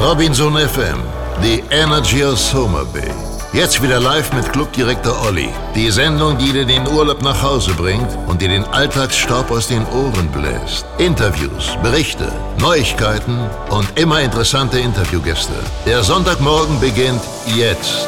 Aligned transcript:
Robinson 0.00 0.52
FM, 0.52 1.02
the 1.42 1.60
Energy 1.72 2.22
of 2.22 2.38
Soma 2.38 2.84
Bay. 2.84 3.10
Jetzt 3.52 3.82
wieder 3.82 3.98
live 3.98 4.32
mit 4.32 4.52
Clubdirektor 4.52 5.26
Olli. 5.26 5.48
Die 5.74 5.90
Sendung, 5.90 6.38
die 6.38 6.52
dir 6.52 6.64
den 6.64 6.86
Urlaub 6.86 7.20
nach 7.20 7.42
Hause 7.42 7.72
bringt 7.74 8.06
und 8.28 8.40
dir 8.40 8.48
den 8.48 8.62
Alltagsstaub 8.66 9.50
aus 9.50 9.66
den 9.66 9.84
Ohren 9.88 10.28
bläst. 10.28 10.86
Interviews, 10.98 11.76
Berichte, 11.82 12.30
Neuigkeiten 12.60 13.40
und 13.70 13.98
immer 13.98 14.20
interessante 14.20 14.78
Interviewgäste. 14.78 15.54
Der 15.84 16.04
Sonntagmorgen 16.04 16.78
beginnt 16.78 17.22
jetzt. 17.56 18.06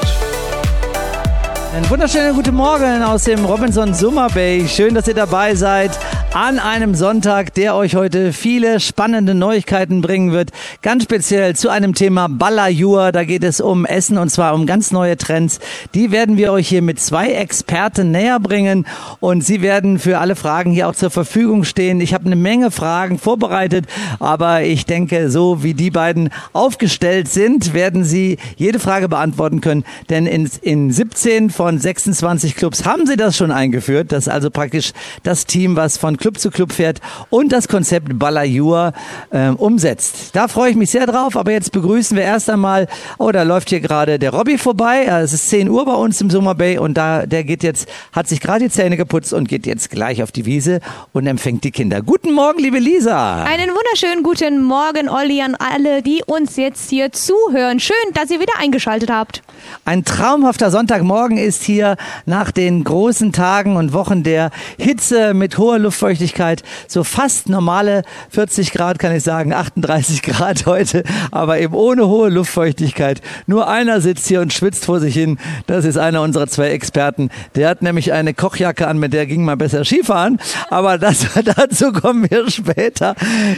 Einen 1.75 1.91
wunderschönen 1.91 2.37
guten 2.37 2.55
Morgen 2.55 3.03
aus 3.03 3.25
dem 3.25 3.45
Robinson 3.45 3.95
Summer 3.95 4.29
Bay. 4.29 4.69
Schön, 4.69 4.95
dass 4.95 5.09
ihr 5.09 5.15
dabei 5.15 5.57
seid 5.57 5.91
an 6.33 6.61
einem 6.61 6.95
Sonntag, 6.95 7.55
der 7.55 7.75
euch 7.75 7.97
heute 7.97 8.33
viele 8.33 8.79
spannende 8.79 9.35
Neuigkeiten 9.35 10.01
bringen 10.01 10.31
wird. 10.31 10.51
Ganz 10.81 11.03
speziell 11.03 11.57
zu 11.57 11.71
einem 11.71 11.93
Thema 11.93 12.29
Balajur. 12.29 13.11
Da 13.11 13.25
geht 13.25 13.43
es 13.43 13.61
um 13.61 13.85
Essen 13.85 14.17
und 14.17 14.29
zwar 14.31 14.55
um 14.55 14.65
ganz 14.65 14.93
neue 14.93 15.17
Trends. 15.17 15.59
Die 15.93 16.13
werden 16.13 16.37
wir 16.37 16.53
euch 16.53 16.69
hier 16.69 16.83
mit 16.83 17.01
zwei 17.01 17.33
Experten 17.33 18.13
näher 18.13 18.39
bringen 18.39 18.87
und 19.19 19.45
sie 19.45 19.61
werden 19.61 19.99
für 19.99 20.19
alle 20.19 20.37
Fragen 20.37 20.71
hier 20.71 20.89
auch 20.89 20.95
zur 20.95 21.11
Verfügung 21.11 21.65
stehen. 21.65 22.01
Ich 22.01 22.15
habe 22.15 22.27
eine 22.27 22.37
Menge 22.37 22.71
Fragen 22.71 23.19
vorbereitet, 23.19 23.87
aber 24.21 24.63
ich 24.63 24.87
denke, 24.87 25.31
so 25.31 25.65
wie 25.65 25.75
die 25.75 25.91
beiden 25.91 26.31
aufgestellt 26.53 27.27
sind, 27.27 27.75
werden 27.75 28.05
sie 28.05 28.39
jede 28.57 28.79
Frage 28.79 29.09
beantworten 29.09 29.61
können. 29.61 29.85
Denn 30.09 30.27
in, 30.27 30.49
in 30.63 30.93
17 30.93 31.51
von 31.51 31.81
26 31.81 32.55
Clubs 32.55 32.85
haben 32.85 33.07
sie 33.07 33.17
das 33.17 33.37
schon 33.37 33.51
eingeführt. 33.51 34.13
Das 34.13 34.29
ist 34.29 34.33
also 34.33 34.51
praktisch 34.51 34.93
das 35.25 35.47
Team, 35.47 35.75
was 35.75 35.97
von 35.97 36.20
Club 36.21 36.39
zu 36.39 36.51
Club 36.51 36.73
fährt 36.73 37.01
und 37.31 37.51
das 37.51 37.67
Konzept 37.67 38.19
Balayur 38.19 38.93
äh, 39.31 39.49
umsetzt. 39.49 40.37
Da 40.37 40.49
freue 40.49 40.71
ich 40.71 40.77
mich 40.77 40.91
sehr 40.91 41.07
drauf, 41.07 41.37
aber 41.37 41.51
jetzt 41.51 41.73
begrüßen 41.73 42.17
wir 42.17 42.25
erst 42.25 42.51
einmal, 42.51 42.89
oh, 43.19 43.33
da 43.33 43.43
läuft 43.43 43.71
hier 43.71 43.81
gerade 43.81 44.19
der 44.19 44.33
Robby 44.33 44.59
vorbei. 44.59 45.07
Es 45.07 45.33
ist 45.33 45.49
10 45.49 45.71
Uhr 45.71 45.85
bei 45.87 45.95
uns 45.95 46.21
im 46.21 46.29
Summer 46.29 46.55
Bay 46.55 46.79
und 46.79 46.95
da, 46.95 47.25
der 47.25 47.43
geht 47.43 47.63
jetzt, 47.63 47.89
hat 48.13 48.29
sich 48.29 48.41
gerade 48.41 48.67
die 48.67 48.71
Zähne 48.71 48.99
geputzt 48.99 49.33
und 49.33 49.49
geht 49.49 49.67
jetzt 49.67 49.91
gleich 49.91 50.23
auf 50.23 50.31
die 50.31 50.45
Wiese 50.45 50.81
und 51.13 51.27
empfängt 51.27 51.65
die 51.65 51.71
Kinder. 51.71 52.03
Guten 52.03 52.35
Morgen, 52.35 52.61
liebe 52.61 52.79
Lisa. 52.79 53.45
Einen 53.45 53.71
wunderschönen 53.71 54.23
guten 54.23 54.63
Morgen, 54.63 55.09
Olli, 55.09 55.41
an 55.41 55.55
alle, 55.55 56.03
die 56.03 56.23
uns 56.27 56.57
jetzt 56.57 56.91
hier 56.91 57.13
zuhören. 57.13 57.81
Schön, 57.81 57.97
dass 58.13 58.31
ihr 58.31 58.41
wieder 58.41 58.59
eingeschaltet 58.61 59.11
habt. 59.11 59.43
Ein 59.87 60.05
traumhafter 60.05 60.71
Sonntagmorgen 60.71 61.39
ist 61.39 61.63
hier 61.63 61.97
nach 62.27 62.51
den 62.51 62.85
großen 62.85 63.33
Tagen 63.33 63.77
und 63.77 63.95
Wochen 63.95 64.23
der 64.23 64.51
Hitze 64.79 65.33
mit 65.33 65.57
hoher 65.57 65.79
Luftfeuchtigkeit 65.79 66.10
Luftfeuchtigkeit 66.11 66.63
so 66.89 67.05
fast 67.05 67.49
normale 67.49 68.03
40 68.31 68.73
Grad, 68.73 68.99
kann 68.99 69.15
ich 69.15 69.23
sagen, 69.23 69.53
38 69.53 70.23
Grad 70.23 70.67
heute, 70.67 71.05
aber 71.31 71.61
eben 71.61 71.75
ohne 71.75 72.09
hohe 72.09 72.31
Luftfeuchtigkeit. 72.31 73.23
Nur 73.47 73.69
einer 73.69 74.01
sitzt 74.01 74.27
hier 74.27 74.41
und 74.41 74.53
schwitzt 74.53 74.87
vor 74.87 74.99
sich 74.99 75.15
hin. 75.15 75.39
Das 75.67 75.85
ist 75.85 75.97
einer 75.97 76.23
unserer 76.23 76.49
zwei 76.49 76.71
Experten. 76.71 77.31
Der 77.55 77.69
hat 77.69 77.83
nämlich 77.83 78.13
eine 78.13 78.35
Kochjacke 78.35 78.89
an, 78.89 78.99
mit 78.99 79.13
der 79.13 79.27
ging 79.27 79.45
man 79.45 79.59
besser 79.59 79.85
Skifahren. 79.85 80.39
Aber 80.69 80.99
das, 80.99 81.27
dazu 81.57 81.93
kommen 81.93 82.29
wir 82.29 82.51
später. 82.51 83.15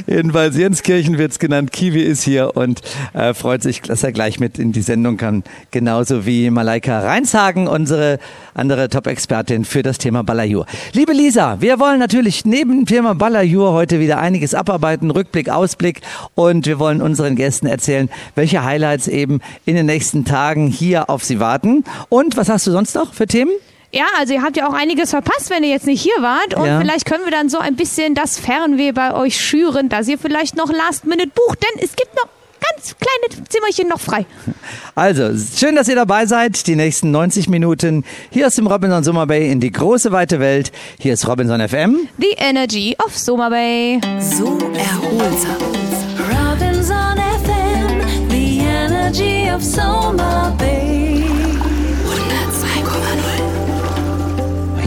Jedenfalls 0.06 0.56
Jens 0.56 0.82
Kirchenwitz 0.82 1.38
genannt. 1.38 1.72
Kiwi 1.72 2.02
ist 2.02 2.22
hier 2.22 2.54
und 2.56 2.82
äh, 3.14 3.32
freut 3.32 3.62
sich, 3.62 3.80
dass 3.80 4.02
er 4.02 4.12
gleich 4.12 4.40
mit 4.40 4.58
in 4.58 4.72
die 4.72 4.82
Sendung 4.82 5.16
kann. 5.16 5.42
Genauso 5.70 6.26
wie 6.26 6.50
Malaika 6.50 7.00
Reinshagen, 7.00 7.66
unsere 7.66 8.18
andere 8.54 8.88
Top-Expertin 8.88 9.64
für 9.64 9.82
das 9.82 9.98
Thema 9.98 10.22
Balajur. 10.22 10.66
Liebe 10.92 11.12
Lisa, 11.12 11.60
wir 11.60 11.78
wollen 11.78 11.98
natürlich 11.98 12.41
neben 12.46 12.86
Firma 12.86 13.14
Balajur 13.14 13.72
heute 13.72 14.00
wieder 14.00 14.18
einiges 14.18 14.54
abarbeiten, 14.54 15.10
Rückblick, 15.10 15.48
Ausblick 15.48 16.00
und 16.34 16.66
wir 16.66 16.78
wollen 16.78 17.02
unseren 17.02 17.36
Gästen 17.36 17.66
erzählen, 17.66 18.10
welche 18.34 18.64
Highlights 18.64 19.08
eben 19.08 19.40
in 19.64 19.76
den 19.76 19.86
nächsten 19.86 20.24
Tagen 20.24 20.68
hier 20.68 21.10
auf 21.10 21.24
sie 21.24 21.40
warten. 21.40 21.84
Und 22.08 22.36
was 22.36 22.48
hast 22.48 22.66
du 22.66 22.70
sonst 22.70 22.94
noch 22.94 23.14
für 23.14 23.26
Themen? 23.26 23.52
Ja, 23.92 24.06
also 24.18 24.32
ihr 24.32 24.42
habt 24.42 24.56
ja 24.56 24.66
auch 24.68 24.72
einiges 24.72 25.10
verpasst, 25.10 25.50
wenn 25.50 25.64
ihr 25.64 25.70
jetzt 25.70 25.86
nicht 25.86 26.00
hier 26.00 26.16
wart. 26.20 26.54
Und 26.54 26.66
ja. 26.66 26.80
vielleicht 26.80 27.04
können 27.04 27.24
wir 27.24 27.30
dann 27.30 27.50
so 27.50 27.58
ein 27.58 27.76
bisschen 27.76 28.14
das 28.14 28.38
Fernweh 28.38 28.92
bei 28.92 29.14
euch 29.14 29.38
schüren, 29.38 29.90
dass 29.90 30.08
ihr 30.08 30.18
vielleicht 30.18 30.56
noch 30.56 30.72
Last 30.72 31.04
Minute 31.04 31.28
bucht. 31.28 31.58
Denn 31.62 31.84
es 31.84 31.94
gibt 31.94 32.14
noch 32.16 32.28
ganz 32.62 32.94
kleine 32.98 33.48
Zimmerchen 33.48 33.88
noch 33.88 34.00
frei. 34.00 34.26
Also, 34.94 35.30
schön, 35.56 35.76
dass 35.76 35.88
ihr 35.88 35.94
dabei 35.94 36.26
seid. 36.26 36.66
Die 36.66 36.76
nächsten 36.76 37.10
90 37.10 37.48
Minuten 37.48 38.04
hier 38.30 38.46
aus 38.46 38.54
dem 38.54 38.66
Robinson 38.66 39.04
Summer 39.04 39.26
Bay 39.26 39.50
in 39.50 39.60
die 39.60 39.72
große 39.72 40.12
weite 40.12 40.40
Welt. 40.40 40.72
Hier 40.98 41.14
ist 41.14 41.26
Robinson 41.26 41.66
FM. 41.66 42.08
The 42.18 42.34
Energy 42.36 42.96
of 43.04 43.16
Summer 43.16 43.50
Bay. 43.50 44.00
So 44.20 44.58
erholsam. 44.74 45.56
Robinson 46.30 47.16
FM. 47.44 48.28
The 48.28 48.60
Energy 48.60 49.50
of 49.54 49.62
Summer 49.62 50.54
Bay. 50.58 51.01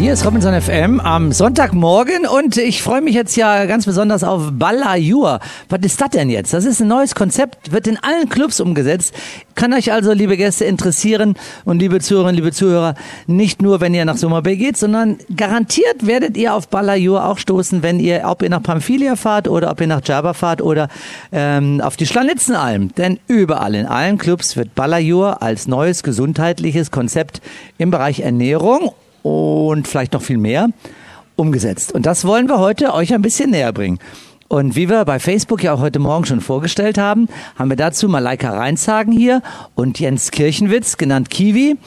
Hier 0.05 0.13
ist 0.13 0.23
Robinson 0.23 0.61
FM 0.61 0.99
am 0.99 1.31
Sonntagmorgen 1.31 2.27
und 2.27 2.57
ich 2.57 2.83
freue 2.83 3.01
mich 3.01 3.15
jetzt 3.15 3.35
ja 3.37 3.65
ganz 3.65 3.87
besonders 3.87 4.23
auf 4.23 4.51
Balajur. 4.51 5.39
Was 5.67 5.79
ist 5.81 5.99
das 5.99 6.11
denn 6.11 6.29
jetzt? 6.29 6.53
Das 6.53 6.63
ist 6.63 6.79
ein 6.79 6.89
neues 6.89 7.15
Konzept, 7.15 7.71
wird 7.71 7.87
in 7.87 7.97
allen 7.97 8.29
Clubs 8.29 8.59
umgesetzt. 8.59 9.15
Kann 9.55 9.73
euch 9.73 9.91
also, 9.91 10.13
liebe 10.13 10.37
Gäste, 10.37 10.65
interessieren 10.65 11.33
und 11.63 11.79
liebe 11.79 12.01
Zuhörerinnen, 12.01 12.35
liebe 12.35 12.51
Zuhörer, 12.51 12.93
nicht 13.25 13.63
nur, 13.63 13.81
wenn 13.81 13.95
ihr 13.95 14.05
nach 14.05 14.17
Summer 14.17 14.43
Bay 14.43 14.57
geht, 14.57 14.77
sondern 14.77 15.17
garantiert 15.35 16.05
werdet 16.05 16.37
ihr 16.37 16.53
auf 16.53 16.67
Balajur 16.67 17.25
auch 17.25 17.39
stoßen, 17.39 17.81
wenn 17.81 17.99
ihr, 17.99 18.25
ob 18.25 18.43
ihr 18.43 18.51
nach 18.51 18.61
Pamphylia 18.61 19.15
fahrt 19.15 19.47
oder 19.47 19.71
ob 19.71 19.81
ihr 19.81 19.87
nach 19.87 20.01
Java 20.05 20.33
fahrt 20.35 20.61
oder 20.61 20.87
ähm, 21.31 21.81
auf 21.81 21.97
die 21.97 22.05
Schlanitzenalm. 22.05 22.93
Denn 22.93 23.19
überall 23.27 23.73
in 23.73 23.87
allen 23.87 24.19
Clubs 24.19 24.55
wird 24.55 24.75
Balajur 24.75 25.41
als 25.41 25.67
neues 25.67 26.03
gesundheitliches 26.03 26.91
Konzept 26.91 27.41
im 27.79 27.89
Bereich 27.89 28.19
Ernährung 28.19 28.91
und 29.25 29.87
vielleicht 29.87 30.13
noch 30.13 30.21
viel 30.21 30.37
mehr 30.37 30.69
umgesetzt. 31.35 31.91
Und 31.91 32.05
das 32.05 32.25
wollen 32.25 32.47
wir 32.47 32.59
heute 32.59 32.93
euch 32.93 33.13
ein 33.13 33.23
bisschen 33.23 33.49
näher 33.49 33.73
bringen. 33.73 33.97
Und 34.47 34.75
wie 34.75 34.87
wir 34.87 35.03
bei 35.03 35.17
Facebook 35.17 35.63
ja 35.63 35.73
auch 35.73 35.79
heute 35.79 35.97
Morgen 35.97 36.25
schon 36.25 36.39
vorgestellt 36.39 36.99
haben, 36.99 37.27
haben 37.57 37.69
wir 37.69 37.75
dazu 37.75 38.07
Malaika 38.07 38.51
Reinshagen 38.51 39.11
hier 39.11 39.41
und 39.73 39.99
Jens 39.99 40.29
Kirchenwitz, 40.29 40.97
genannt 40.97 41.31
Kiwi. 41.31 41.77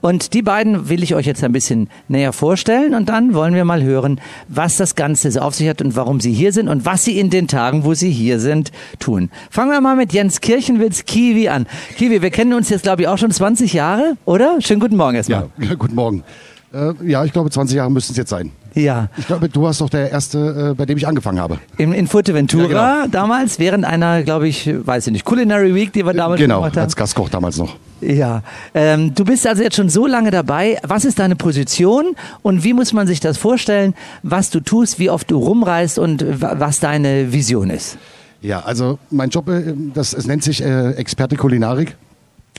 Und 0.00 0.34
die 0.34 0.42
beiden 0.42 0.88
will 0.88 1.04
ich 1.04 1.14
euch 1.14 1.26
jetzt 1.26 1.44
ein 1.44 1.52
bisschen 1.52 1.88
näher 2.08 2.32
vorstellen 2.32 2.94
und 2.94 3.08
dann 3.08 3.34
wollen 3.34 3.54
wir 3.54 3.64
mal 3.64 3.82
hören, 3.82 4.20
was 4.48 4.76
das 4.76 4.96
Ganze 4.96 5.30
so 5.30 5.40
auf 5.40 5.54
sich 5.54 5.68
hat 5.68 5.80
und 5.80 5.94
warum 5.94 6.20
sie 6.20 6.32
hier 6.32 6.52
sind 6.52 6.68
und 6.68 6.84
was 6.84 7.04
sie 7.04 7.18
in 7.18 7.30
den 7.30 7.46
Tagen, 7.46 7.84
wo 7.84 7.94
sie 7.94 8.10
hier 8.10 8.40
sind, 8.40 8.72
tun. 8.98 9.30
Fangen 9.50 9.70
wir 9.70 9.80
mal 9.80 9.96
mit 9.96 10.12
Jens 10.12 10.40
Kirchenwitz, 10.40 11.04
Kiwi 11.04 11.48
an. 11.48 11.66
Kiwi, 11.96 12.22
wir 12.22 12.30
kennen 12.30 12.54
uns 12.54 12.68
jetzt, 12.68 12.82
glaube 12.82 13.02
ich, 13.02 13.08
auch 13.08 13.18
schon 13.18 13.30
20 13.30 13.72
Jahre, 13.72 14.16
oder? 14.24 14.60
Schönen 14.60 14.80
guten 14.80 14.96
Morgen 14.96 15.16
erstmal. 15.16 15.48
Ja, 15.58 15.74
guten 15.78 15.94
Morgen. 15.94 16.24
Äh, 16.72 16.92
ja, 17.06 17.24
ich 17.24 17.32
glaube, 17.32 17.50
20 17.50 17.76
Jahre 17.76 17.90
müssten 17.90 18.12
es 18.12 18.18
jetzt 18.18 18.30
sein. 18.30 18.52
Ja. 18.74 19.08
Ich 19.16 19.26
glaube, 19.26 19.48
du 19.48 19.62
warst 19.62 19.80
doch 19.80 19.88
der 19.88 20.10
Erste, 20.10 20.70
äh, 20.70 20.74
bei 20.74 20.86
dem 20.86 20.98
ich 20.98 21.06
angefangen 21.06 21.40
habe. 21.40 21.58
In, 21.78 21.92
in 21.92 22.06
Fuerteventura 22.06 22.68
ja, 22.70 22.94
genau. 23.02 23.08
damals, 23.10 23.58
während 23.58 23.84
einer, 23.84 24.22
glaube 24.22 24.48
ich, 24.48 24.68
weiß 24.68 25.06
ich 25.06 25.12
nicht, 25.12 25.24
Culinary 25.24 25.74
Week, 25.74 25.92
die 25.92 26.04
wir 26.04 26.12
damals 26.12 26.40
genau, 26.40 26.56
gemacht 26.56 26.70
haben. 26.70 26.74
Genau, 26.74 26.84
als 26.84 26.96
Gastkoch 26.96 27.28
damals 27.28 27.56
noch. 27.56 27.76
Ja. 28.00 28.42
Ähm, 28.74 29.14
du 29.14 29.24
bist 29.24 29.46
also 29.46 29.62
jetzt 29.62 29.76
schon 29.76 29.88
so 29.88 30.06
lange 30.06 30.30
dabei. 30.30 30.78
Was 30.86 31.04
ist 31.04 31.18
deine 31.18 31.36
Position 31.36 32.14
und 32.42 32.62
wie 32.64 32.72
muss 32.72 32.92
man 32.92 33.06
sich 33.06 33.20
das 33.20 33.38
vorstellen, 33.38 33.94
was 34.22 34.50
du 34.50 34.60
tust, 34.60 34.98
wie 34.98 35.10
oft 35.10 35.30
du 35.30 35.38
rumreist 35.38 35.98
und 35.98 36.24
was 36.40 36.80
deine 36.80 37.32
Vision 37.32 37.70
ist? 37.70 37.98
Ja, 38.40 38.60
also 38.60 38.98
mein 39.10 39.30
Job, 39.30 39.48
äh, 39.48 39.74
das, 39.94 40.12
es 40.12 40.26
nennt 40.26 40.44
sich 40.44 40.62
äh, 40.62 40.90
Experte 40.92 41.36
Kulinarik 41.36 41.96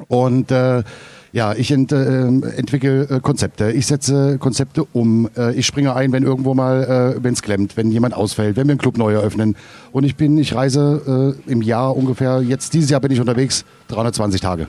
und 0.07 0.51
äh, 0.51 0.83
ja, 1.31 1.53
ich 1.53 1.71
ent, 1.71 1.91
äh, 1.91 2.25
entwickle 2.25 3.03
äh, 3.03 3.19
Konzepte. 3.19 3.71
Ich 3.71 3.87
setze 3.87 4.37
Konzepte 4.39 4.85
um. 4.93 5.29
Äh, 5.37 5.53
ich 5.55 5.65
springe 5.65 5.95
ein, 5.95 6.11
wenn 6.11 6.23
irgendwo 6.23 6.53
mal, 6.53 7.15
äh, 7.17 7.23
wenn 7.23 7.33
es 7.33 7.41
klemmt, 7.41 7.77
wenn 7.77 7.91
jemand 7.91 8.13
ausfällt, 8.13 8.55
wenn 8.55 8.67
wir 8.67 8.73
einen 8.73 8.79
Club 8.79 8.97
neu 8.97 9.13
eröffnen. 9.13 9.55
Und 9.91 10.03
ich 10.03 10.15
bin, 10.15 10.37
ich 10.37 10.55
reise 10.55 11.35
äh, 11.47 11.51
im 11.51 11.61
Jahr 11.61 11.95
ungefähr, 11.95 12.41
jetzt 12.41 12.73
dieses 12.73 12.89
Jahr 12.89 13.01
bin 13.01 13.11
ich 13.11 13.19
unterwegs, 13.19 13.65
320 13.89 14.41
Tage. 14.41 14.67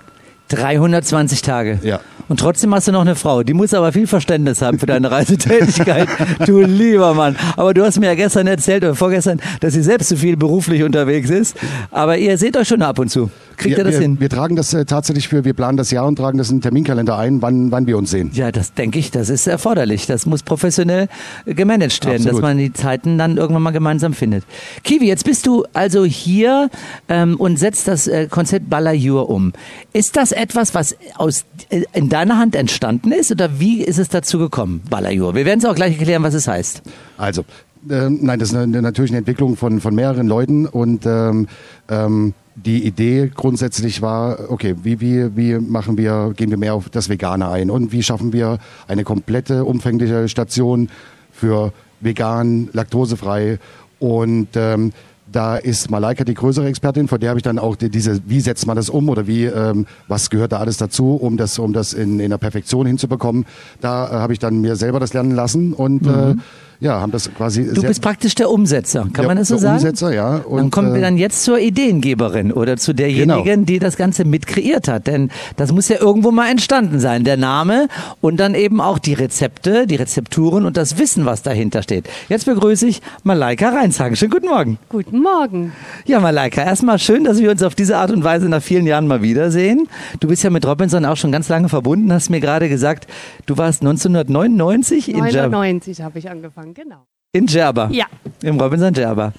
320 0.51 1.43
Tage. 1.43 1.79
Ja. 1.83 2.01
Und 2.29 2.39
trotzdem 2.39 2.73
hast 2.73 2.87
du 2.87 2.93
noch 2.93 3.01
eine 3.01 3.17
Frau. 3.17 3.43
Die 3.43 3.55
muss 3.55 3.75
aber 3.75 3.91
viel 3.91 4.07
Verständnis 4.07 4.63
haben 4.63 4.79
für 4.79 4.87
deine 4.87 5.11
Reisetätigkeit. 5.11 6.09
du 6.47 6.61
lieber 6.61 7.13
Mann. 7.13 7.35
Aber 7.57 7.75
du 7.75 7.85
hast 7.85 7.99
mir 7.99 8.07
ja 8.07 8.15
gestern 8.15 8.47
erzählt 8.47 8.85
oder 8.85 8.95
vorgestern, 8.95 9.41
dass 9.59 9.75
sie 9.75 9.83
selbst 9.83 10.11
so 10.11 10.17
viel 10.17 10.37
beruflich 10.37 10.85
unterwegs 10.85 11.29
ist. 11.29 11.57
Aber 11.91 12.19
ihr 12.19 12.39
seht 12.39 12.57
euch 12.57 12.69
schon 12.69 12.83
ab 12.83 13.01
und 13.01 13.11
zu. 13.11 13.31
Kriegt 13.57 13.77
wir, 13.77 13.79
ihr 13.79 13.85
das 13.85 13.95
wir, 13.95 14.03
hin? 14.03 14.21
Wir 14.21 14.31
tragen 14.31 14.55
das 14.55 14.73
äh, 14.73 14.85
tatsächlich 14.85 15.29
für, 15.29 15.45
wir 15.45 15.55
planen 15.55 15.77
das 15.77 15.91
Jahr 15.91 16.07
und 16.07 16.17
tragen 16.17 16.39
das 16.39 16.51
in 16.51 16.59
den 16.59 16.63
Terminkalender 16.63 17.19
ein, 17.19 17.43
wann, 17.43 17.73
wann 17.73 17.87
wir 17.89 17.99
uns 17.99 18.11
sehen. 18.11 18.31
Ja, 18.33 18.53
das 18.53 18.75
denke 18.75 19.01
ich, 19.01 19.11
das 19.11 19.29
ist 19.29 19.49
erforderlich. 19.49 20.07
Das 20.07 20.25
muss 20.25 20.45
professionell 20.45 21.09
gemanagt 21.47 22.07
werden, 22.07 22.19
Absolut. 22.19 22.37
dass 22.37 22.43
man 22.43 22.59
die 22.59 22.73
Zeiten 22.73 23.19
dann 23.19 23.39
irgendwann 23.39 23.63
mal 23.63 23.73
gemeinsam 23.73 24.15
findet. 24.15 24.45
Kiwi, 24.85 25.09
jetzt 25.09 25.25
bist 25.25 25.47
du 25.47 25.65
also 25.73 26.05
hier 26.05 26.71
ähm, 27.09 27.37
und 27.37 27.59
setzt 27.59 27.89
das 27.89 28.07
äh, 28.07 28.29
Konzept 28.29 28.71
Balajur 28.71 29.29
um. 29.29 29.53
Ist 29.93 30.17
das 30.17 30.33
etwas, 30.41 30.75
was 30.75 30.97
aus, 31.17 31.45
äh, 31.69 31.85
in 31.93 32.09
deiner 32.09 32.39
Hand 32.39 32.55
entstanden 32.57 33.13
ist 33.13 33.31
oder 33.31 33.61
wie 33.61 33.83
ist 33.83 33.99
es 33.99 34.09
dazu 34.09 34.39
gekommen, 34.39 34.83
Balajur? 34.89 35.35
Wir 35.35 35.45
werden 35.45 35.61
es 35.61 35.65
auch 35.65 35.75
gleich 35.75 35.99
erklären, 35.99 36.23
was 36.23 36.35
es 36.35 36.49
heißt. 36.49 36.83
Also, 37.17 37.45
ähm, 37.89 38.19
nein, 38.23 38.39
das 38.39 38.51
ist 38.51 38.57
eine, 38.57 38.83
natürlich 38.83 39.11
eine 39.11 39.19
Entwicklung 39.19 39.57
von, 39.57 39.81
von 39.81 39.95
mehreren 39.95 40.27
Leuten 40.27 40.67
und 40.67 41.07
ähm, 41.07 41.47
ähm, 41.89 42.35
die 42.57 42.85
Idee 42.85 43.31
grundsätzlich 43.35 44.03
war, 44.03 44.51
okay, 44.51 44.75
wie, 44.83 45.01
wie, 45.01 45.37
wie 45.37 45.59
machen 45.59 45.97
wir, 45.97 46.35
gehen 46.37 46.51
wir 46.51 46.59
mehr 46.59 46.75
auf 46.75 46.91
das 46.91 47.09
Vegane 47.09 47.49
ein 47.49 47.71
und 47.71 47.93
wie 47.93 48.03
schaffen 48.03 48.33
wir 48.33 48.59
eine 48.87 49.05
komplette, 49.05 49.65
umfängliche 49.65 50.29
Station 50.29 50.91
für 51.33 51.73
vegan, 52.01 52.69
laktosefrei 52.73 53.59
und 53.99 54.49
ähm, 54.57 54.93
da 55.33 55.57
ist 55.57 55.91
Malaika 55.91 56.25
die 56.25 56.35
größere 56.35 56.67
Expertin, 56.67 57.09
von 57.09 57.21
der 57.21 57.31
habe 57.31 57.39
ich 57.39 57.45
dann 57.45 57.59
auch 57.59 57.77
die, 57.77 57.91
diese, 57.91 58.21
wie 58.27 58.41
setzt 58.41 58.67
man 58.67 58.77
das 58.77 58.91
um 58.91 59.09
oder 59.09 59.27
wie, 59.27 59.45
ähm, 59.45 59.87
was 60.09 60.31
gehört 60.31 60.53
da 60.53 60.59
alles 60.59 60.77
dazu, 60.77 61.15
um 61.15 61.37
das, 61.37 61.59
um 61.59 61.73
das 61.73 61.93
in, 61.93 62.21
in 62.21 62.31
der 62.31 62.39
Perfektion 62.39 62.87
hinzubekommen. 62.87 63.47
Da 63.81 64.07
äh, 64.07 64.13
habe 64.13 64.33
ich 64.33 64.39
dann 64.39 64.61
mir 64.61 64.77
selber 64.77 65.01
das 65.01 65.13
lernen 65.13 65.33
lassen 65.33 65.73
und 65.73 66.07
äh, 66.07 66.11
Mhm. 66.11 66.41
Ja, 66.81 66.99
haben 66.99 67.13
das 67.13 67.33
quasi. 67.35 67.73
Du 67.73 67.83
bist 67.83 68.01
praktisch 68.01 68.35
der 68.35 68.51
Umsetzer, 68.51 69.03
kann 69.03 69.13
der, 69.13 69.27
man 69.27 69.37
das 69.37 69.49
so 69.49 69.55
der 69.55 69.61
sagen? 69.61 69.75
Umsetzer, 69.77 70.15
ja. 70.15 70.37
Und, 70.37 70.57
dann 70.57 70.71
kommen 70.71 70.93
wir 70.93 71.01
äh, 71.01 71.03
dann 71.03 71.19
jetzt 71.19 71.45
zur 71.45 71.59
Ideengeberin 71.59 72.53
oder 72.53 72.79
zu 72.79 72.95
derjenigen, 72.95 73.45
Genau. 73.45 73.65
die 73.67 73.79
das 73.79 73.97
Ganze 73.97 74.25
mit 74.25 74.47
kreiert 74.47 74.89
hat. 74.89 75.07
Denn 75.07 75.31
das 75.57 75.73
muss 75.73 75.89
ja 75.89 76.01
irgendwo 76.01 76.31
mal 76.31 76.51
entstanden 76.51 76.99
sein. 76.99 77.25
Der 77.25 77.37
Name 77.37 77.89
und 78.23 78.39
dann 78.41 78.55
eben 78.55 78.81
auch 78.81 78.99
die 78.99 79.13
Rezepte, 79.13 79.87
die 79.87 79.97
Rezepturen 79.97 80.65
und 80.65 80.79
das 80.79 80.99
Wissen, 80.99 81.27
was 81.27 81.43
dahinter 81.43 81.83
steht. 81.83 82.09
Jetzt 82.29 82.47
begrüße 82.47 82.87
ich 82.87 83.03
Malaika 83.25 83.69
Reinshagen. 83.69 84.17
Schönen 84.17 84.31
guten 84.33 84.47
Morgen. 84.47 84.79
Guten 84.89 85.21
Morgen. 85.21 85.73
Ja, 86.07 86.19
Malaika, 86.19 86.63
erstmal 86.63 86.99
schön, 86.99 87.25
dass 87.25 87.39
wir 87.41 87.51
uns 87.51 87.63
auf 87.63 87.75
diese 87.75 87.99
Art 87.99 88.11
und 88.11 88.25
Weise 88.25 88.49
nach 88.49 88.63
vielen 88.63 88.87
Jahren 88.87 89.07
mal 89.07 89.21
wiedersehen. 89.21 89.87
Du 90.21 90.29
bist 90.29 90.43
ja 90.43 90.51
mit 90.51 90.67
Robinson 90.67 91.05
auch 91.05 91.17
schon 91.17 91.31
ganz 91.31 91.49
lange 91.51 91.69
verbunden, 91.69 92.11
hast 92.11 92.31
mir 92.31 92.41
gerade 92.41 92.71
gesagt, 92.71 93.07
du 93.45 93.59
warst 93.59 93.83
1999 93.83 95.09
in 95.11 95.25
Djerba. 95.25 95.49
99 95.49 96.01
habe 96.01 96.19
ich 96.19 96.31
angefangen, 96.31 96.70
genau. 96.75 97.07
In 97.33 97.47
Djerba. 97.47 97.89
Ja. 97.93 98.07
Im 98.43 98.61
Robinson 98.61 98.93
Djerba. 98.93 99.33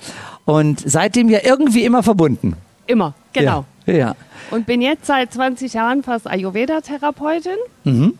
Und 0.45 0.81
seitdem 0.85 1.29
ja 1.29 1.39
irgendwie 1.43 1.83
immer 1.83 2.03
verbunden. 2.03 2.55
Immer, 2.87 3.13
genau. 3.33 3.65
Ja. 3.85 3.93
ja. 3.93 4.15
Und 4.49 4.65
bin 4.65 4.81
jetzt 4.81 5.05
seit 5.05 5.33
20 5.33 5.73
Jahren 5.73 6.03
fast 6.03 6.27
Ayurveda-Therapeutin 6.27 7.57
Mhm. 7.83 8.13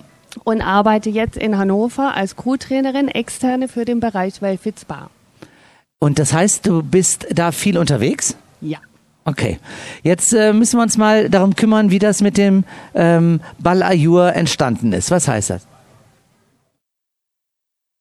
und 0.43 0.61
arbeite 0.61 1.09
jetzt 1.09 1.37
in 1.37 1.57
Hannover 1.57 2.13
als 2.15 2.35
Crewtrainerin 2.35 3.07
externe 3.07 3.67
für 3.67 3.85
den 3.85 3.99
Bereich 3.99 4.41
Wellfit 4.41 4.79
Spa. 4.79 5.09
Und 5.99 6.19
das 6.19 6.33
heißt, 6.33 6.65
du 6.67 6.83
bist 6.83 7.27
da 7.31 7.51
viel 7.51 7.77
unterwegs? 7.77 8.35
Ja. 8.59 8.79
Okay. 9.23 9.59
Jetzt 10.03 10.33
äh, 10.33 10.51
müssen 10.51 10.77
wir 10.79 10.83
uns 10.83 10.97
mal 10.97 11.29
darum 11.29 11.55
kümmern, 11.55 11.91
wie 11.91 11.99
das 11.99 12.21
mit 12.21 12.37
dem 12.37 12.63
ähm, 12.95 13.39
Balayur 13.59 14.33
entstanden 14.33 14.93
ist. 14.93 15.11
Was 15.11 15.27
heißt 15.27 15.51
das? 15.51 15.67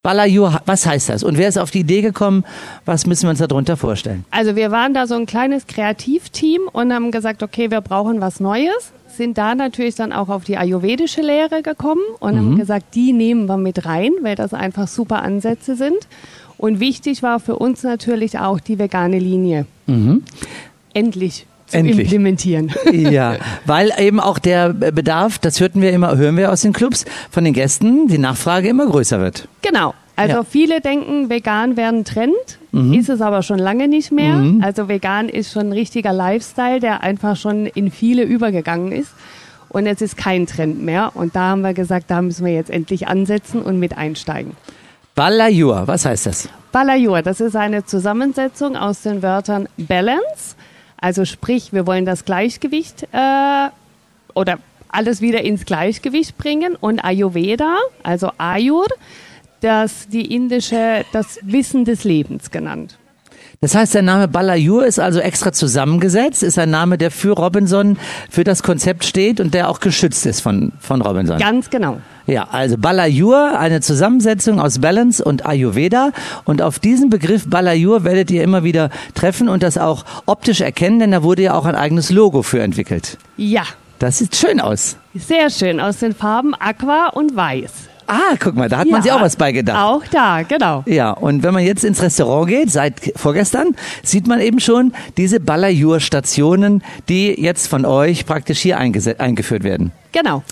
Balayur, 0.03 0.63
was 0.65 0.87
heißt 0.87 1.11
das? 1.11 1.23
Und 1.23 1.37
wer 1.37 1.47
ist 1.47 1.59
auf 1.59 1.71
die 1.71 1.81
Idee 1.81 2.01
gekommen? 2.01 2.47
Was 2.87 3.05
müssen 3.05 3.25
wir 3.25 3.31
uns 3.31 3.41
darunter 3.41 3.77
vorstellen? 3.77 4.25
Also 4.31 4.57
wir 4.57 4.71
waren 4.71 4.95
da 4.95 5.07
so 5.07 5.15
ein 5.15 5.27
kleines 5.27 5.67
Kreativteam 5.67 6.63
und 6.73 6.91
haben 6.91 7.11
gesagt, 7.11 7.43
okay, 7.43 7.71
wir 7.71 7.83
brauchen 7.83 8.23
was 8.23 8.41
Neues. 8.41 8.93
Sind 9.09 9.37
da 9.37 9.55
natürlich 9.55 9.97
dann 9.97 10.15
auch 10.15 10.31
auf 10.31 10.45
die 10.45 10.57
ayurvedische 10.57 11.21
Lehre 11.21 11.61
gekommen 11.61 12.01
und 12.19 12.39
haben 12.39 12.57
gesagt, 12.57 12.95
die 12.95 13.13
nehmen 13.13 13.45
wir 13.45 13.59
mit 13.59 13.85
rein, 13.85 14.13
weil 14.23 14.37
das 14.37 14.55
einfach 14.55 14.89
super 14.89 15.21
Ansätze 15.21 15.77
sind. 15.77 15.99
Und 16.57 16.81
wichtig 16.81 17.23
war 17.23 17.39
für 17.39 17.57
uns 17.57 17.83
natürlich 17.83 18.39
auch 18.39 18.59
die 18.59 18.79
vegane 18.79 19.19
Linie. 19.19 19.67
Endlich 20.95 21.41
zu 21.41 21.50
Endlich. 21.75 21.99
implementieren. 22.01 22.73
Ja, 22.93 23.37
weil 23.67 23.93
eben 23.99 24.21
auch 24.21 24.39
der 24.39 24.71
Bedarf, 24.73 25.39
das 25.39 25.61
hörten 25.61 25.81
wir 25.83 25.93
immer, 25.93 26.17
hören 26.17 26.37
wir 26.37 26.53
aus 26.53 26.63
den 26.63 26.73
Clubs 26.73 27.05
von 27.31 27.45
den 27.45 27.53
Gästen, 27.55 28.09
die 28.09 28.19
Nachfrage 28.19 28.69
immer 28.69 28.87
größer 28.87 29.21
wird. 29.21 29.49
Genau. 29.63 29.95
Also 30.17 30.37
Ja. 30.37 30.45
viele 30.45 30.81
denken, 30.83 31.31
vegan 31.31 31.77
wäre 31.79 31.89
ein 31.95 32.05
Trend, 32.05 32.35
ist 32.93 33.09
es 33.09 33.23
aber 33.23 33.43
schon 33.43 33.59
lange 33.59 33.89
nicht 33.89 34.13
mehr. 34.13 34.43
Also 34.61 34.87
vegan 34.89 35.31
ist 35.31 35.51
schon 35.53 35.69
ein 35.69 35.73
richtiger 35.73 36.13
Lifestyle, 36.13 36.79
der 36.79 37.03
einfach 37.03 37.37
schon 37.37 37.65
in 37.67 37.91
viele 37.91 38.23
übergegangen 38.25 38.93
ist. 38.93 39.11
Und 39.71 39.87
es 39.87 40.03
ist 40.03 40.19
kein 40.19 40.47
Trend 40.47 40.83
mehr. 40.83 41.13
Und 41.15 41.37
da 41.37 41.51
haben 41.51 41.63
wir 41.63 41.73
gesagt, 41.73 42.11
da 42.11 42.21
müssen 42.21 42.45
wir 42.45 42.53
jetzt 42.53 42.71
endlich 42.71 43.09
ansetzen 43.09 43.63
und 43.63 43.79
mit 43.79 43.97
einsteigen. 43.97 44.53
Balayur, 45.15 45.83
was 45.87 46.05
heißt 46.05 46.27
das? 46.27 46.49
Balayur, 46.73 47.23
das 47.23 47.41
ist 47.41 47.57
eine 47.57 47.85
Zusammensetzung 47.85 48.77
aus 48.77 49.03
den 49.03 49.23
Wörtern 49.23 49.69
Balance, 49.77 50.55
also 51.01 51.25
sprich, 51.25 51.73
wir 51.73 51.87
wollen 51.87 52.05
das 52.05 52.25
Gleichgewicht 52.25 53.09
äh, 53.13 53.69
oder 54.35 54.59
alles 54.89 55.21
wieder 55.21 55.43
ins 55.43 55.65
Gleichgewicht 55.65 56.37
bringen 56.37 56.77
und 56.77 57.05
Ayurveda, 57.05 57.79
also 58.03 58.31
Ayur, 58.39 58.87
das 59.61 60.09
die 60.09 60.35
indische, 60.35 61.05
das 61.13 61.39
Wissen 61.43 61.85
des 61.85 62.05
Lebens 62.05 62.51
genannt. 62.51 62.99
Das 63.63 63.75
heißt, 63.75 63.93
der 63.95 64.01
Name 64.01 64.27
Balayur 64.27 64.87
ist 64.87 64.99
also 64.99 65.21
extra 65.21 65.53
zusammengesetzt, 65.53 66.43
ist 66.43 66.59
ein 66.59 66.71
Name, 66.71 66.97
der 66.97 67.11
für 67.11 67.33
Robinson, 67.33 67.99
für 68.31 68.43
das 68.43 68.63
Konzept 68.63 69.05
steht 69.05 69.39
und 69.39 69.53
der 69.53 69.69
auch 69.69 69.81
geschützt 69.81 70.25
ist 70.25 70.41
von, 70.41 70.73
von 70.81 71.03
Robinson. 71.03 71.39
Ganz 71.39 71.69
genau. 71.69 71.99
Ja, 72.27 72.49
also 72.51 72.79
Balayur, 72.79 73.59
eine 73.59 73.83
Zusammensetzung 73.83 74.61
aus 74.63 74.79
Balance 74.79 75.23
und 75.23 75.45
Ayurveda. 75.45 76.13
Und 76.47 76.63
auf 76.63 76.79
diesen 76.79 77.11
Begriff 77.11 77.51
Balayur 77.51 78.03
werdet 78.05 78.31
ihr 78.31 78.43
immer 78.45 78.65
wieder 78.65 78.89
treffen 79.15 79.51
und 79.51 79.63
das 79.63 79.77
auch 79.77 80.07
optisch 80.25 80.63
erkennen, 80.63 80.99
denn 80.99 81.11
da 81.11 81.23
wurde 81.23 81.43
ja 81.43 81.53
auch 81.55 81.67
ein 81.67 81.75
eigenes 81.75 82.09
Logo 82.09 82.41
für 82.41 82.63
entwickelt. 82.63 83.19
Ja, 83.37 83.65
Das 83.99 84.17
sieht 84.21 84.35
schön 84.37 84.59
aus. 84.63 84.97
sehr 85.13 85.51
schön 85.51 85.81
aus 85.81 85.99
den 85.99 86.15
Farben 86.15 86.55
Aqua 86.55 87.09
und 87.09 87.37
Weiß. 87.37 87.90
Ah, 88.11 88.35
guck 88.41 88.57
mal, 88.57 88.69
da 88.69 88.79
hat 88.79 88.89
man 88.89 88.97
Ja, 88.99 89.03
sich 89.03 89.13
auch 89.13 89.21
was 89.21 89.37
beigedacht. 89.37 89.79
Auch 89.79 90.03
da, 90.11 90.43
genau. 90.43 90.83
Ja, 90.87 91.13
und 91.13 91.45
wenn 91.45 91.55
man 91.55 91.65
jetzt 91.65 91.85
ins 91.85 92.03
Restaurant 92.03 92.49
geht, 92.49 92.71
seit 92.71 92.95
vorgestern, 93.15 93.77
sieht 94.03 94.27
man 94.27 94.41
eben 94.41 94.59
schon 94.59 94.93
diese 95.17 95.39
Balayur-Stationen, 95.39 96.83
die 97.09 97.41
jetzt 97.41 97.69
von 97.69 97.85
euch 97.85 98.27
praktisch 98.27 98.59
hier 98.59 98.79
eingeführt 98.79 99.63
werden. 99.63 99.93
Genau. 100.13 100.43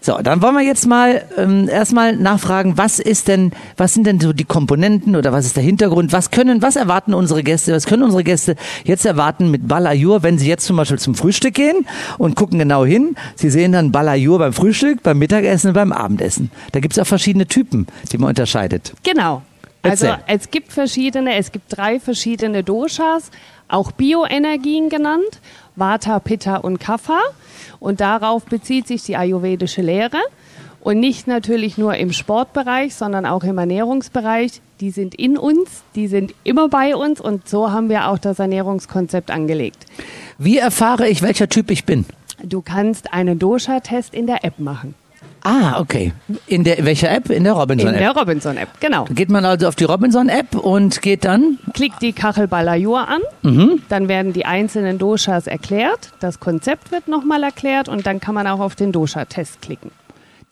So, 0.00 0.18
dann 0.22 0.40
wollen 0.40 0.54
wir 0.54 0.62
jetzt 0.62 0.86
mal 0.86 1.24
ähm, 1.36 1.68
erstmal 1.68 2.16
nachfragen, 2.16 2.78
was 2.78 2.98
ist 2.98 3.28
denn, 3.28 3.52
was 3.76 3.92
sind 3.92 4.06
denn 4.06 4.20
so 4.20 4.32
die 4.32 4.44
Komponenten 4.44 5.16
oder 5.16 5.32
was 5.32 5.44
ist 5.44 5.56
der 5.56 5.62
Hintergrund? 5.62 6.12
Was 6.12 6.30
können, 6.30 6.62
was 6.62 6.76
erwarten 6.76 7.12
unsere 7.12 7.42
Gäste? 7.42 7.72
Was 7.72 7.86
können 7.86 8.02
unsere 8.02 8.24
Gäste 8.24 8.56
jetzt 8.84 9.04
erwarten 9.04 9.50
mit 9.50 9.68
Balayur, 9.68 10.22
wenn 10.22 10.38
sie 10.38 10.48
jetzt 10.48 10.64
zum 10.64 10.76
Beispiel 10.76 10.98
zum 10.98 11.14
Frühstück 11.14 11.54
gehen 11.54 11.86
und 12.18 12.36
gucken 12.36 12.58
genau 12.58 12.84
hin? 12.84 13.16
Sie 13.34 13.50
sehen 13.50 13.72
dann 13.72 13.92
Balayur 13.92 14.38
beim 14.38 14.52
Frühstück, 14.52 15.02
beim 15.02 15.18
Mittagessen 15.18 15.68
und 15.68 15.74
beim 15.74 15.92
Abendessen. 15.92 16.50
Da 16.72 16.80
gibt 16.80 16.94
es 16.94 16.98
auch 16.98 17.06
verschiedene 17.06 17.46
Typen, 17.46 17.86
die 18.10 18.18
man 18.18 18.30
unterscheidet. 18.30 18.94
Genau. 19.02 19.42
Also 19.82 20.06
Erzähl. 20.06 20.24
es 20.28 20.50
gibt 20.50 20.72
verschiedene, 20.72 21.34
es 21.36 21.50
gibt 21.50 21.76
drei 21.76 21.98
verschiedene 21.98 22.62
Doshas, 22.62 23.30
auch 23.68 23.90
Bioenergien 23.92 24.88
genannt, 24.88 25.40
Vata, 25.76 26.20
Pitta 26.20 26.56
und 26.56 26.78
Kapha. 26.78 27.20
Und 27.82 28.00
darauf 28.00 28.44
bezieht 28.44 28.86
sich 28.86 29.02
die 29.02 29.16
ayurvedische 29.16 29.82
Lehre. 29.82 30.18
Und 30.80 31.00
nicht 31.00 31.26
natürlich 31.26 31.78
nur 31.78 31.96
im 31.96 32.12
Sportbereich, 32.12 32.94
sondern 32.94 33.26
auch 33.26 33.42
im 33.42 33.58
Ernährungsbereich. 33.58 34.60
Die 34.80 34.92
sind 34.92 35.16
in 35.16 35.36
uns, 35.36 35.82
die 35.96 36.06
sind 36.06 36.32
immer 36.44 36.68
bei 36.68 36.94
uns 36.94 37.20
und 37.20 37.48
so 37.48 37.72
haben 37.72 37.88
wir 37.88 38.08
auch 38.08 38.18
das 38.18 38.38
Ernährungskonzept 38.38 39.32
angelegt. 39.32 39.86
Wie 40.38 40.58
erfahre 40.58 41.08
ich, 41.08 41.22
welcher 41.22 41.48
Typ 41.48 41.72
ich 41.72 41.84
bin? 41.84 42.04
Du 42.44 42.62
kannst 42.62 43.12
einen 43.12 43.40
Dosha-Test 43.40 44.14
in 44.14 44.28
der 44.28 44.44
App 44.44 44.60
machen. 44.60 44.94
Ah, 45.44 45.80
okay. 45.80 46.12
In 46.46 46.62
der 46.64 46.84
welcher 46.84 47.10
App? 47.10 47.28
In 47.30 47.42
der 47.44 47.54
In 47.54 47.58
Robinson-App. 47.58 47.98
der 47.98 48.10
Robinson-App, 48.16 48.68
genau. 48.80 49.06
Geht 49.06 49.28
man 49.28 49.44
also 49.44 49.66
auf 49.66 49.74
die 49.74 49.84
Robinson-App 49.84 50.54
und 50.54 51.02
geht 51.02 51.24
dann 51.24 51.58
Klickt 51.74 52.00
die 52.00 52.12
Kachel 52.12 52.46
Balayur 52.46 53.08
an, 53.08 53.20
Mhm. 53.42 53.82
dann 53.88 54.08
werden 54.08 54.32
die 54.32 54.44
einzelnen 54.46 54.98
Doshas 54.98 55.46
erklärt, 55.48 56.12
das 56.20 56.38
Konzept 56.38 56.92
wird 56.92 57.08
nochmal 57.08 57.42
erklärt 57.42 57.88
und 57.88 58.06
dann 58.06 58.20
kann 58.20 58.34
man 58.34 58.46
auch 58.46 58.60
auf 58.60 58.76
den 58.76 58.92
Dosha-Test 58.92 59.60
klicken. 59.62 59.90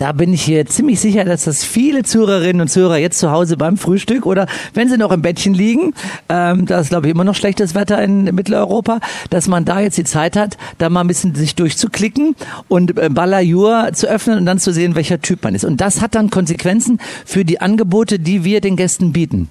Da 0.00 0.12
bin 0.12 0.32
ich 0.32 0.40
hier 0.42 0.64
ziemlich 0.64 0.98
sicher, 0.98 1.26
dass 1.26 1.44
das 1.44 1.62
viele 1.62 2.04
Zuhörerinnen 2.04 2.62
und 2.62 2.68
Zuhörer 2.68 2.96
jetzt 2.96 3.18
zu 3.18 3.30
Hause 3.30 3.58
beim 3.58 3.76
Frühstück 3.76 4.24
oder 4.24 4.46
wenn 4.72 4.88
sie 4.88 4.96
noch 4.96 5.12
im 5.12 5.20
Bettchen 5.20 5.52
liegen, 5.52 5.92
ähm, 6.30 6.64
da 6.64 6.80
ist 6.80 6.88
glaube 6.88 7.06
ich 7.06 7.14
immer 7.14 7.24
noch 7.24 7.34
schlechtes 7.34 7.74
Wetter 7.74 8.02
in 8.02 8.24
Mitteleuropa, 8.34 9.00
dass 9.28 9.46
man 9.46 9.66
da 9.66 9.78
jetzt 9.78 9.98
die 9.98 10.04
Zeit 10.04 10.36
hat, 10.36 10.56
da 10.78 10.88
mal 10.88 11.02
ein 11.02 11.06
bisschen 11.06 11.34
sich 11.34 11.54
durchzuklicken 11.54 12.34
und 12.68 12.98
äh, 12.98 13.10
Balayur 13.10 13.90
zu 13.92 14.06
öffnen 14.06 14.38
und 14.38 14.46
dann 14.46 14.58
zu 14.58 14.72
sehen, 14.72 14.94
welcher 14.94 15.20
Typ 15.20 15.44
man 15.44 15.54
ist. 15.54 15.66
Und 15.66 15.82
das 15.82 16.00
hat 16.00 16.14
dann 16.14 16.30
Konsequenzen 16.30 16.98
für 17.26 17.44
die 17.44 17.60
Angebote, 17.60 18.18
die 18.18 18.42
wir 18.42 18.62
den 18.62 18.76
Gästen 18.76 19.12
bieten. 19.12 19.50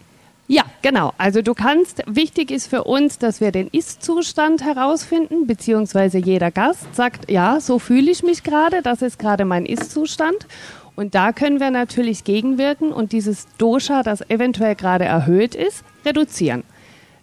Ja, 0.51 0.63
genau. 0.81 1.13
Also 1.19 1.43
du 1.43 1.53
kannst, 1.53 2.01
wichtig 2.07 2.49
ist 2.49 2.65
für 2.65 2.83
uns, 2.83 3.19
dass 3.19 3.39
wir 3.39 3.51
den 3.51 3.67
Ist-Zustand 3.67 4.63
herausfinden, 4.63 5.45
beziehungsweise 5.45 6.17
jeder 6.17 6.49
Gast 6.49 6.95
sagt, 6.95 7.29
ja, 7.29 7.59
so 7.61 7.77
fühle 7.77 8.09
ich 8.09 8.23
mich 8.23 8.41
gerade, 8.41 8.81
das 8.81 9.03
ist 9.03 9.19
gerade 9.19 9.45
mein 9.45 9.67
Ist-Zustand. 9.67 10.47
Und 10.95 11.13
da 11.13 11.33
können 11.33 11.59
wir 11.59 11.69
natürlich 11.69 12.23
gegenwirken 12.23 12.91
und 12.91 13.11
dieses 13.11 13.45
Dosha, 13.59 14.01
das 14.01 14.27
eventuell 14.27 14.73
gerade 14.73 15.05
erhöht 15.05 15.53
ist, 15.53 15.83
reduzieren. 16.03 16.63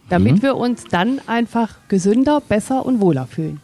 Damit 0.09 0.41
wir 0.41 0.55
uns 0.55 0.85
dann 0.85 1.21
einfach 1.27 1.75
gesünder, 1.89 2.41
besser 2.41 2.87
und 2.87 3.01
wohler 3.01 3.27
fühlen. 3.27 3.61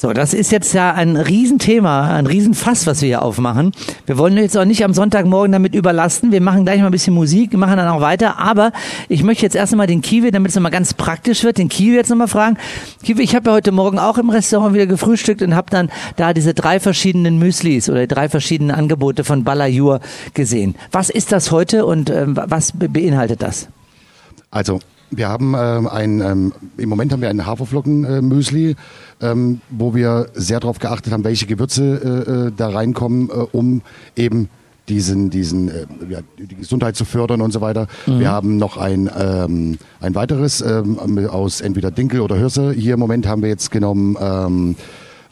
So, 0.00 0.14
das 0.14 0.32
ist 0.32 0.50
jetzt 0.50 0.72
ja 0.72 0.94
ein 0.94 1.14
Riesenthema, 1.14 2.08
ein 2.14 2.24
Riesenfass, 2.24 2.86
was 2.86 3.02
wir 3.02 3.08
hier 3.08 3.22
aufmachen. 3.22 3.72
Wir 4.06 4.16
wollen 4.16 4.34
jetzt 4.38 4.56
auch 4.56 4.64
nicht 4.64 4.82
am 4.82 4.94
Sonntagmorgen 4.94 5.52
damit 5.52 5.74
überlasten. 5.74 6.32
Wir 6.32 6.40
machen 6.40 6.64
gleich 6.64 6.80
mal 6.80 6.86
ein 6.86 6.90
bisschen 6.90 7.12
Musik, 7.12 7.52
machen 7.52 7.76
dann 7.76 7.86
auch 7.86 8.00
weiter. 8.00 8.38
Aber 8.38 8.72
ich 9.10 9.22
möchte 9.22 9.42
jetzt 9.42 9.54
erst 9.56 9.74
einmal 9.74 9.88
den 9.88 10.00
Kiwi, 10.00 10.30
damit 10.30 10.48
es 10.48 10.54
nochmal 10.54 10.70
ganz 10.70 10.94
praktisch 10.94 11.44
wird, 11.44 11.58
den 11.58 11.68
Kiwi 11.68 11.96
jetzt 11.96 12.08
nochmal 12.08 12.28
fragen. 12.28 12.56
Kiwi, 13.04 13.20
ich 13.22 13.34
habe 13.34 13.50
ja 13.50 13.54
heute 13.54 13.72
Morgen 13.72 13.98
auch 13.98 14.16
im 14.16 14.30
Restaurant 14.30 14.72
wieder 14.72 14.86
gefrühstückt 14.86 15.42
und 15.42 15.54
habe 15.54 15.68
dann 15.68 15.90
da 16.16 16.32
diese 16.32 16.54
drei 16.54 16.80
verschiedenen 16.80 17.38
Müslis 17.38 17.90
oder 17.90 18.06
drei 18.06 18.30
verschiedenen 18.30 18.70
Angebote 18.70 19.22
von 19.22 19.44
Balayur 19.44 20.00
gesehen. 20.32 20.76
Was 20.92 21.10
ist 21.10 21.30
das 21.30 21.50
heute 21.50 21.84
und 21.84 22.08
ähm, 22.08 22.38
was 22.42 22.72
be 22.72 22.88
beinhaltet 22.88 23.42
das? 23.42 23.68
Also 24.50 24.80
wir 25.10 25.28
haben 25.28 25.54
ähm, 25.58 25.88
ein, 25.88 26.20
ähm, 26.20 26.52
im 26.76 26.88
Moment 26.88 27.12
haben 27.12 27.20
wir 27.20 27.30
ein 27.30 27.46
Haferflocken-Müsli, 27.46 28.76
ähm, 29.20 29.60
wo 29.70 29.94
wir 29.94 30.28
sehr 30.34 30.60
darauf 30.60 30.78
geachtet 30.78 31.12
haben, 31.12 31.24
welche 31.24 31.46
Gewürze 31.46 31.82
äh, 32.26 32.30
äh, 32.48 32.52
da 32.56 32.68
reinkommen, 32.68 33.28
äh, 33.28 33.32
um 33.52 33.82
eben 34.16 34.48
diesen, 34.88 35.30
diesen 35.30 35.68
äh, 35.68 35.86
ja, 36.08 36.20
die 36.38 36.56
Gesundheit 36.56 36.96
zu 36.96 37.04
fördern 37.04 37.40
und 37.40 37.52
so 37.52 37.60
weiter. 37.60 37.86
Wir 38.06 38.30
haben 38.30 38.56
noch 38.56 38.76
ein, 38.76 39.10
ähm, 39.16 39.78
ein 40.00 40.14
weiteres 40.14 40.60
ähm, 40.60 40.98
aus 41.28 41.60
entweder 41.60 41.90
Dinkel 41.90 42.20
oder 42.20 42.36
Hirse. 42.36 42.72
Hier 42.72 42.94
im 42.94 43.00
Moment 43.00 43.26
haben 43.26 43.42
wir 43.42 43.48
jetzt 43.48 43.70
genommen 43.70 44.16
ähm, 44.20 44.76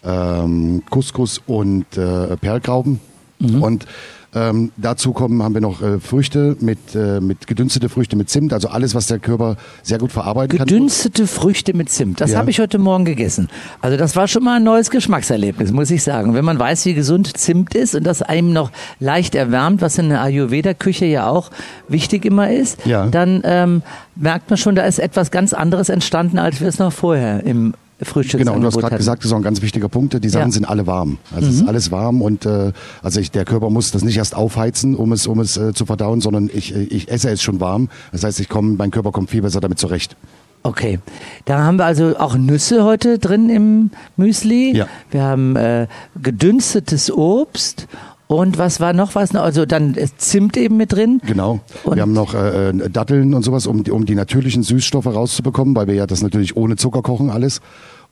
ähm, 0.04 0.82
Couscous 0.90 1.40
und 1.46 1.96
äh, 1.96 2.36
Perlgrauben. 2.36 3.00
Und 3.40 3.86
ähm, 4.34 4.72
dazu 4.76 5.12
kommen 5.12 5.42
haben 5.42 5.54
wir 5.54 5.60
noch 5.62 5.80
äh, 5.80 5.98
Früchte 6.00 6.56
mit, 6.60 6.78
äh, 6.94 7.20
mit 7.20 7.46
gedünstete 7.46 7.88
Früchte 7.88 8.14
mit 8.16 8.28
Zimt, 8.28 8.52
also 8.52 8.68
alles, 8.68 8.94
was 8.94 9.06
der 9.06 9.18
Körper 9.18 9.56
sehr 9.82 9.98
gut 9.98 10.12
verarbeiten 10.12 10.58
kann. 10.58 10.66
Gedünstete 10.66 11.26
Früchte 11.26 11.74
mit 11.74 11.88
Zimt. 11.88 12.20
Das 12.20 12.32
Ja. 12.32 12.38
habe 12.38 12.50
ich 12.50 12.60
heute 12.60 12.78
Morgen 12.78 13.04
gegessen. 13.06 13.48
Also 13.80 13.96
das 13.96 14.16
war 14.16 14.28
schon 14.28 14.44
mal 14.44 14.56
ein 14.56 14.64
neues 14.64 14.90
Geschmackserlebnis, 14.90 15.72
muss 15.72 15.90
ich 15.90 16.02
sagen. 16.02 16.34
Wenn 16.34 16.44
man 16.44 16.58
weiß, 16.58 16.84
wie 16.84 16.94
gesund 16.94 17.36
Zimt 17.38 17.74
ist 17.74 17.94
und 17.94 18.04
das 18.04 18.20
einem 18.22 18.52
noch 18.52 18.70
leicht 19.00 19.34
erwärmt, 19.34 19.80
was 19.80 19.96
in 19.98 20.10
der 20.10 20.20
Ayurveda-Küche 20.22 21.06
ja 21.06 21.28
auch 21.28 21.50
wichtig 21.88 22.24
immer 22.26 22.50
ist, 22.50 22.84
Ja. 22.84 23.06
dann 23.06 23.40
ähm, 23.44 23.82
merkt 24.14 24.50
man 24.50 24.56
schon, 24.58 24.74
da 24.74 24.84
ist 24.84 24.98
etwas 24.98 25.30
ganz 25.30 25.52
anderes 25.54 25.88
entstanden, 25.88 26.38
als 26.38 26.60
wir 26.60 26.68
es 26.68 26.78
noch 26.78 26.92
vorher 26.92 27.44
im 27.44 27.72
Frühstücksangebot 28.00 28.38
Genau, 28.46 28.54
und 28.56 28.60
du 28.62 28.66
hast 28.68 28.78
gerade 28.78 28.96
gesagt, 28.96 29.22
das 29.22 29.26
ist 29.26 29.32
auch 29.32 29.38
ein 29.38 29.42
ganz 29.42 29.60
wichtiger 29.62 29.88
Punkt. 29.88 30.22
Die 30.22 30.28
Sachen 30.28 30.40
Ja. 30.42 30.46
Mhm. 30.46 30.52
sind 30.52 30.64
alle 30.68 30.86
warm. 30.86 31.18
Also 31.34 31.48
es 31.48 31.56
ist 31.56 31.68
alles 31.68 31.90
warm 31.90 32.22
und 32.22 32.46
äh, 32.46 32.72
also 33.02 33.20
ich, 33.20 33.30
der 33.30 33.44
Körper 33.44 33.70
muss 33.70 33.90
das 33.90 34.02
nicht 34.02 34.16
erst 34.16 34.36
aufheizen, 34.36 34.94
um 34.94 35.12
es, 35.12 35.26
um 35.26 35.40
es 35.40 35.56
äh, 35.56 35.72
zu 35.74 35.86
verdauen, 35.86 36.20
sondern 36.20 36.50
ich, 36.52 36.74
äh, 36.74 36.82
ich 36.84 37.10
esse 37.10 37.30
es 37.30 37.42
schon 37.42 37.60
warm. 37.60 37.88
Das 38.12 38.24
heißt, 38.24 38.38
ich 38.40 38.48
komme, 38.48 38.76
mein 38.76 38.90
Körper 38.90 39.10
kommt 39.12 39.30
viel 39.30 39.42
besser 39.42 39.60
damit 39.60 39.78
zurecht. 39.78 40.16
Okay, 40.64 40.98
da 41.44 41.60
haben 41.60 41.76
wir 41.78 41.84
also 41.86 42.16
auch 42.18 42.36
Nüsse 42.36 42.84
heute 42.84 43.18
drin 43.18 43.48
im 43.48 43.90
Müsli. 44.16 44.76
Ja. 44.76 44.86
Wir 45.10 45.22
haben 45.22 45.54
äh, 45.56 45.86
gedünstetes 46.20 47.10
Obst 47.12 47.86
und 48.28 48.56
was 48.58 48.78
war 48.78 48.92
noch 48.92 49.14
was? 49.16 49.34
Also 49.34 49.66
dann 49.66 49.96
Zimt 50.18 50.56
eben 50.56 50.76
mit 50.76 50.92
drin. 50.92 51.20
Genau. 51.26 51.60
Und- 51.82 51.96
wir 51.96 52.02
haben 52.02 52.12
noch 52.12 52.34
äh, 52.34 52.68
äh, 52.70 52.88
Datteln 52.90 53.34
und 53.34 53.42
sowas, 53.42 53.66
um, 53.66 53.82
die- 53.82 53.90
um 53.90 54.06
die 54.06 54.14
natürlichen 54.14 54.62
Süßstoffe 54.62 55.06
rauszubekommen, 55.06 55.74
weil 55.74 55.86
wir 55.88 55.94
ja 55.94 56.06
das 56.06 56.22
natürlich 56.22 56.56
ohne 56.56 56.76
Zucker 56.76 57.02
kochen 57.02 57.30
alles. 57.30 57.60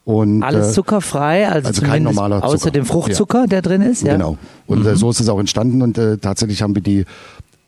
Und, 0.05 0.43
Alles 0.45 0.69
äh, 0.69 0.73
zuckerfrei, 0.73 1.49
also, 1.49 1.67
also 1.69 1.83
kein 1.83 2.05
normaler 2.05 2.45
außer 2.45 2.59
Zucker. 2.59 2.71
dem 2.71 2.85
Fruchtzucker, 2.87 3.47
der 3.49 3.61
drin 3.61 3.83
ist. 3.83 4.03
Ja. 4.03 4.15
Mhm. 4.15 4.19
Genau. 4.19 4.39
Und 4.69 4.87
äh, 4.87 4.95
so 4.97 5.11
ist 5.11 5.19
es 5.21 5.29
auch 5.29 5.39
entstanden 5.41 5.83
und 5.83 5.99
äh, 5.99 6.17
tatsächlich 6.19 6.63
haben 6.63 6.75
wir 6.75 6.83
die 6.83 7.05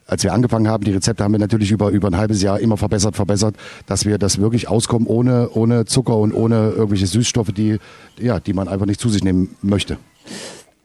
als 0.06 0.22
wir 0.24 0.32
angefangen 0.32 0.68
haben, 0.68 0.84
die 0.84 0.92
Rezepte 0.92 1.22
haben 1.22 1.32
wir 1.32 1.38
natürlich 1.38 1.70
über, 1.70 1.90
über 1.90 2.08
ein 2.08 2.16
halbes 2.16 2.40
Jahr 2.40 2.60
immer 2.60 2.78
verbessert, 2.78 3.14
verbessert, 3.14 3.56
dass 3.84 4.06
wir 4.06 4.16
das 4.16 4.38
wirklich 4.40 4.66
auskommen 4.66 5.06
ohne, 5.06 5.50
ohne 5.50 5.84
Zucker 5.84 6.16
und 6.16 6.32
ohne 6.32 6.70
irgendwelche 6.70 7.06
Süßstoffe, 7.06 7.52
die, 7.52 7.76
ja, 8.18 8.40
die 8.40 8.54
man 8.54 8.68
einfach 8.68 8.86
nicht 8.86 9.00
zu 9.00 9.10
sich 9.10 9.22
nehmen 9.22 9.54
möchte. 9.60 9.98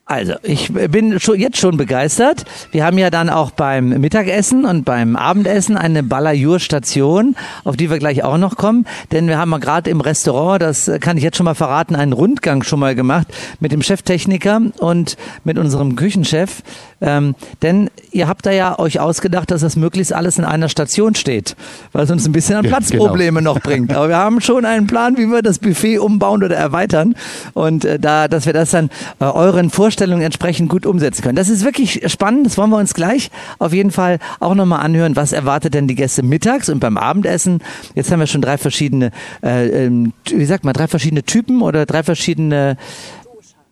Also, 0.06 0.34
ich 0.44 0.74
bin 0.74 1.18
schon, 1.22 1.40
jetzt 1.40 1.58
schon 1.58 1.78
begeistert. 1.78 2.44
Wir 2.72 2.86
haben 2.86 2.98
ja 2.98 3.10
dann 3.10 3.30
auch 3.30 3.52
beim 3.52 3.88
Mittagessen 4.02 4.66
und 4.66 4.84
beim 4.84 5.16
Abendessen 5.16 5.78
eine 5.78 6.04
Balayur-Station, 6.04 7.38
auf 7.64 7.78
die 7.78 7.90
wir 7.90 8.00
gleich 8.00 8.22
auch 8.22 8.38
noch 8.38 8.58
kommen. 8.58 8.86
Denn 9.14 9.30
wir 9.30 9.38
haben 9.38 9.50
mal 9.50 9.60
gerade 9.60 9.90
im 9.90 10.02
Restaurant, 10.02 10.62
das 10.62 10.92
kann 11.00 11.16
ich 11.16 11.24
jetzt 11.24 11.38
schon 11.38 11.46
mal 11.46 11.56
verraten, 11.56 11.96
einen 11.96 12.12
Rundgang 12.12 12.64
schon 12.64 12.82
mal 12.82 12.96
gemacht 12.96 13.28
mit 13.62 13.72
dem 13.72 13.82
Cheftechniker 13.82 14.62
und 14.80 15.16
mit 15.46 15.58
unserem 15.58 15.96
Küchenchef. 15.96 16.64
Ähm, 17.04 17.36
denn 17.62 17.90
ihr 18.12 18.30
habt 18.30 18.46
da 18.46 18.52
ja 18.52 18.80
euch 18.80 19.00
ausgedacht, 19.00 19.52
dass 19.52 19.62
das 19.62 19.76
möglichst 19.76 20.14
alles 20.14 20.38
in 20.38 20.46
einer 20.46 20.70
Station 20.70 21.16
steht, 21.16 21.58
weil 21.92 22.06
es 22.06 22.12
uns 22.12 22.26
ein 22.26 22.32
bisschen 22.32 22.56
an 22.56 22.64
Ja, 22.64 22.70
Platzprobleme 22.70 23.42
noch 23.42 23.60
bringt. 23.60 23.94
Aber 23.96 24.08
wir 24.08 24.18
haben 24.18 24.40
schon 24.40 24.64
einen 24.64 24.88
Plan, 24.88 25.18
wie 25.18 25.28
wir 25.28 25.42
das 25.42 25.60
Buffet 25.60 26.00
umbauen 26.00 26.44
oder 26.44 26.56
erweitern 26.56 27.16
und 27.54 27.84
äh, 27.84 28.00
da, 28.00 28.30
dass 28.30 28.46
wir 28.46 28.54
das 28.54 28.72
dann 28.72 28.90
äh, 29.20 29.26
euren 29.26 29.70
Vorstellungen 29.70 30.22
entsprechend 30.22 30.70
gut 30.70 30.86
umsetzen 30.86 31.22
können. 31.24 31.36
Das 31.36 31.50
ist 31.50 31.66
wirklich 31.66 32.02
spannend. 32.10 32.46
Das 32.46 32.58
wollen 32.58 32.70
wir 32.70 32.78
uns 32.78 32.94
gleich 32.94 33.30
auf 33.60 33.74
jeden 33.74 33.92
Fall 33.92 34.20
auch 34.40 34.56
nochmal 34.56 34.80
anhören. 34.80 35.18
Was 35.18 35.34
erwartet 35.34 35.74
denn 35.74 35.88
die 35.88 35.96
Gäste 35.96 36.24
mittags 36.24 36.70
und 36.70 36.80
beim 36.80 36.98
Abendessen? 36.98 37.60
Jetzt 37.96 38.12
haben 38.12 38.22
wir 38.22 38.28
schon 38.28 38.42
drei 38.42 38.58
verschiedene, 38.58 39.12
äh, 39.44 39.86
ähm, 39.86 40.14
wie 40.30 40.46
sagt 40.46 40.64
man, 40.64 40.74
drei 40.74 40.88
verschiedene 40.88 41.24
Typen 41.24 41.62
oder 41.62 41.86
drei 41.86 42.02
verschiedene 42.04 42.78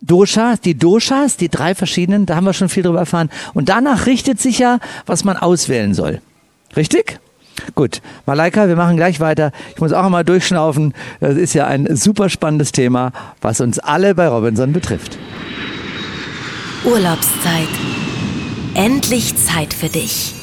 Doshas, 0.02 0.60
die 0.60 0.78
Doshas, 0.78 1.38
die 1.38 1.50
drei 1.50 1.76
verschiedenen, 1.76 2.26
da 2.26 2.36
haben 2.36 2.46
wir 2.46 2.54
schon 2.54 2.70
viel 2.70 2.84
drüber 2.84 3.00
erfahren. 3.00 3.30
Und 3.54 3.70
danach 3.70 4.08
richtet 4.08 4.42
sich 4.42 4.60
ja, 4.60 4.80
was 5.06 5.24
man 5.24 5.38
auswählen 5.38 5.94
soll. 5.94 6.22
Richtig? 6.76 7.20
Gut, 7.76 8.02
Malaika, 8.26 8.68
wir 8.68 8.76
machen 8.76 8.98
gleich 8.98 9.20
weiter. 9.20 9.52
Ich 9.76 9.82
muss 9.82 9.94
auch 9.94 10.06
einmal 10.06 10.26
durchschnaufen. 10.26 10.94
Das 11.20 11.38
ist 11.38 11.54
ja 11.54 11.68
ein 11.68 11.96
super 11.96 12.30
spannendes 12.30 12.72
Thema, 12.72 13.12
was 13.42 13.62
uns 13.62 13.78
alle 13.80 14.16
bei 14.16 14.28
Robinson 14.28 14.74
betrifft. 14.74 15.18
Urlaubszeit. 16.84 17.68
Endlich 18.74 19.36
Zeit 19.36 19.74
für 19.74 19.90
dich. 19.90 20.34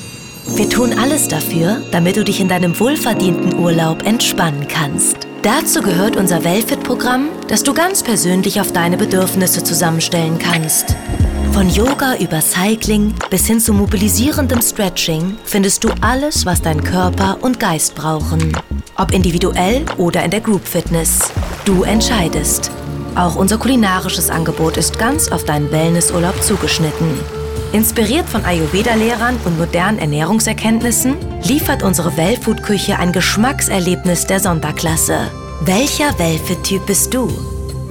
Wir 0.54 0.68
tun 0.68 0.94
alles 0.98 1.28
dafür, 1.28 1.82
damit 1.90 2.16
du 2.16 2.24
dich 2.24 2.40
in 2.40 2.48
deinem 2.48 2.78
wohlverdienten 2.78 3.58
Urlaub 3.58 4.06
entspannen 4.06 4.66
kannst. 4.68 5.27
Dazu 5.42 5.83
gehört 5.83 6.16
unser 6.16 6.42
Wellfit-Programm, 6.42 7.28
das 7.47 7.62
du 7.62 7.73
ganz 7.73 8.02
persönlich 8.02 8.61
auf 8.61 8.73
deine 8.73 8.97
Bedürfnisse 8.97 9.62
zusammenstellen 9.62 10.38
kannst. 10.38 10.97
Von 11.52 11.71
Yoga 11.71 12.16
über 12.16 12.40
Cycling 12.40 13.14
bis 13.30 13.47
hin 13.47 13.61
zu 13.61 13.73
mobilisierendem 13.73 14.61
Stretching 14.61 15.38
findest 15.45 15.85
du 15.85 15.90
alles, 16.00 16.45
was 16.45 16.61
dein 16.61 16.83
Körper 16.83 17.38
und 17.40 17.61
Geist 17.61 17.95
brauchen. 17.95 18.52
Ob 18.97 19.12
individuell 19.12 19.85
oder 19.97 20.25
in 20.25 20.33
der 20.33 20.40
Group 20.40 20.66
Fitness. 20.66 21.21
Du 21.64 21.85
entscheidest. 21.85 22.73
Auch 23.14 23.37
unser 23.37 23.59
kulinarisches 23.59 24.30
Angebot 24.30 24.76
ist 24.76 24.99
ganz 24.99 25.30
auf 25.30 25.45
deinen 25.45 25.71
Wellnessurlaub 25.71 26.42
zugeschnitten. 26.42 27.38
Inspiriert 27.72 28.26
von 28.26 28.44
Ayurveda-Lehrern 28.46 29.37
und 29.44 29.58
modernen 29.58 29.98
Ernährungserkenntnissen 29.98 31.16
liefert 31.42 31.82
unsere 31.82 32.16
Wellfood-Küche 32.16 32.98
ein 32.98 33.12
Geschmackserlebnis 33.12 34.26
der 34.26 34.40
Sonderklasse. 34.40 35.30
Welcher 35.60 36.18
Wellfit-Typ 36.18 36.87
bist 36.87 37.12
du? 37.12 37.28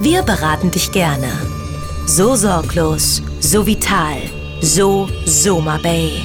Wir 0.00 0.22
beraten 0.22 0.72
dich 0.72 0.90
gerne. 0.90 1.28
So 2.06 2.34
sorglos, 2.34 3.22
so 3.40 3.66
vital, 3.66 4.16
so 4.60 5.08
Soma 5.26 5.78
Bay. 5.80 6.22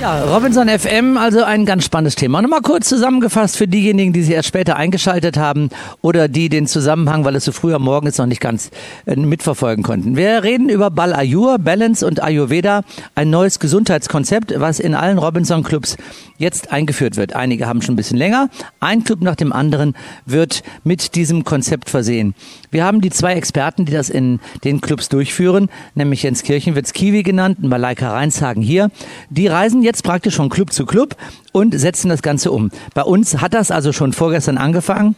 Ja, 0.00 0.22
Robinson 0.32 0.68
FM, 0.68 1.16
also 1.16 1.42
ein 1.42 1.66
ganz 1.66 1.84
spannendes 1.84 2.14
Thema. 2.14 2.40
Nochmal 2.40 2.60
kurz 2.60 2.88
zusammengefasst 2.88 3.56
für 3.56 3.66
diejenigen, 3.66 4.12
die 4.12 4.22
sich 4.22 4.32
erst 4.32 4.46
später 4.46 4.76
eingeschaltet 4.76 5.36
haben 5.36 5.70
oder 6.02 6.28
die 6.28 6.48
den 6.48 6.68
Zusammenhang, 6.68 7.24
weil 7.24 7.34
es 7.34 7.44
so 7.44 7.50
früh 7.50 7.74
am 7.74 7.82
Morgen 7.82 8.06
ist, 8.06 8.18
noch 8.18 8.26
nicht 8.26 8.40
ganz 8.40 8.70
äh, 9.06 9.16
mitverfolgen 9.16 9.82
konnten. 9.82 10.16
Wir 10.16 10.44
reden 10.44 10.68
über 10.68 10.92
Balayur, 10.92 11.58
Balance 11.58 12.06
und 12.06 12.22
Ayurveda, 12.22 12.82
ein 13.16 13.30
neues 13.30 13.58
Gesundheitskonzept, 13.58 14.54
was 14.58 14.78
in 14.78 14.94
allen 14.94 15.18
Robinson-Clubs 15.18 15.96
jetzt 16.38 16.70
eingeführt 16.70 17.16
wird. 17.16 17.34
Einige 17.34 17.66
haben 17.66 17.82
schon 17.82 17.94
ein 17.94 17.96
bisschen 17.96 18.18
länger. 18.18 18.50
Ein 18.78 19.02
Club 19.02 19.22
nach 19.22 19.34
dem 19.34 19.52
anderen 19.52 19.96
wird 20.24 20.62
mit 20.84 21.16
diesem 21.16 21.42
Konzept 21.42 21.90
versehen. 21.90 22.36
Wir 22.70 22.84
haben 22.84 23.00
die 23.00 23.10
zwei 23.10 23.32
Experten, 23.32 23.84
die 23.84 23.92
das 23.92 24.10
in 24.10 24.38
den 24.62 24.80
Clubs 24.80 25.08
durchführen, 25.08 25.68
nämlich 25.96 26.22
Jens 26.22 26.44
Kirchenwitz 26.44 26.92
Kiwi 26.92 27.24
genannt 27.24 27.58
und 27.60 27.68
Malaika 27.68 28.12
Reinshagen 28.12 28.62
hier. 28.62 28.90
Die 29.30 29.48
reisen 29.48 29.82
jetzt 29.88 30.04
praktisch 30.04 30.36
von 30.36 30.50
Club 30.50 30.72
zu 30.72 30.86
Club 30.86 31.16
und 31.52 31.78
setzen 31.78 32.10
das 32.10 32.22
Ganze 32.22 32.52
um. 32.52 32.70
Bei 32.94 33.02
uns 33.02 33.40
hat 33.40 33.54
das 33.54 33.70
also 33.70 33.92
schon 33.92 34.12
vorgestern 34.12 34.58
angefangen 34.58 35.16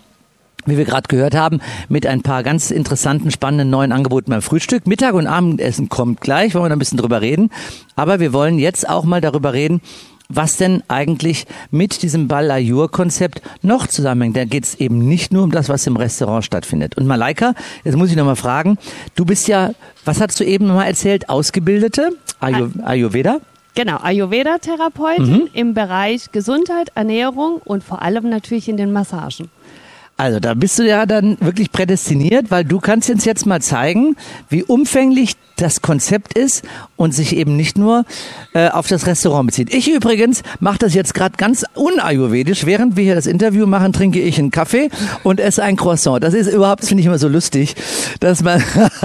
wie 0.67 0.77
wir 0.77 0.85
gerade 0.85 1.09
gehört 1.09 1.35
haben, 1.35 1.61
mit 1.89 2.07
ein 2.07 2.21
paar 2.21 2.43
ganz 2.43 2.71
interessanten, 2.71 3.31
spannenden 3.31 3.71
neuen 3.71 3.93
Angeboten 3.93 4.31
beim 4.31 4.43
Frühstück. 4.43 4.87
Mittag 4.87 5.15
und 5.15 5.27
Abendessen 5.27 5.89
kommt 5.89 6.21
gleich, 6.21 6.55
wollen 6.55 6.65
wir 6.65 6.69
da 6.69 6.77
ein 6.77 6.79
bisschen 6.79 6.99
drüber 6.99 7.23
reden. 7.23 7.49
Aber 7.97 8.21
wir 8.21 8.35
wollen 8.35 8.59
jetzt 8.59 8.87
auch 8.87 9.05
mal 9.05 9.23
darüber 9.23 9.55
reden, 9.55 9.81
was 10.29 10.57
denn 10.57 10.83
eigentlich 10.87 11.47
mit 11.71 12.03
diesem 12.03 12.29
Balayur-Konzept 12.29 13.43
noch 13.63 13.87
zusammenhängt. 13.87 14.37
Da 14.37 14.45
geht 14.45 14.65
es 14.65 14.75
eben 14.77 14.99
nicht 14.99 15.33
nur 15.33 15.45
um 15.45 15.51
das, 15.51 15.69
was 15.69 15.87
im 15.87 15.97
Restaurant 15.97 16.45
stattfindet. 16.45 16.97
Und 16.97 17.07
Malaika, 17.07 17.55
jetzt 17.85 17.97
muss 17.97 18.11
ich 18.11 18.17
nochmal 18.17 18.37
fragen, 18.37 18.79
du 19.17 19.25
bist 19.25 19.49
ja, 19.49 19.71
was 20.05 20.21
hast 20.21 20.39
du 20.39 20.45
eben 20.45 20.67
nochmal 20.67 20.87
erzählt, 20.87 21.29
Ausgebildete 21.29 22.11
Ayu 22.39 22.71
Ayurveda? 22.85 23.41
Genau, 23.75 23.99
Ayurveda-Therapeutin 23.99 25.49
im 25.53 25.75
Bereich 25.75 26.33
Gesundheit, 26.33 26.91
Ernährung 26.95 27.61
und 27.65 27.85
vor 27.85 28.03
allem 28.03 28.29
natürlich 28.29 28.69
in 28.69 28.77
den 28.77 28.93
Massagen. 28.93 29.49
Also 30.21 30.39
da 30.39 30.53
bist 30.53 30.79
du 30.79 30.87
ja 30.87 31.07
dann 31.07 31.39
wirklich 31.41 31.73
prädestiniert, 31.73 32.51
weil 32.51 32.63
du 32.63 32.79
kannst 32.79 33.09
uns 33.09 33.25
jetzt 33.25 33.47
mal 33.47 33.63
zeigen, 33.63 34.17
wie 34.51 34.63
umfänglich 34.63 35.35
das 35.57 35.83
Konzept 35.83 36.37
ist 36.37 36.65
und 36.97 37.15
sich 37.15 37.37
eben 37.37 37.57
nicht 37.57 37.77
nur 37.77 38.05
äh, 38.55 38.69
auf 38.69 38.89
das 38.89 39.07
Restaurant 39.07 39.47
bezieht. 39.47 39.73
Ich 39.73 39.91
übrigens 39.91 40.43
mache 40.59 40.79
das 40.79 40.95
jetzt 40.95 41.15
gerade 41.15 41.37
ganz 41.37 41.65
unayurvedisch. 41.75 42.67
Während 42.67 42.97
wir 42.97 43.05
hier 43.05 43.15
das 43.15 43.27
Interview 43.27 43.67
machen, 43.67 43.93
trinke 43.93 44.21
ich 44.21 44.39
einen 44.39 44.51
Kaffee 44.51 44.91
und 45.23 45.41
esse 45.41 45.63
ein 45.63 45.77
Croissant. 45.77 46.23
Das 46.23 46.35
ist 46.35 46.49
überhaupt, 46.49 46.85
finde 46.85 47.01
ich 47.01 47.07
immer 47.07 47.19
so 47.19 47.29
lustig, 47.29 47.75
dass 48.21 48.43
man, 48.43 48.63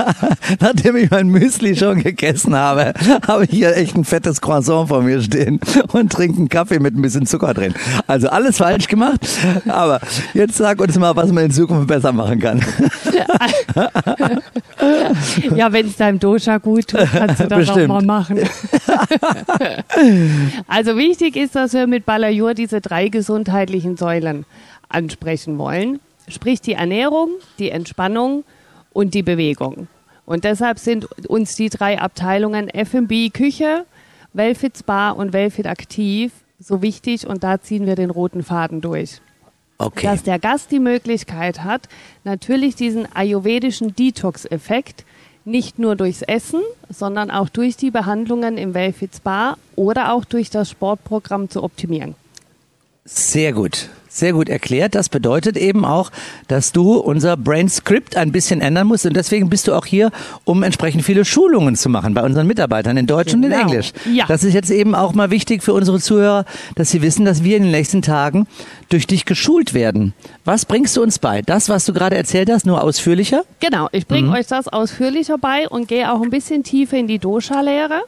nachdem 0.59 0.95
ich 0.95 1.11
mein 1.11 1.27
Müsli 1.27 1.75
schon 1.75 2.01
gegessen 2.01 2.55
habe, 2.55 2.93
habe 3.27 3.45
ich 3.45 3.51
hier 3.51 3.75
echt 3.75 3.95
ein 3.95 4.05
fettes 4.05 4.41
Croissant 4.41 4.89
vor 4.89 5.01
mir 5.01 5.21
stehen 5.21 5.59
und 5.91 6.11
trinke 6.11 6.37
einen 6.37 6.49
Kaffee 6.49 6.79
mit 6.79 6.95
ein 6.95 7.01
bisschen 7.01 7.25
Zucker 7.25 7.53
drin. 7.53 7.73
Also 8.07 8.29
alles 8.29 8.57
falsch 8.57 8.87
gemacht, 8.87 9.27
aber 9.67 9.99
jetzt 10.33 10.55
sag 10.55 10.79
uns 10.79 10.97
mal, 10.97 11.04
was 11.13 11.29
man 11.31 11.45
in 11.45 11.51
Zukunft 11.51 11.87
besser 11.87 12.11
machen 12.13 12.39
kann. 12.39 12.59
ja, 15.55 15.73
wenn 15.73 15.87
es 15.87 15.97
deinem 15.97 16.19
Dosha 16.19 16.59
gut 16.59 16.87
tut, 16.87 17.07
kannst 17.11 17.41
du 17.41 17.47
das 17.47 17.59
Bestimmt. 17.59 17.91
auch 17.91 18.01
mal 18.01 18.05
machen. 18.05 18.39
also 20.67 20.95
wichtig 20.95 21.35
ist, 21.35 21.55
dass 21.55 21.73
wir 21.73 21.87
mit 21.87 22.05
Balayur 22.05 22.53
diese 22.53 22.79
drei 22.79 23.09
gesundheitlichen 23.09 23.97
Säulen 23.97 24.45
ansprechen 24.87 25.57
wollen. 25.57 25.99
Sprich 26.27 26.61
die 26.61 26.73
Ernährung, 26.73 27.29
die 27.59 27.71
Entspannung 27.71 28.45
und 28.93 29.13
die 29.13 29.23
Bewegung. 29.23 29.87
Und 30.25 30.45
deshalb 30.45 30.79
sind 30.79 31.05
uns 31.27 31.55
die 31.55 31.69
drei 31.69 31.99
Abteilungen 31.99 32.69
F&B 32.69 33.29
Küche, 33.29 33.85
Wellfit 34.33 34.77
Spa 34.77 35.11
und 35.11 35.33
Wellfit 35.33 35.67
Aktiv 35.67 36.31
so 36.59 36.81
wichtig 36.81 37.27
und 37.27 37.43
da 37.43 37.61
ziehen 37.61 37.85
wir 37.85 37.95
den 37.95 38.09
roten 38.09 38.43
Faden 38.43 38.81
durch 38.81 39.21
Okay. 39.77 40.05
dass 40.05 40.23
der 40.23 40.39
Gast 40.39 40.71
die 40.71 40.79
Möglichkeit 40.79 41.63
hat, 41.63 41.89
natürlich 42.23 42.75
diesen 42.75 43.13
ayurvedischen 43.13 43.93
Detox-Effekt 43.93 45.03
nicht 45.43 45.79
nur 45.79 45.95
durchs 45.95 46.21
Essen, 46.21 46.61
sondern 46.89 47.29
auch 47.29 47.49
durch 47.49 47.77
die 47.77 47.91
Behandlungen 47.91 48.57
im 48.57 48.73
Wellfit 48.73 49.15
Spa 49.15 49.57
oder 49.75 50.13
auch 50.13 50.25
durch 50.25 50.49
das 50.49 50.69
Sportprogramm 50.69 51.49
zu 51.49 51.61
optimieren. 51.61 52.15
Sehr 53.07 53.53
gut. 53.53 53.89
Sehr 54.09 54.31
gut 54.31 54.47
erklärt. 54.47 54.95
Das 54.95 55.09
bedeutet 55.09 55.57
eben 55.57 55.83
auch, 55.83 56.09
dass 56.47 56.71
du 56.71 56.93
unser 56.93 57.35
Brain 57.35 57.67
Script 57.67 58.15
ein 58.15 58.31
bisschen 58.31 58.61
ändern 58.61 58.87
musst. 58.87 59.05
Und 59.05 59.13
deswegen 59.13 59.49
bist 59.49 59.67
du 59.67 59.73
auch 59.73 59.85
hier, 59.85 60.09
um 60.45 60.63
entsprechend 60.63 61.03
viele 61.03 61.25
Schulungen 61.25 61.75
zu 61.75 61.89
machen 61.89 62.13
bei 62.13 62.23
unseren 62.23 62.47
Mitarbeitern 62.47 62.95
in 62.95 63.07
Deutsch 63.07 63.33
und 63.33 63.43
in 63.43 63.51
Genau. 63.51 63.61
Englisch. 63.63 63.91
Ja. 64.11 64.23
Das 64.25 64.45
ist 64.45 64.53
jetzt 64.53 64.71
eben 64.71 64.95
auch 64.95 65.13
mal 65.13 65.31
wichtig 65.31 65.61
für 65.63 65.73
unsere 65.73 65.99
Zuhörer, 65.99 66.45
dass 66.75 66.91
sie 66.91 67.01
wissen, 67.01 67.25
dass 67.25 67.43
wir 67.43 67.57
in 67.57 67.63
den 67.63 67.71
nächsten 67.73 68.01
Tagen 68.01 68.47
durch 68.87 69.05
dich 69.05 69.25
geschult 69.25 69.73
werden. 69.73 70.13
Was 70.45 70.65
bringst 70.65 70.95
du 70.95 71.03
uns 71.03 71.19
bei? 71.19 71.41
Das, 71.41 71.67
was 71.67 71.83
du 71.85 71.91
gerade 71.91 72.15
erzählt 72.15 72.49
hast, 72.49 72.65
nur 72.65 72.81
ausführlicher? 72.81 73.43
Genau, 73.59 73.89
ich 73.91 74.07
bringe 74.07 74.31
euch 74.31 74.47
das 74.47 74.69
ausführlicher 74.69 75.37
bei 75.37 75.67
und 75.67 75.89
gehe 75.89 76.09
auch 76.11 76.21
ein 76.21 76.29
bisschen 76.29 76.63
tiefer 76.63 76.97
in 76.97 77.07
die 77.07 77.19
Dosha-Lehre, 77.19 78.01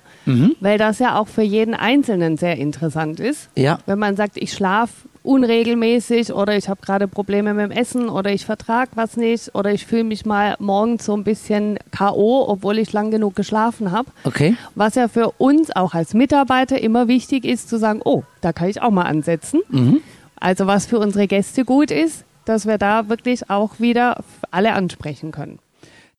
weil 0.59 0.77
das 0.77 0.99
ja 0.99 1.17
auch 1.17 1.27
für 1.27 1.41
jeden 1.41 1.73
Einzelnen 1.73 2.37
sehr 2.37 2.57
interessant 2.57 3.19
ist. 3.19 3.49
Ja. 3.55 3.79
Wenn 3.85 3.99
man 3.99 4.15
sagt, 4.15 4.37
ich 4.37 4.53
schlafe 4.53 5.07
unregelmäßig 5.23 6.31
oder 6.33 6.55
ich 6.55 6.69
habe 6.69 6.81
gerade 6.81 7.07
Probleme 7.07 7.53
mit 7.53 7.65
dem 7.65 7.71
Essen 7.71 8.07
oder 8.07 8.31
ich 8.31 8.45
vertrage 8.45 8.91
was 8.95 9.17
nicht 9.17 9.53
oder 9.53 9.71
ich 9.71 9.85
fühle 9.85 10.05
mich 10.05 10.25
mal 10.25 10.55
morgens 10.59 11.05
so 11.05 11.13
ein 11.13 11.25
bisschen 11.25 11.77
K.O., 11.91 12.45
obwohl 12.47 12.77
ich 12.77 12.93
lang 12.93 13.11
genug 13.11 13.35
geschlafen 13.35 13.91
habe. 13.91 14.09
Okay. 14.23 14.55
Was 14.75 14.95
ja 14.95 15.09
für 15.09 15.31
uns 15.37 15.75
auch 15.75 15.93
als 15.93 16.13
Mitarbeiter 16.13 16.79
immer 16.81 17.09
wichtig 17.09 17.43
ist, 17.43 17.67
zu 17.67 17.77
sagen, 17.77 18.01
oh, 18.05 18.23
da 18.39 18.53
kann 18.53 18.69
ich 18.69 18.81
auch 18.81 18.91
mal 18.91 19.03
ansetzen. 19.03 19.61
Also 20.39 20.65
was 20.65 20.85
für 20.85 20.99
unsere 20.99 21.27
Gäste 21.27 21.65
gut 21.65 21.91
ist, 21.91 22.23
dass 22.45 22.65
wir 22.65 22.77
da 22.77 23.09
wirklich 23.09 23.49
auch 23.49 23.79
wieder 23.79 24.23
alle 24.51 24.73
ansprechen 24.73 25.31
können. 25.31 25.59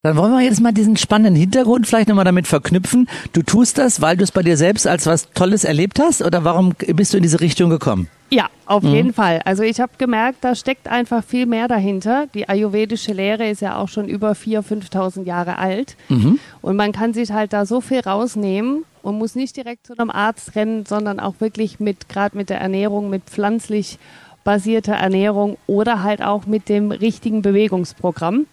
Dann 0.04 0.16
wollen 0.16 0.30
wir 0.30 0.40
jetzt 0.42 0.60
mal 0.60 0.70
diesen 0.70 0.96
spannenden 0.96 1.34
Hintergrund 1.34 1.84
vielleicht 1.88 2.08
nochmal 2.08 2.24
damit 2.24 2.46
verknüpfen. 2.46 3.08
Du 3.32 3.42
tust 3.42 3.78
das, 3.78 4.00
weil 4.00 4.16
du 4.16 4.22
es 4.22 4.30
bei 4.30 4.44
dir 4.44 4.56
selbst 4.56 4.86
als 4.86 5.06
was 5.06 5.28
Tolles 5.32 5.64
erlebt 5.64 5.98
hast 5.98 6.22
oder 6.22 6.44
warum 6.44 6.72
bist 6.86 7.12
du 7.12 7.16
in 7.16 7.24
diese 7.24 7.40
Richtung 7.40 7.68
gekommen? 7.68 8.08
Ja, 8.30 8.46
auf 8.64 8.84
jeden 8.84 9.12
Fall. 9.12 9.40
Also 9.44 9.64
ich 9.64 9.80
habe 9.80 9.90
gemerkt, 9.98 10.38
da 10.42 10.54
steckt 10.54 10.86
einfach 10.86 11.24
viel 11.24 11.46
mehr 11.46 11.66
dahinter. 11.66 12.28
Die 12.32 12.48
ayurvedische 12.48 13.12
Lehre 13.12 13.48
ist 13.50 13.60
ja 13.60 13.74
auch 13.74 13.88
schon 13.88 14.06
über 14.06 14.32
4.000, 14.32 14.88
5.000 14.92 15.24
Jahre 15.24 15.58
alt. 15.58 15.96
Und 16.62 16.76
man 16.76 16.92
kann 16.92 17.12
sich 17.12 17.32
halt 17.32 17.52
da 17.52 17.66
so 17.66 17.80
viel 17.80 17.98
rausnehmen 17.98 18.84
und 19.02 19.18
muss 19.18 19.34
nicht 19.34 19.56
direkt 19.56 19.88
zu 19.88 19.98
einem 19.98 20.10
Arzt 20.10 20.54
rennen, 20.54 20.86
sondern 20.86 21.18
auch 21.18 21.34
wirklich 21.40 21.80
mit, 21.80 22.08
gerade 22.08 22.36
mit 22.36 22.50
der 22.50 22.60
Ernährung, 22.60 23.10
mit 23.10 23.24
pflanzlich 23.24 23.98
basierter 24.44 24.94
Ernährung 24.94 25.58
oder 25.66 26.04
halt 26.04 26.22
auch 26.22 26.46
mit 26.46 26.68
dem 26.68 26.92
richtigen 26.92 27.42
Bewegungsprogramm. 27.42 28.46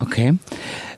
Okay. 0.00 0.34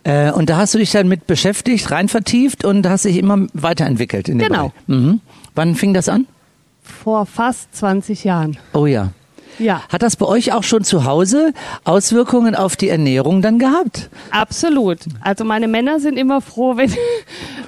Äh, 0.05 0.31
und 0.33 0.51
da 0.51 0.57
hast 0.57 0.75
du 0.75 0.79
dich 0.79 0.91
dann 0.93 1.09
mit 1.09 1.27
beschäftigt, 1.27 1.91
rein 1.91 2.09
vertieft 2.09 2.65
und 2.65 2.87
hast 2.89 3.05
dich 3.05 3.17
immer 3.19 3.47
weiterentwickelt 3.55 4.29
in 4.29 4.39
dem 4.39 4.49
Genau. 4.49 4.73
Bereich. 4.87 5.01
Mhm. 5.01 5.21
Wann 5.55 5.75
fing 5.75 5.95
das 5.95 6.09
an? 6.09 6.27
Vor 6.83 7.27
fast 7.27 7.75
20 7.77 8.25
Jahren. 8.25 8.57
Oh 8.73 8.87
ja. 8.87 9.13
Ja, 9.61 9.83
Hat 9.91 10.03
das 10.03 10.17
bei 10.17 10.27
euch 10.27 10.53
auch 10.53 10.63
schon 10.65 10.83
zu 10.85 11.05
Hause 11.05 11.53
Auswirkungen 11.85 12.55
auf 12.57 12.77
die 12.77 12.89
Ernährung 12.89 13.43
dann 13.43 13.59
gehabt? 13.59 14.09
absolut. 14.31 14.99
Also 15.21 15.45
meine 15.45 15.69
Männer 15.69 16.01
sind 16.01 16.17
immer 16.19 16.41
froh, 16.41 16.77
wenn, 16.77 16.93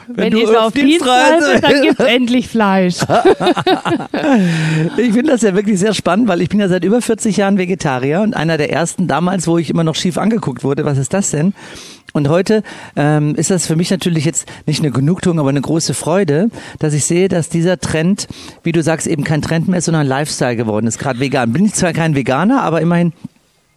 wenn, 0.08 0.32
du 0.32 0.38
ich 0.40 0.46
so 0.48 0.56
auf 0.56 0.72
Dienstreise, 0.72 1.52
Dienstreise- 1.52 1.60
dann 1.60 1.82
gibt 1.82 2.00
es 2.00 2.06
endlich 2.06 2.48
Fleisch. 2.48 2.96
Ich 4.96 5.12
finde 5.12 5.32
das 5.32 5.42
ja 5.42 5.54
wirklich 5.54 5.78
sehr 5.78 5.94
spannend, 5.94 6.28
weil 6.28 6.40
ich 6.40 6.48
bin 6.48 6.60
ja 6.60 6.68
seit 6.68 6.84
über 6.84 7.00
40 7.00 7.36
Jahren 7.36 7.58
Vegetarier 7.58 8.20
und 8.22 8.34
einer 8.34 8.56
der 8.58 8.70
ersten 8.72 9.06
damals, 9.08 9.46
wo 9.46 9.58
ich 9.58 9.70
immer 9.70 9.84
noch 9.84 9.94
schief 9.94 10.18
angeguckt 10.18 10.64
wurde, 10.64 10.84
was 10.84 10.98
ist 10.98 11.12
das 11.12 11.30
denn? 11.30 11.54
Und 12.12 12.28
heute 12.28 12.62
ähm, 12.94 13.34
ist 13.36 13.50
das 13.50 13.66
für 13.66 13.76
mich 13.76 13.90
natürlich 13.90 14.24
jetzt 14.24 14.46
nicht 14.66 14.80
eine 14.80 14.90
Genugtuung, 14.90 15.38
aber 15.38 15.48
eine 15.48 15.60
große 15.60 15.94
Freude, 15.94 16.50
dass 16.78 16.92
ich 16.92 17.04
sehe, 17.04 17.28
dass 17.28 17.48
dieser 17.48 17.78
Trend, 17.78 18.28
wie 18.62 18.72
du 18.72 18.82
sagst, 18.82 19.06
eben 19.06 19.24
kein 19.24 19.42
Trend 19.42 19.68
mehr 19.68 19.78
ist, 19.78 19.86
sondern 19.86 20.02
ein 20.02 20.08
Lifestyle 20.08 20.56
geworden 20.56 20.86
ist, 20.86 20.98
gerade 20.98 21.20
vegan. 21.20 21.52
Bin 21.52 21.64
ich 21.64 21.74
zwar 21.74 21.92
kein 21.92 22.14
Veganer, 22.14 22.62
aber 22.62 22.80
immerhin 22.80 23.12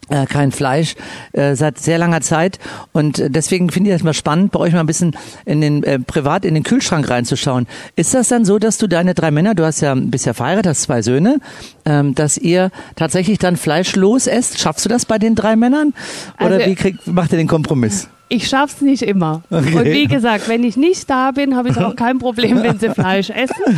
äh, 0.09 0.25
kein 0.25 0.51
Fleisch 0.51 0.95
äh, 1.33 1.55
seit 1.55 1.79
sehr 1.79 1.97
langer 1.97 2.21
Zeit 2.21 2.59
und 2.91 3.19
äh, 3.19 3.29
deswegen 3.29 3.69
finde 3.69 3.89
ich 3.89 3.95
das 3.95 4.03
mal 4.03 4.13
spannend, 4.13 4.51
bei 4.51 4.59
euch 4.59 4.73
mal 4.73 4.79
ein 4.81 4.85
bisschen 4.85 5.15
in 5.45 5.61
den 5.61 5.83
äh, 5.83 5.99
privat 5.99 6.45
in 6.45 6.53
den 6.53 6.63
Kühlschrank 6.63 7.09
reinzuschauen. 7.09 7.67
Ist 7.95 8.13
das 8.13 8.27
dann 8.27 8.45
so, 8.45 8.59
dass 8.59 8.77
du 8.77 8.87
deine 8.87 9.13
drei 9.13 9.31
Männer, 9.31 9.55
du 9.55 9.65
hast 9.65 9.81
ja 9.81 9.95
bist 9.95 10.25
ja 10.25 10.33
verheiratet, 10.33 10.69
hast 10.71 10.81
zwei 10.83 11.01
Söhne, 11.01 11.39
ähm, 11.85 12.13
dass 12.15 12.37
ihr 12.37 12.71
tatsächlich 12.95 13.39
dann 13.39 13.57
fleischlos 13.57 14.27
esst? 14.27 14.59
Schaffst 14.59 14.85
du 14.85 14.89
das 14.89 15.05
bei 15.05 15.17
den 15.17 15.35
drei 15.35 15.55
Männern 15.55 15.93
oder 16.39 16.55
Also- 16.55 16.65
wie 16.67 16.75
kriegt, 16.75 17.07
macht 17.07 17.31
ihr 17.31 17.37
den 17.37 17.47
Kompromiss? 17.47 18.07
Ich 18.27 18.47
schaff's 18.47 18.81
nicht 18.81 19.03
immer. 19.03 19.43
Okay. 19.51 19.75
Und 19.75 19.85
wie 19.85 20.07
gesagt, 20.07 20.49
wenn 20.49 20.63
ich 20.63 20.77
nicht 20.77 21.07
da 21.09 21.29
bin, 21.31 21.55
habe 21.55 21.69
ich 21.69 21.77
auch 21.77 21.95
kein 21.95 22.17
Problem, 22.17 22.63
wenn 22.63 22.79
sie 22.79 22.89
Fleisch 22.89 23.29
essen. 23.29 23.77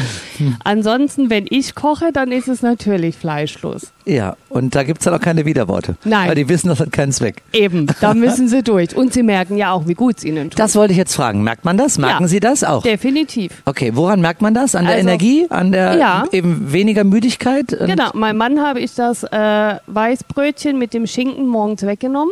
Ansonsten, 0.64 1.30
wenn 1.30 1.46
ich 1.50 1.76
koche, 1.76 2.12
dann 2.14 2.32
ist 2.32 2.48
es 2.48 2.62
natürlich 2.62 3.16
fleischlos. 3.18 3.92
Ja, 4.06 4.38
und 4.50 4.74
da 4.76 4.84
gibt's 4.84 5.04
dann 5.06 5.14
auch 5.14 5.20
keine 5.20 5.46
Widerworte. 5.46 5.98
Nein. 6.06 6.30
Weil 6.30 6.36
die 6.36 6.48
wissen, 6.48 6.70
das 6.70 6.80
hat 6.80 6.92
keinen 6.94 7.12
Zweck. 7.12 7.42
Eben, 7.52 7.88
da 8.00 8.14
müssen 8.14 8.48
sie 8.48 8.64
durch. 8.64 8.96
Und 8.96 9.12
sie 9.14 9.24
merken 9.24 9.58
ja 9.58 9.72
auch, 9.72 9.86
wie 9.88 9.96
gut 9.96 10.20
es 10.20 10.24
ihnen 10.24 10.50
tut. 10.50 10.60
Das 10.60 10.76
wollte 10.76 10.94
ich 10.94 10.98
jetzt 10.98 11.14
fragen. 11.16 11.44
Merkt 11.44 11.66
man 11.66 11.78
das? 11.78 11.98
Merken 11.98 12.24
Ja. 12.24 12.28
Sie 12.30 12.40
das 12.40 12.64
auch? 12.64 12.84
Definitiv. 12.84 13.52
Okay, 13.66 13.92
woran 13.96 14.22
merkt 14.22 14.42
man 14.42 14.54
das? 14.54 14.76
An 14.76 14.86
der 14.86 14.96
Also- 14.96 15.08
Energie? 15.08 15.46
An 15.50 15.72
der 15.74 15.98
Ja. 15.98 16.24
eben 16.32 16.72
weniger 16.72 17.04
Müdigkeit? 17.04 17.68
Genau, 17.86 18.12
mein 18.14 18.38
Mann 18.38 18.62
habe 18.62 18.80
ich 18.80 18.94
das 18.96 19.24
äh, 19.24 19.76
Weißbrötchen 19.88 20.78
mit 20.78 20.94
dem 20.94 21.06
Schinken 21.06 21.48
morgens 21.48 21.84
weggenommen. 21.86 22.32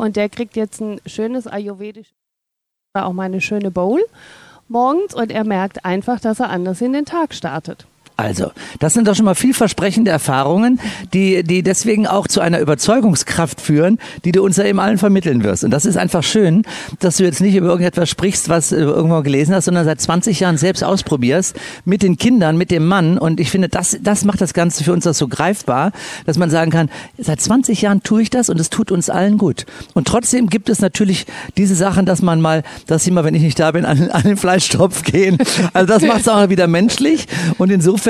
Und 0.00 0.16
der 0.16 0.28
kriegt 0.28 0.56
jetzt 0.56 0.80
ein 0.80 1.00
schönes 1.06 1.46
ayurvedisches, 1.46 2.14
auch 2.94 3.12
mal 3.12 3.24
eine 3.24 3.40
schöne 3.40 3.70
Bowl 3.70 4.02
morgens. 4.68 5.14
Und 5.14 5.30
er 5.30 5.44
merkt 5.44 5.84
einfach, 5.84 6.20
dass 6.20 6.40
er 6.40 6.50
anders 6.50 6.80
in 6.80 6.92
den 6.92 7.04
Tag 7.04 7.34
startet. 7.34 7.86
Also, 8.20 8.52
das 8.80 8.92
sind 8.92 9.08
doch 9.08 9.14
schon 9.16 9.24
mal 9.24 9.34
vielversprechende 9.34 10.10
Erfahrungen, 10.10 10.78
die, 11.14 11.42
die 11.42 11.62
deswegen 11.62 12.06
auch 12.06 12.28
zu 12.28 12.42
einer 12.42 12.60
Überzeugungskraft 12.60 13.62
führen, 13.62 13.98
die 14.26 14.32
du 14.32 14.42
uns 14.44 14.58
ja 14.58 14.64
eben 14.64 14.78
allen 14.78 14.98
vermitteln 14.98 15.42
wirst. 15.42 15.64
Und 15.64 15.70
das 15.70 15.86
ist 15.86 15.96
einfach 15.96 16.22
schön, 16.22 16.64
dass 16.98 17.16
du 17.16 17.24
jetzt 17.24 17.40
nicht 17.40 17.54
über 17.54 17.68
irgendetwas 17.68 18.10
sprichst, 18.10 18.50
was 18.50 18.68
du 18.68 18.76
irgendwo 18.76 19.22
gelesen 19.22 19.54
hast, 19.54 19.64
sondern 19.64 19.86
seit 19.86 20.02
20 20.02 20.38
Jahren 20.38 20.58
selbst 20.58 20.84
ausprobierst, 20.84 21.58
mit 21.86 22.02
den 22.02 22.18
Kindern, 22.18 22.58
mit 22.58 22.70
dem 22.70 22.86
Mann. 22.86 23.16
Und 23.16 23.40
ich 23.40 23.50
finde, 23.50 23.70
das, 23.70 23.96
das 24.02 24.26
macht 24.26 24.42
das 24.42 24.52
Ganze 24.52 24.84
für 24.84 24.92
uns 24.92 25.06
auch 25.06 25.14
so 25.14 25.26
greifbar, 25.26 25.92
dass 26.26 26.36
man 26.36 26.50
sagen 26.50 26.70
kann, 26.70 26.90
seit 27.16 27.40
20 27.40 27.80
Jahren 27.80 28.02
tue 28.02 28.20
ich 28.20 28.28
das 28.28 28.50
und 28.50 28.60
es 28.60 28.68
tut 28.68 28.92
uns 28.92 29.08
allen 29.08 29.38
gut. 29.38 29.64
Und 29.94 30.06
trotzdem 30.06 30.48
gibt 30.48 30.68
es 30.68 30.82
natürlich 30.82 31.24
diese 31.56 31.74
Sachen, 31.74 32.04
dass 32.04 32.20
man 32.20 32.42
mal, 32.42 32.64
dass 32.86 33.02
sie 33.02 33.12
mal, 33.12 33.24
wenn 33.24 33.34
ich 33.34 33.42
nicht 33.42 33.58
da 33.58 33.70
bin, 33.70 33.86
an, 33.86 34.10
an 34.10 34.24
den 34.24 34.36
Fleischtopf 34.36 35.04
gehen. 35.04 35.38
Also 35.72 35.86
das 35.86 36.02
macht 36.02 36.20
es 36.20 36.28
auch 36.28 36.50
wieder 36.50 36.66
menschlich. 36.66 37.26
Und 37.56 37.70
insofern 37.70 38.09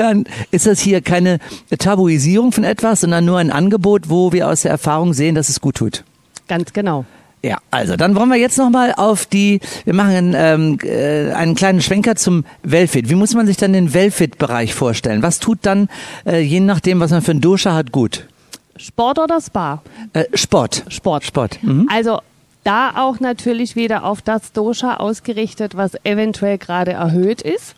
ist 0.51 0.67
das 0.67 0.79
hier 0.79 1.01
keine 1.01 1.39
Tabuisierung 1.77 2.51
von 2.51 2.63
etwas, 2.63 3.01
sondern 3.01 3.25
nur 3.25 3.37
ein 3.37 3.51
Angebot, 3.51 4.09
wo 4.09 4.31
wir 4.31 4.47
aus 4.47 4.61
der 4.61 4.71
Erfahrung 4.71 5.13
sehen, 5.13 5.35
dass 5.35 5.49
es 5.49 5.61
gut 5.61 5.75
tut. 5.75 6.03
Ganz 6.47 6.73
genau. 6.73 7.05
Ja, 7.43 7.57
also 7.71 7.95
dann 7.95 8.15
wollen 8.15 8.29
wir 8.29 8.37
jetzt 8.37 8.57
nochmal 8.57 8.93
auf 8.95 9.25
die, 9.25 9.61
wir 9.85 9.95
machen 9.95 10.35
ähm, 10.37 10.77
äh, 10.83 11.31
einen 11.31 11.55
kleinen 11.55 11.81
Schwenker 11.81 12.15
zum 12.15 12.45
Wellfit. 12.61 13.09
Wie 13.09 13.15
muss 13.15 13.33
man 13.33 13.47
sich 13.47 13.57
dann 13.57 13.73
den 13.73 13.93
Wellfit-Bereich 13.93 14.75
vorstellen? 14.75 15.23
Was 15.23 15.39
tut 15.39 15.59
dann, 15.63 15.89
äh, 16.25 16.41
je 16.41 16.59
nachdem, 16.59 16.99
was 16.99 17.09
man 17.09 17.23
für 17.23 17.31
ein 17.31 17.41
Dosha 17.41 17.73
hat, 17.73 17.91
gut? 17.91 18.27
Sport 18.77 19.17
oder 19.17 19.41
Spa? 19.41 19.81
Äh, 20.13 20.25
Sport. 20.35 20.83
Sport. 20.89 21.23
Sport. 21.23 21.63
Mhm. 21.63 21.87
Also 21.91 22.19
da 22.63 22.93
auch 22.95 23.19
natürlich 23.19 23.75
wieder 23.75 24.03
auf 24.03 24.21
das 24.21 24.51
Dosha 24.51 24.97
ausgerichtet, 24.97 25.75
was 25.75 25.93
eventuell 26.03 26.59
gerade 26.59 26.91
erhöht 26.91 27.41
ist. 27.41 27.75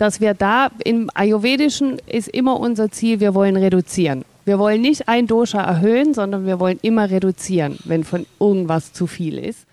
Dass 0.00 0.18
wir 0.18 0.32
da 0.32 0.70
im 0.82 1.10
Ayurvedischen 1.12 1.98
ist 2.06 2.28
immer 2.28 2.58
unser 2.58 2.90
Ziel, 2.90 3.20
wir 3.20 3.34
wollen 3.34 3.54
reduzieren. 3.54 4.24
Wir 4.46 4.58
wollen 4.58 4.80
nicht 4.80 5.08
ein 5.08 5.26
Dosha 5.26 5.60
erhöhen, 5.60 6.14
sondern 6.14 6.46
wir 6.46 6.58
wollen 6.58 6.78
immer 6.80 7.10
reduzieren, 7.10 7.78
wenn 7.84 8.02
von 8.04 8.24
irgendwas 8.40 8.94
zu 8.94 9.06
viel 9.06 9.36
ist. 9.36 9.66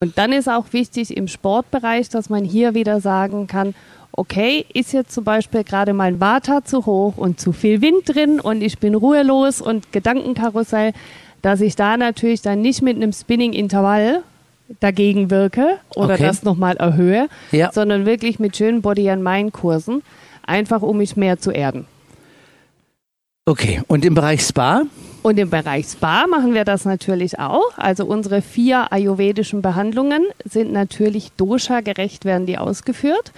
Und 0.00 0.18
dann 0.18 0.32
ist 0.32 0.48
auch 0.48 0.72
wichtig 0.72 1.16
im 1.16 1.26
Sportbereich, 1.26 2.08
dass 2.10 2.30
man 2.30 2.44
hier 2.44 2.74
wieder 2.74 3.00
sagen 3.00 3.48
kann, 3.48 3.74
okay, 4.12 4.64
ist 4.72 4.92
jetzt 4.92 5.10
zum 5.10 5.24
Beispiel 5.24 5.64
gerade 5.64 5.94
mein 5.94 6.20
Vata 6.20 6.64
zu 6.64 6.86
hoch 6.86 7.16
und 7.16 7.40
zu 7.40 7.50
viel 7.50 7.80
Wind 7.80 8.02
drin 8.04 8.38
und 8.38 8.62
ich 8.62 8.78
bin 8.78 8.94
ruhelos 8.94 9.60
und 9.60 9.90
Gedankenkarussell, 9.90 10.92
dass 11.42 11.60
ich 11.60 11.74
da 11.74 11.96
natürlich 11.96 12.40
dann 12.40 12.60
nicht 12.60 12.82
mit 12.82 12.94
einem 12.94 13.12
Spinning-Intervall 13.12 14.22
dagegen 14.80 15.30
wirke 15.30 15.78
oder 15.94 16.14
Okay. 16.14 16.22
das 16.24 16.42
nochmal 16.42 16.76
erhöhe, 16.76 17.28
Ja. 17.52 17.70
sondern 17.72 18.06
wirklich 18.06 18.38
mit 18.38 18.56
schönen 18.56 18.82
Body-and-Mind-Kursen, 18.82 20.02
einfach 20.46 20.82
um 20.82 20.98
mich 20.98 21.16
mehr 21.16 21.38
zu 21.38 21.50
erden. 21.50 21.86
Okay. 23.46 23.80
Und 23.86 24.04
im 24.04 24.14
Bereich 24.14 24.42
Spa? 24.42 24.82
Und 25.22 25.38
im 25.38 25.50
Bereich 25.50 25.86
Spa 25.86 26.26
machen 26.26 26.54
wir 26.54 26.64
das 26.64 26.84
natürlich 26.84 27.38
auch. 27.38 27.76
Also 27.76 28.04
unsere 28.04 28.42
vier 28.42 28.92
ayurvedischen 28.92 29.62
Behandlungen 29.62 30.22
sind 30.44 30.72
natürlich 30.72 31.30
dosha-gerecht, 31.36 32.24
werden 32.24 32.46
die 32.46 32.58
ausgeführt. 32.58 33.32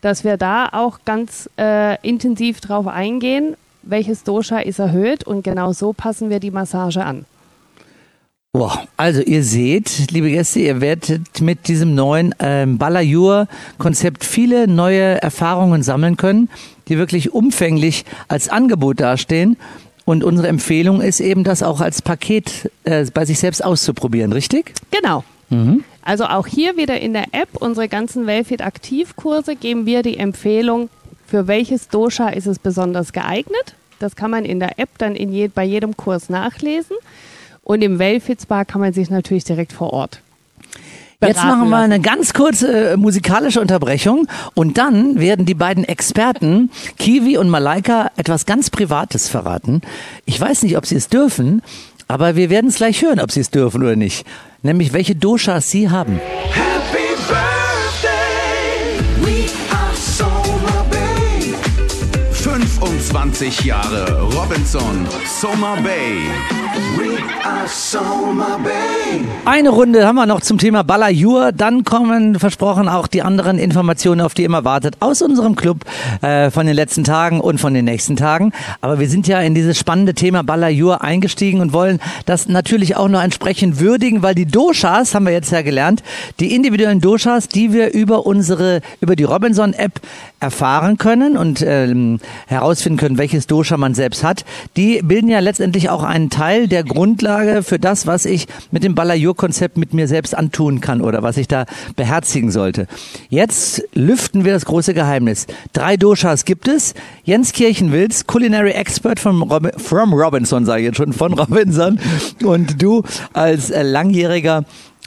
Dass 0.00 0.24
wir 0.24 0.36
da 0.36 0.68
auch 0.72 1.00
ganz 1.04 1.48
äh, 1.58 1.96
intensiv 2.06 2.60
drauf 2.60 2.86
eingehen, 2.86 3.56
welches 3.82 4.24
Dosha 4.24 4.58
ist 4.58 4.78
erhöht 4.78 5.24
und 5.24 5.42
genau 5.44 5.72
so 5.72 5.92
passen 5.92 6.28
wir 6.30 6.40
die 6.40 6.50
Massage 6.50 7.04
an. 7.04 7.24
Wow. 8.54 8.86
Also 8.98 9.22
ihr 9.22 9.44
seht, 9.44 10.10
liebe 10.10 10.28
Gäste, 10.30 10.60
ihr 10.60 10.82
werdet 10.82 11.40
mit 11.40 11.68
diesem 11.68 11.94
neuen 11.94 12.34
ähm, 12.38 12.76
Balayur-Konzept 12.76 14.26
viele 14.26 14.68
neue 14.68 15.22
Erfahrungen 15.22 15.82
sammeln 15.82 16.18
können, 16.18 16.50
die 16.88 16.98
wirklich 16.98 17.32
umfänglich 17.32 18.04
als 18.28 18.50
Angebot 18.50 19.00
dastehen. 19.00 19.56
Und 20.04 20.22
unsere 20.22 20.48
Empfehlung 20.48 21.00
ist 21.00 21.20
eben, 21.20 21.44
das 21.44 21.62
auch 21.62 21.80
als 21.80 22.02
Paket 22.02 22.70
äh, 22.84 23.06
bei 23.14 23.24
sich 23.24 23.38
selbst 23.38 23.64
auszuprobieren, 23.64 24.34
richtig? 24.34 24.74
Genau. 24.90 25.24
Also 26.02 26.24
auch 26.24 26.46
hier 26.46 26.76
wieder 26.76 27.00
in 27.00 27.14
der 27.14 27.28
App, 27.32 27.48
unsere 27.54 27.88
ganzen 27.88 28.26
Wellfit 28.26 28.60
Aktivkurse, 28.60 29.56
geben 29.56 29.86
wir 29.86 30.02
die 30.02 30.18
Empfehlung, 30.18 30.90
für 31.26 31.46
welches 31.46 31.88
Dosha 31.88 32.28
ist 32.28 32.46
es 32.46 32.58
besonders 32.58 33.14
geeignet. 33.14 33.76
Das 33.98 34.14
kann 34.14 34.30
man 34.30 34.44
in 34.44 34.60
der 34.60 34.78
App 34.78 34.90
dann 34.98 35.16
in 35.16 35.32
je, 35.32 35.48
bei 35.48 35.64
jedem 35.64 35.96
Kurs 35.96 36.28
nachlesen. 36.28 36.96
Und 37.62 37.82
im 37.82 37.98
Wellfit 37.98 38.42
Spa 38.42 38.64
kann 38.64 38.80
man 38.80 38.92
sich 38.92 39.10
natürlich 39.10 39.44
direkt 39.44 39.72
vor 39.72 39.92
Ort. 39.92 40.20
Jetzt 41.28 41.44
machen 41.44 41.68
wir 41.68 41.76
eine 41.78 42.00
ganz 42.00 42.34
kurze 42.34 42.92
äh, 42.92 42.96
musikalische 42.96 43.60
Unterbrechung 43.60 44.26
und 44.54 44.76
dann 44.76 45.20
werden 45.20 45.46
die 45.46 45.54
beiden 45.54 45.84
Experten, 45.84 46.70
Kiwi 46.98 47.38
und 47.38 47.48
Malaika, 47.48 48.10
etwas 48.16 48.44
ganz 48.44 48.70
Privates 48.70 49.28
verraten. 49.28 49.82
Ich 50.24 50.40
weiß 50.40 50.64
nicht, 50.64 50.76
ob 50.76 50.84
sie 50.84 50.96
es 50.96 51.08
dürfen, 51.08 51.62
aber 52.08 52.34
wir 52.34 52.50
werden 52.50 52.70
es 52.70 52.76
gleich 52.76 53.02
hören, 53.02 53.20
ob 53.20 53.30
sie 53.30 53.40
es 53.40 53.50
dürfen 53.50 53.82
oder 53.82 53.94
nicht. 53.94 54.26
Nämlich 54.62 54.92
welche 54.92 55.14
Doshas 55.14 55.70
sie 55.70 55.90
haben. 55.90 56.20
Happy 56.50 57.14
birthday, 57.28 58.98
we 59.24 59.48
are 59.70 59.94
Soma 59.94 60.84
Bay. 60.90 61.54
25 62.32 63.64
Jahre 63.64 64.22
Robinson 64.22 65.06
Soma 65.40 65.76
Bay. 65.76 66.18
Eine 69.44 69.70
Runde 69.70 70.06
haben 70.06 70.16
wir 70.16 70.26
noch 70.26 70.40
zum 70.40 70.58
Thema 70.58 70.82
Balayur. 70.84 71.52
Dann 71.52 71.84
kommen 71.84 72.38
versprochen 72.38 72.88
auch 72.88 73.06
die 73.06 73.22
anderen 73.22 73.58
Informationen, 73.58 74.20
auf 74.20 74.34
die 74.34 74.44
immer 74.44 74.64
wartet, 74.64 74.96
aus 75.00 75.20
unserem 75.20 75.56
Club 75.56 75.84
äh, 76.22 76.50
von 76.50 76.66
den 76.66 76.74
letzten 76.74 77.04
Tagen 77.04 77.40
und 77.40 77.58
von 77.58 77.74
den 77.74 77.84
nächsten 77.84 78.16
Tagen. 78.16 78.52
Aber 78.80 79.00
wir 79.00 79.08
sind 79.08 79.26
ja 79.26 79.40
in 79.40 79.54
dieses 79.54 79.78
spannende 79.78 80.14
Thema 80.14 80.42
Balayur 80.42 81.02
eingestiegen 81.02 81.60
und 81.60 81.72
wollen 81.72 82.00
das 82.26 82.48
natürlich 82.48 82.96
auch 82.96 83.08
noch 83.08 83.22
entsprechend 83.22 83.80
würdigen, 83.80 84.22
weil 84.22 84.34
die 84.34 84.46
Doshas, 84.46 85.14
haben 85.14 85.26
wir 85.26 85.32
jetzt 85.32 85.52
ja 85.52 85.62
gelernt, 85.62 86.02
die 86.40 86.54
individuellen 86.54 87.00
Doshas, 87.00 87.48
die 87.48 87.72
wir 87.72 87.92
über 87.92 88.26
unsere, 88.26 88.80
über 89.00 89.16
die 89.16 89.24
Robinson-App 89.24 90.00
erfahren 90.40 90.98
können 90.98 91.36
und 91.36 91.62
ähm, 91.66 92.18
herausfinden 92.46 92.98
können, 92.98 93.18
welches 93.18 93.46
Dosha 93.46 93.76
man 93.76 93.94
selbst 93.94 94.24
hat, 94.24 94.44
die 94.76 95.00
bilden 95.02 95.28
ja 95.28 95.40
letztendlich 95.40 95.90
auch 95.90 96.02
einen 96.02 96.30
Teil 96.30 96.61
der 96.68 96.84
Grundlage 96.84 97.62
für 97.62 97.78
das, 97.78 98.06
was 98.06 98.24
ich 98.24 98.46
mit 98.70 98.84
dem 98.84 98.94
Balayur-Konzept 98.94 99.76
mit 99.76 99.94
mir 99.94 100.08
selbst 100.08 100.36
antun 100.36 100.80
kann 100.80 101.00
oder 101.00 101.22
was 101.22 101.36
ich 101.36 101.48
da 101.48 101.66
beherzigen 101.96 102.50
sollte. 102.50 102.86
Jetzt 103.28 103.82
lüften 103.94 104.44
wir 104.44 104.52
das 104.52 104.64
große 104.64 104.94
Geheimnis. 104.94 105.46
Drei 105.72 105.96
Doshas 105.96 106.44
gibt 106.44 106.68
es. 106.68 106.94
Jens 107.24 107.52
Kirchenwils, 107.52 108.26
Culinary 108.26 108.72
Expert 108.72 109.20
from, 109.20 109.42
Robi 109.42 109.70
from 109.76 110.12
Robinson, 110.12 110.64
sage 110.64 110.82
ich 110.82 110.86
jetzt 110.86 110.96
schon, 110.96 111.12
von 111.12 111.32
Robinson. 111.34 111.98
Und 112.44 112.82
du 112.82 113.02
als 113.32 113.70
äh, 113.70 113.82
langjähriger, 113.82 114.64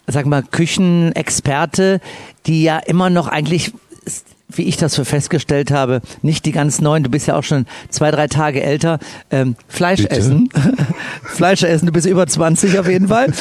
sag 0.07 0.25
mal, 0.25 0.43
Küchenexperte, 0.43 1.99
die 2.45 2.63
ja 2.63 2.77
immer 2.79 3.09
noch 3.09 3.27
eigentlich 3.27 3.73
wie 4.47 4.63
ich 4.63 4.77
das 4.77 4.93
so 4.93 5.03
festgestellt 5.03 5.71
habe, 5.71 6.01
nicht 6.21 6.45
die 6.45 6.51
ganz 6.51 6.81
neuen, 6.81 7.03
du 7.03 7.09
bist 7.09 7.27
ja 7.27 7.35
auch 7.35 7.43
schon 7.43 7.65
zwei, 7.89 8.11
drei 8.11 8.27
Tage 8.27 8.61
älter, 8.61 8.99
ähm, 9.31 9.55
Fleisch 9.67 10.01
Bitte? 10.01 10.15
essen. 10.15 10.49
Fleisch 11.23 11.63
essen, 11.63 11.87
du 11.87 11.91
bist 11.91 12.07
über 12.07 12.27
20 12.27 12.77
auf 12.79 12.87
jeden 12.87 13.07
Fall. 13.07 13.33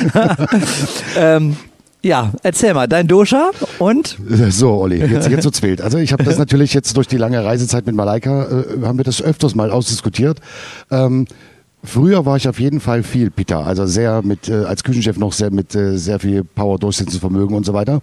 ähm, 1.16 1.56
ja, 2.02 2.32
erzähl 2.42 2.74
mal, 2.74 2.86
dein 2.86 3.08
Dosha 3.08 3.50
und? 3.78 4.18
So, 4.50 4.72
Olli, 4.72 4.98
jetzt, 4.98 5.28
jetzt 5.28 5.44
wird's 5.44 5.62
wild. 5.62 5.80
Also 5.80 5.96
ich 5.96 6.12
habe 6.12 6.22
das 6.22 6.36
natürlich 6.36 6.74
jetzt 6.74 6.96
durch 6.98 7.08
die 7.08 7.16
lange 7.16 7.42
Reisezeit 7.42 7.86
mit 7.86 7.94
Malaika, 7.94 8.44
äh, 8.44 8.84
haben 8.84 8.98
wir 8.98 9.04
das 9.04 9.22
öfters 9.22 9.54
mal 9.54 9.70
ausdiskutiert. 9.70 10.38
Ähm, 10.90 11.26
früher 11.84 12.26
war 12.26 12.36
ich 12.36 12.48
auf 12.48 12.58
jeden 12.58 12.80
Fall 12.80 13.02
viel 13.02 13.30
Pitta, 13.30 13.62
also 13.62 13.86
sehr 13.86 14.22
mit, 14.22 14.48
äh, 14.48 14.64
als 14.64 14.84
Küchenchef 14.84 15.16
noch 15.16 15.32
sehr 15.32 15.50
mit 15.50 15.74
äh, 15.74 15.96
sehr 15.96 16.18
viel 16.18 16.44
Power, 16.44 16.78
Durchsetzungsvermögen 16.78 17.56
und 17.56 17.64
so 17.64 17.74
weiter. 17.74 18.00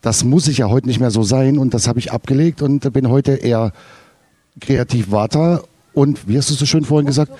Das 0.00 0.24
muss 0.24 0.48
ich 0.48 0.58
ja 0.58 0.68
heute 0.68 0.86
nicht 0.86 1.00
mehr 1.00 1.10
so 1.10 1.22
sein 1.22 1.58
und 1.58 1.74
das 1.74 1.88
habe 1.88 1.98
ich 1.98 2.12
abgelegt 2.12 2.62
und 2.62 2.92
bin 2.92 3.08
heute 3.08 3.32
eher 3.32 3.72
kreativ 4.60 5.10
Vata 5.10 5.62
und, 5.94 6.28
wie 6.28 6.38
hast 6.38 6.50
du 6.50 6.54
so 6.54 6.66
schön 6.66 6.84
vorhin 6.84 7.06
gesagt? 7.06 7.32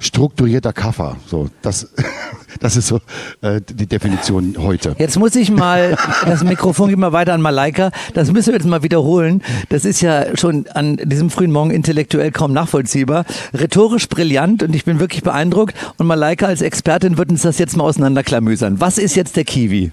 Strukturierter 0.00 0.72
Kaffer. 0.72 1.16
So, 1.26 1.48
das, 1.62 1.92
das 2.60 2.76
ist 2.76 2.88
so 2.88 3.00
äh, 3.40 3.60
die 3.60 3.86
Definition 3.86 4.56
heute. 4.58 4.94
Jetzt 4.98 5.18
muss 5.18 5.34
ich 5.34 5.50
mal, 5.50 5.96
das 6.24 6.44
Mikrofon 6.44 6.88
geht 6.90 6.98
mal 6.98 7.12
weiter 7.12 7.34
an 7.34 7.42
Malaika, 7.42 7.90
das 8.14 8.32
müssen 8.32 8.48
wir 8.48 8.54
jetzt 8.54 8.66
mal 8.66 8.82
wiederholen. 8.82 9.42
Das 9.68 9.84
ist 9.84 10.00
ja 10.00 10.36
schon 10.36 10.66
an 10.68 10.96
diesem 10.96 11.30
frühen 11.30 11.50
Morgen 11.50 11.70
intellektuell 11.70 12.30
kaum 12.30 12.52
nachvollziehbar. 12.52 13.24
Rhetorisch 13.54 14.08
brillant 14.08 14.62
und 14.62 14.74
ich 14.74 14.84
bin 14.84 15.00
wirklich 15.00 15.22
beeindruckt. 15.22 15.74
Und 15.98 16.06
Malaika 16.06 16.46
als 16.46 16.62
Expertin 16.62 17.18
wird 17.18 17.30
uns 17.30 17.42
das 17.42 17.58
jetzt 17.58 17.76
mal 17.76 17.84
auseinanderklamüsern. 17.84 18.80
Was 18.80 18.98
ist 18.98 19.16
jetzt 19.16 19.36
der 19.36 19.44
Kiwi? 19.44 19.92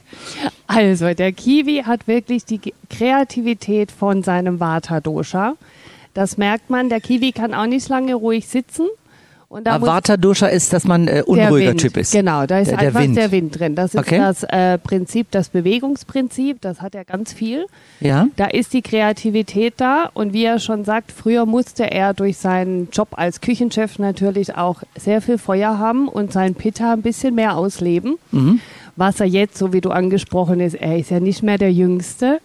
Also, 0.67 1.13
der 1.13 1.31
Kiwi 1.31 1.83
hat 1.85 2.07
wirklich 2.07 2.45
die 2.45 2.59
Kreativität 2.89 3.91
von 3.91 4.23
seinem 4.23 4.59
Vata-Dosha. 4.59 5.53
Das 6.13 6.37
merkt 6.37 6.69
man. 6.69 6.89
Der 6.89 7.01
Kiwi 7.01 7.31
kann 7.33 7.53
auch 7.53 7.67
nicht 7.67 7.87
lange 7.89 8.15
ruhig 8.15 8.47
sitzen. 8.47 8.87
Und 9.47 9.65
da 9.67 9.77
muss 9.79 9.87
Avata 9.89 10.17
Dosha 10.17 10.47
ist, 10.47 10.73
dass 10.73 10.85
man 10.85 11.07
äh, 11.07 11.13
der 11.15 11.27
unruhiger 11.27 11.71
Wind, 11.71 11.81
Typ 11.81 11.97
ist. 11.97 12.11
Genau, 12.11 12.45
da 12.45 12.59
ist 12.59 12.71
der, 12.71 12.77
der 12.77 12.87
einfach 12.87 13.01
Wind. 13.01 13.17
der 13.17 13.31
Wind 13.31 13.59
drin. 13.59 13.75
Das 13.75 13.93
ist 13.93 13.99
Okay. 13.99 14.17
das 14.17 14.43
äh, 14.43 14.77
Prinzip, 14.77 15.27
das 15.31 15.49
Bewegungsprinzip. 15.49 16.61
Das 16.61 16.81
hat 16.81 16.95
er 16.95 17.05
ganz 17.05 17.31
viel. 17.33 17.65
Ja. 17.99 18.27
Da 18.35 18.45
ist 18.45 18.73
die 18.73 18.81
Kreativität 18.81 19.75
da 19.77 20.09
und 20.13 20.33
wie 20.33 20.43
er 20.45 20.59
schon 20.59 20.83
sagt, 20.83 21.11
früher 21.11 21.45
musste 21.45 21.89
er 21.91 22.13
durch 22.13 22.37
seinen 22.37 22.89
Job 22.91 23.09
als 23.11 23.41
Küchenchef 23.41 23.99
natürlich 23.99 24.55
auch 24.57 24.81
sehr 24.97 25.21
viel 25.21 25.37
Feuer 25.37 25.77
haben 25.77 26.07
und 26.07 26.31
sein 26.33 26.55
Pitta 26.55 26.93
ein 26.93 27.01
bisschen 27.01 27.35
mehr 27.35 27.55
ausleben. 27.55 28.17
Mhm. 28.31 28.59
Was 28.97 29.19
er 29.19 29.25
jetzt, 29.25 29.57
so 29.57 29.73
wie 29.73 29.81
du 29.81 29.89
angesprochen 29.89 30.61
ist, 30.61 30.75
er 30.75 30.97
ist 30.97 31.11
ja 31.11 31.19
nicht 31.19 31.43
mehr 31.43 31.57
der 31.57 31.71
Jüngste. 31.71 32.39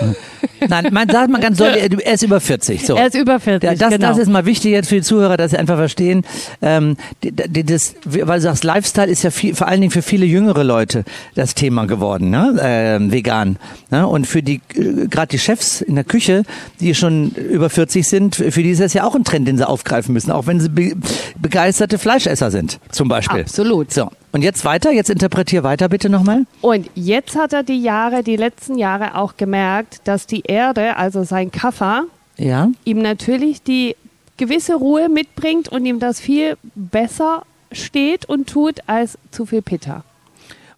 Nein, 0.68 0.88
man 0.92 1.08
sagt 1.08 1.30
mal 1.30 1.40
ganz 1.40 1.58
deutlich, 1.58 2.04
er 2.04 2.14
ist 2.14 2.22
über 2.22 2.40
40. 2.40 2.86
So. 2.86 2.94
Er 2.94 3.06
ist 3.06 3.14
über 3.16 3.40
40, 3.40 3.70
Ja, 3.70 3.74
das, 3.74 3.90
genau. 3.90 4.08
das 4.08 4.18
ist 4.18 4.28
mal 4.28 4.44
wichtig 4.44 4.72
jetzt 4.72 4.88
für 4.88 4.96
die 4.96 5.02
Zuhörer, 5.02 5.36
dass 5.36 5.52
sie 5.52 5.56
einfach 5.56 5.76
verstehen, 5.76 6.24
ähm, 6.60 6.96
die, 7.22 7.32
die, 7.32 7.64
das, 7.64 7.94
weil 8.04 8.38
du 8.38 8.42
sagst, 8.42 8.64
Lifestyle 8.64 9.10
ist 9.10 9.22
ja 9.22 9.30
viel, 9.30 9.54
vor 9.54 9.68
allen 9.68 9.80
Dingen 9.80 9.90
für 9.90 10.02
viele 10.02 10.26
jüngere 10.26 10.62
Leute 10.64 11.04
das 11.34 11.54
Thema 11.54 11.86
geworden, 11.86 12.30
ne? 12.30 12.58
ähm, 12.60 13.10
vegan. 13.12 13.58
Ne? 13.90 14.06
Und 14.06 14.26
für 14.26 14.42
die, 14.42 14.60
äh, 14.74 15.06
gerade 15.08 15.28
die 15.28 15.38
Chefs 15.38 15.80
in 15.80 15.94
der 15.94 16.04
Küche, 16.04 16.42
die 16.80 16.94
schon 16.94 17.30
über 17.30 17.70
40 17.70 18.06
sind, 18.06 18.36
für 18.36 18.62
die 18.62 18.70
ist 18.70 18.80
das 18.80 18.92
ja 18.92 19.04
auch 19.04 19.14
ein 19.14 19.24
Trend, 19.24 19.48
den 19.48 19.56
sie 19.56 19.66
aufgreifen 19.66 20.12
müssen, 20.12 20.30
auch 20.32 20.46
wenn 20.46 20.60
sie 20.60 20.68
be 20.68 20.92
begeisterte 21.40 21.98
Fleischesser 21.98 22.50
sind, 22.50 22.78
zum 22.90 23.08
Beispiel. 23.08 23.40
Absolut. 23.40 23.92
So, 23.92 24.10
und 24.34 24.42
jetzt 24.42 24.64
weiter, 24.64 24.90
jetzt 24.90 25.10
interpretier 25.10 25.62
weiter 25.62 25.88
bitte 25.88 26.08
nochmal. 26.10 26.44
Und 26.60 26.90
jetzt 26.96 27.36
hat 27.36 27.52
er 27.52 27.62
die 27.62 27.80
Jahre, 27.80 28.24
die 28.24 28.34
letzten 28.34 28.76
Jahre 28.76 29.14
auch 29.16 29.36
gemerkt, 29.36 30.00
dass 30.04 30.26
die 30.26 30.40
Erde, 30.40 30.96
also 30.96 31.22
sein 31.22 31.52
Kaffer, 31.52 32.02
Ja. 32.36 32.68
ihm 32.84 33.00
natürlich 33.00 33.62
die 33.62 33.94
gewisse 34.36 34.74
Ruhe 34.74 35.08
mitbringt 35.08 35.68
und 35.68 35.86
ihm 35.86 36.00
das 36.00 36.18
viel 36.18 36.56
besser 36.74 37.44
steht 37.70 38.24
und 38.24 38.48
tut 38.48 38.80
als 38.88 39.16
zu 39.30 39.46
viel 39.46 39.62
Pitta. 39.62 40.02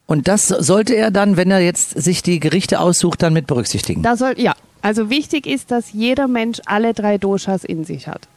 Und 0.06 0.28
das 0.28 0.48
sollte 0.48 0.94
er 0.94 1.10
dann, 1.10 1.38
wenn 1.38 1.50
er 1.50 1.60
jetzt 1.60 1.90
sich 1.98 2.22
die 2.22 2.40
Gerichte 2.40 2.78
aussucht, 2.78 3.22
dann 3.22 3.32
mit 3.32 3.46
berücksichtigen. 3.46 4.02
Da 4.02 4.16
soll, 4.18 4.34
ja, 4.36 4.54
also 4.82 5.08
wichtig 5.08 5.46
ist, 5.46 5.70
dass 5.70 5.94
jeder 5.94 6.28
Mensch 6.28 6.60
alle 6.66 6.92
drei 6.92 7.16
Doshas 7.16 7.64
in 7.64 7.84
sich 7.86 8.06
hat. 8.06 8.28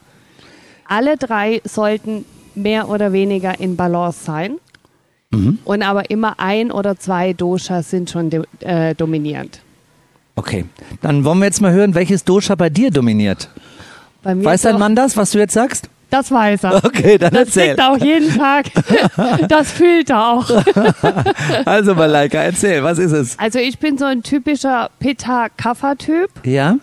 Alle 0.87 1.17
drei 1.17 1.61
sollten 1.65 2.23
mehr 2.55 2.87
oder 2.89 3.11
weniger 3.11 3.59
in 3.59 3.75
Balance 3.75 4.23
sein. 4.23 4.55
Und 5.31 5.83
aber 5.83 6.09
immer 6.09 6.39
ein 6.39 6.71
oder 6.71 6.97
zwei 6.97 7.33
Doshas 7.33 7.91
sind 7.91 8.09
schon 8.09 8.31
äh, 8.61 8.95
dominierend. 8.95 9.59
Okay, 10.35 10.65
dann 11.01 11.23
wollen 11.23 11.39
wir 11.39 11.45
jetzt 11.45 11.61
mal 11.61 11.71
hören, 11.71 11.93
welches 11.93 12.23
Dosha 12.23 12.55
bei 12.55 12.69
dir 12.71 12.89
dominiert. 12.89 13.49
Bei 14.23 14.43
Weiß 14.43 14.63
dein 14.63 14.79
Mann 14.79 14.95
das, 14.95 15.17
was 15.17 15.31
du 15.31 15.37
jetzt 15.37 15.53
sagst? 15.53 15.87
Das 16.09 16.31
weiß 16.31 16.63
er. 16.63 16.83
Okay, 16.83 17.19
dann 17.19 17.31
das 17.33 17.55
erzähl. 17.55 17.75
er 17.77 17.91
auch 17.91 17.97
jeden 17.97 18.35
Tag. 18.35 18.65
Das 19.47 19.71
fühlt 19.71 20.09
er 20.09 20.27
auch. 20.29 20.49
Also 21.65 21.93
Malaika, 21.93 22.39
erzähl, 22.39 22.83
was 22.83 22.97
ist 22.97 23.11
es? 23.11 23.37
Also 23.37 23.59
ich 23.59 23.77
bin 23.77 23.97
so 23.99 24.05
ein 24.05 24.23
typischer 24.23 24.89
Pitta-Kaffer-Typ 24.99 26.31
Ja? 26.45 26.77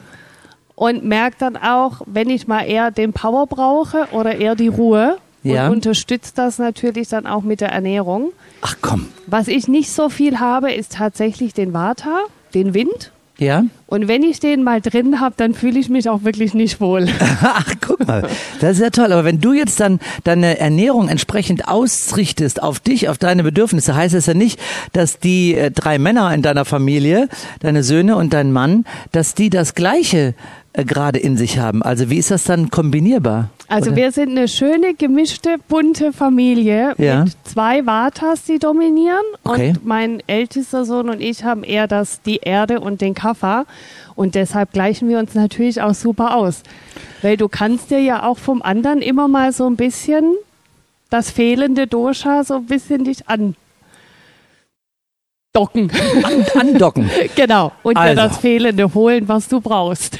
und 0.77 1.05
merke 1.05 1.37
dann 1.41 1.57
auch, 1.57 2.03
wenn 2.07 2.31
ich 2.31 2.47
mal 2.47 2.63
eher 2.63 2.93
den 2.93 3.13
Power 3.13 3.47
brauche 3.49 4.07
oder 4.13 4.37
eher 4.37 4.55
die 4.55 4.69
Ruhe 4.69 5.17
Ja. 5.55 5.67
und 5.67 5.75
unterstütze 5.75 6.33
das 6.35 6.59
natürlich 6.59 7.09
dann 7.09 7.27
auch 7.27 7.43
mit 7.43 7.61
der 7.61 7.71
Ernährung. 7.71 8.33
Ach 8.63 8.77
komm. 8.81 9.09
Was 9.27 9.49
ich 9.49 9.69
nicht 9.69 9.91
so 9.91 10.09
viel 10.09 10.41
habe, 10.41 10.73
ist 10.73 10.93
tatsächlich 10.93 11.55
den 11.55 11.73
Vata, 11.73 12.21
den 12.55 12.75
Wind. 12.75 13.13
Ja? 13.39 13.65
Und 13.87 14.09
wenn 14.09 14.23
ich 14.23 14.41
den 14.41 14.63
mal 14.63 14.81
drin 14.81 15.21
habe, 15.21 15.35
dann 15.37 15.53
fühle 15.53 15.79
ich 15.79 15.91
mich 15.91 16.09
auch 16.09 16.25
wirklich 16.25 16.55
nicht 16.55 16.81
wohl. 16.81 17.07
Ach, 17.43 17.71
guck 17.81 18.07
mal, 18.07 18.27
das 18.61 18.73
ist 18.77 18.83
ja 18.83 18.91
toll. 18.91 19.13
Aber 19.13 19.25
wenn 19.25 19.41
du 19.41 19.53
jetzt 19.53 19.79
dann 19.79 20.01
deine 20.25 20.59
Ernährung 20.59 21.09
entsprechend 21.09 21.69
ausrichtest 21.69 22.63
auf 22.63 22.81
dich, 22.81 23.09
auf 23.09 23.19
deine 23.19 23.43
Bedürfnisse, 23.43 23.95
heißt 23.95 24.15
es 24.15 24.27
ja 24.27 24.35
nicht, 24.35 24.59
dass 24.93 25.19
die 25.19 25.55
äh, 25.55 25.71
drei 25.71 25.99
Männer 25.99 26.33
in 26.33 26.43
deiner 26.43 26.65
Familie, 26.65 27.29
deine 27.61 27.83
Söhne 27.83 28.17
und 28.17 28.33
dein 28.33 28.53
Mann, 28.53 28.87
dass 29.13 29.35
die 29.35 29.51
das 29.51 29.75
Gleiche 29.75 30.35
gerade 30.85 31.19
in 31.19 31.37
sich 31.37 31.59
haben. 31.59 31.83
Also 31.83 32.11
wie 32.11 32.19
ist 32.19 32.31
das 32.31 32.45
dann 32.45 32.71
kombinierbar? 32.71 33.51
Also 33.69 33.89
Oder? 33.91 33.97
wir 33.97 34.13
sind 34.13 34.31
eine 34.31 34.49
schöne, 34.49 34.95
gemischte, 34.95 35.57
bunte 35.69 36.13
Familie 36.13 36.95
Ja. 36.99 37.25
mit 37.25 37.35
zwei 37.45 37.85
Vatas, 37.87 38.45
die 38.45 38.59
dominieren. 38.59 39.25
Okay. 39.45 39.71
Und 39.71 39.87
mein 39.87 40.23
ältester 40.27 40.85
Sohn 40.85 41.09
und 41.09 41.21
ich 41.21 41.45
haben 41.45 41.65
eher 41.65 41.87
das, 41.89 42.23
die 42.23 42.37
Erde 42.37 42.81
und 42.81 43.01
den 43.01 43.15
Kaffer. 43.15 43.67
Und 44.15 44.35
deshalb 44.35 44.73
gleichen 44.73 45.09
wir 45.09 45.19
uns 45.19 45.35
natürlich 45.35 45.81
auch 45.83 45.95
super 45.95 46.37
aus. 46.37 46.63
Weil 47.23 47.37
du 47.37 47.49
kannst 47.49 47.91
dir 47.91 48.01
ja 48.01 48.23
auch 48.23 48.39
vom 48.39 48.63
anderen 48.63 49.03
immer 49.03 49.29
mal 49.29 49.53
so 49.53 49.67
ein 49.69 49.77
bisschen 49.77 50.35
das 51.11 51.31
fehlende 51.31 51.87
Dosha 51.87 52.45
so 52.45 52.57
ein 52.57 52.67
bisschen 52.67 53.05
dich 53.05 53.29
an 53.29 53.55
docken. 55.57 55.91
Andocken. 56.55 57.11
genau. 57.35 57.73
Und 57.83 57.97
Also. 57.97 58.15
dir 58.15 58.29
das 58.29 58.39
Fehlende 58.39 58.95
holen, 58.95 59.29
was 59.29 59.49
du 59.49 59.61
brauchst. 59.61 60.19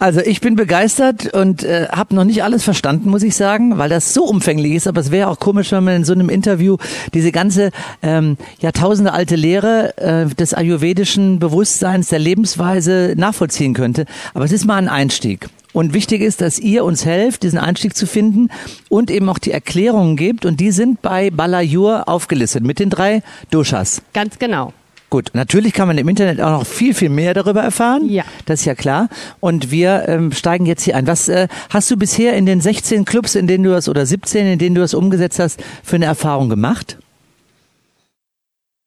Also 0.00 0.20
ich 0.20 0.40
bin 0.40 0.56
begeistert 0.56 1.32
und 1.34 1.62
äh, 1.62 1.88
habe 1.92 2.14
noch 2.14 2.24
nicht 2.24 2.42
alles 2.42 2.64
verstanden, 2.64 3.10
muss 3.10 3.22
ich 3.22 3.36
sagen, 3.36 3.76
weil 3.76 3.90
das 3.90 4.14
so 4.14 4.24
umfänglich 4.24 4.72
ist. 4.72 4.86
Aber 4.88 5.00
es 5.00 5.10
wäre 5.10 5.28
auch 5.28 5.38
komisch, 5.38 5.72
wenn 5.72 5.84
man 5.84 5.96
in 5.96 6.04
so 6.04 6.14
einem 6.14 6.30
Interview 6.30 6.78
diese 7.12 7.32
ganze 7.32 7.70
ähm, 8.02 8.38
Jahrtausende 8.60 9.12
alte 9.12 9.36
Lehre 9.36 9.96
äh, 9.98 10.26
des 10.34 10.54
ayurvedischen 10.54 11.38
Bewusstseins, 11.38 12.08
der 12.08 12.18
Lebensweise 12.18 13.12
nachvollziehen 13.16 13.74
könnte. 13.74 14.06
Aber 14.32 14.46
es 14.46 14.52
ist 14.52 14.64
mal 14.64 14.76
ein 14.76 14.88
Einstieg. 14.88 15.50
Und 15.72 15.94
wichtig 15.94 16.22
ist, 16.22 16.40
dass 16.40 16.58
ihr 16.58 16.84
uns 16.84 17.04
helft, 17.04 17.42
diesen 17.42 17.58
Einstieg 17.58 17.96
zu 17.96 18.06
finden 18.06 18.48
und 18.88 19.10
eben 19.10 19.28
auch 19.28 19.38
die 19.38 19.52
Erklärungen 19.52 20.16
gebt. 20.16 20.44
Und 20.44 20.60
die 20.60 20.72
sind 20.72 21.00
bei 21.02 21.30
Balayur 21.30 22.08
aufgelistet 22.08 22.64
mit 22.64 22.78
den 22.78 22.90
drei 22.90 23.22
Doshas. 23.50 24.02
Ganz 24.12 24.38
genau. 24.38 24.72
Gut, 25.10 25.30
natürlich 25.32 25.72
kann 25.72 25.88
man 25.88 25.98
im 25.98 26.08
Internet 26.08 26.40
auch 26.40 26.60
noch 26.60 26.66
viel, 26.66 26.94
viel 26.94 27.08
mehr 27.08 27.34
darüber 27.34 27.62
erfahren. 27.62 28.08
Ja. 28.08 28.22
Das 28.46 28.60
ist 28.60 28.66
ja 28.66 28.76
klar. 28.76 29.08
Und 29.40 29.72
wir 29.72 30.04
ähm, 30.06 30.30
steigen 30.30 30.66
jetzt 30.66 30.84
hier 30.84 30.96
ein. 30.96 31.08
Was 31.08 31.28
äh, 31.28 31.48
hast 31.68 31.90
du 31.90 31.96
bisher 31.96 32.34
in 32.34 32.46
den 32.46 32.60
16 32.60 33.04
Clubs, 33.04 33.34
in 33.34 33.48
denen 33.48 33.64
du 33.64 33.70
das, 33.70 33.88
oder 33.88 34.06
17, 34.06 34.46
in 34.46 34.58
denen 34.60 34.76
du 34.76 34.80
das 34.80 34.94
umgesetzt 34.94 35.40
hast, 35.40 35.60
für 35.82 35.96
eine 35.96 36.04
Erfahrung 36.04 36.48
gemacht? 36.48 36.96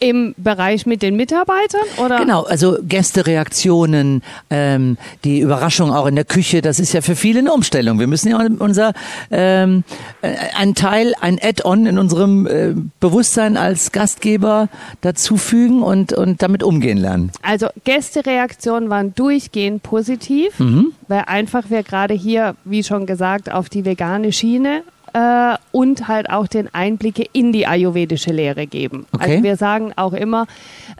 Im 0.03 0.35
Bereich 0.37 0.85
mit 0.85 1.01
den 1.01 1.15
Mitarbeitern 1.15 1.81
oder? 2.03 2.17
Genau, 2.19 2.43
also 2.43 2.77
Gästereaktionen, 2.83 4.21
ähm, 4.49 4.97
die 5.23 5.39
Überraschung 5.39 5.91
auch 5.91 6.05
in 6.07 6.15
der 6.15 6.25
Küche, 6.25 6.61
das 6.61 6.79
ist 6.79 6.93
ja 6.93 7.01
für 7.01 7.15
viele 7.15 7.39
eine 7.39 7.53
Umstellung. 7.53 7.99
Wir 7.99 8.07
müssen 8.07 8.29
ja 8.29 8.37
unser 8.59 8.93
ähm, 9.31 9.83
äh, 10.21 10.33
ein 10.57 10.75
Teil, 10.75 11.13
ein 11.21 11.39
Add-on 11.41 11.85
in 11.85 11.97
unserem 11.97 12.47
äh, 12.47 12.73
Bewusstsein 12.99 13.57
als 13.57 13.91
Gastgeber 13.91 14.67
dazufügen 15.01 15.81
und, 15.83 16.13
und 16.13 16.41
damit 16.41 16.63
umgehen 16.63 16.97
lernen. 16.97 17.31
Also 17.41 17.67
Gästereaktionen 17.83 18.89
waren 18.89 19.13
durchgehend 19.15 19.83
positiv, 19.83 20.59
Mhm. 20.59 20.91
weil 21.07 21.23
einfach 21.27 21.69
wir 21.69 21.83
gerade 21.83 22.13
hier, 22.13 22.55
wie 22.65 22.83
schon 22.83 23.05
gesagt, 23.05 23.51
auf 23.51 23.69
die 23.69 23.85
vegane 23.85 24.31
Schiene 24.31 24.83
äh, 25.13 25.56
und 25.71 26.08
halt 26.08 26.30
auch 26.30 26.47
den 26.47 26.73
Einblicke 26.73 27.26
in 27.34 27.52
die 27.52 27.67
ayurvedische 27.67 28.32
Lehre 28.32 28.67
geben. 28.67 29.06
Okay. 29.12 29.32
Also 29.32 29.43
wir 29.43 29.58
sagen 29.58 29.93
auch 29.95 30.13
immer, 30.13 30.47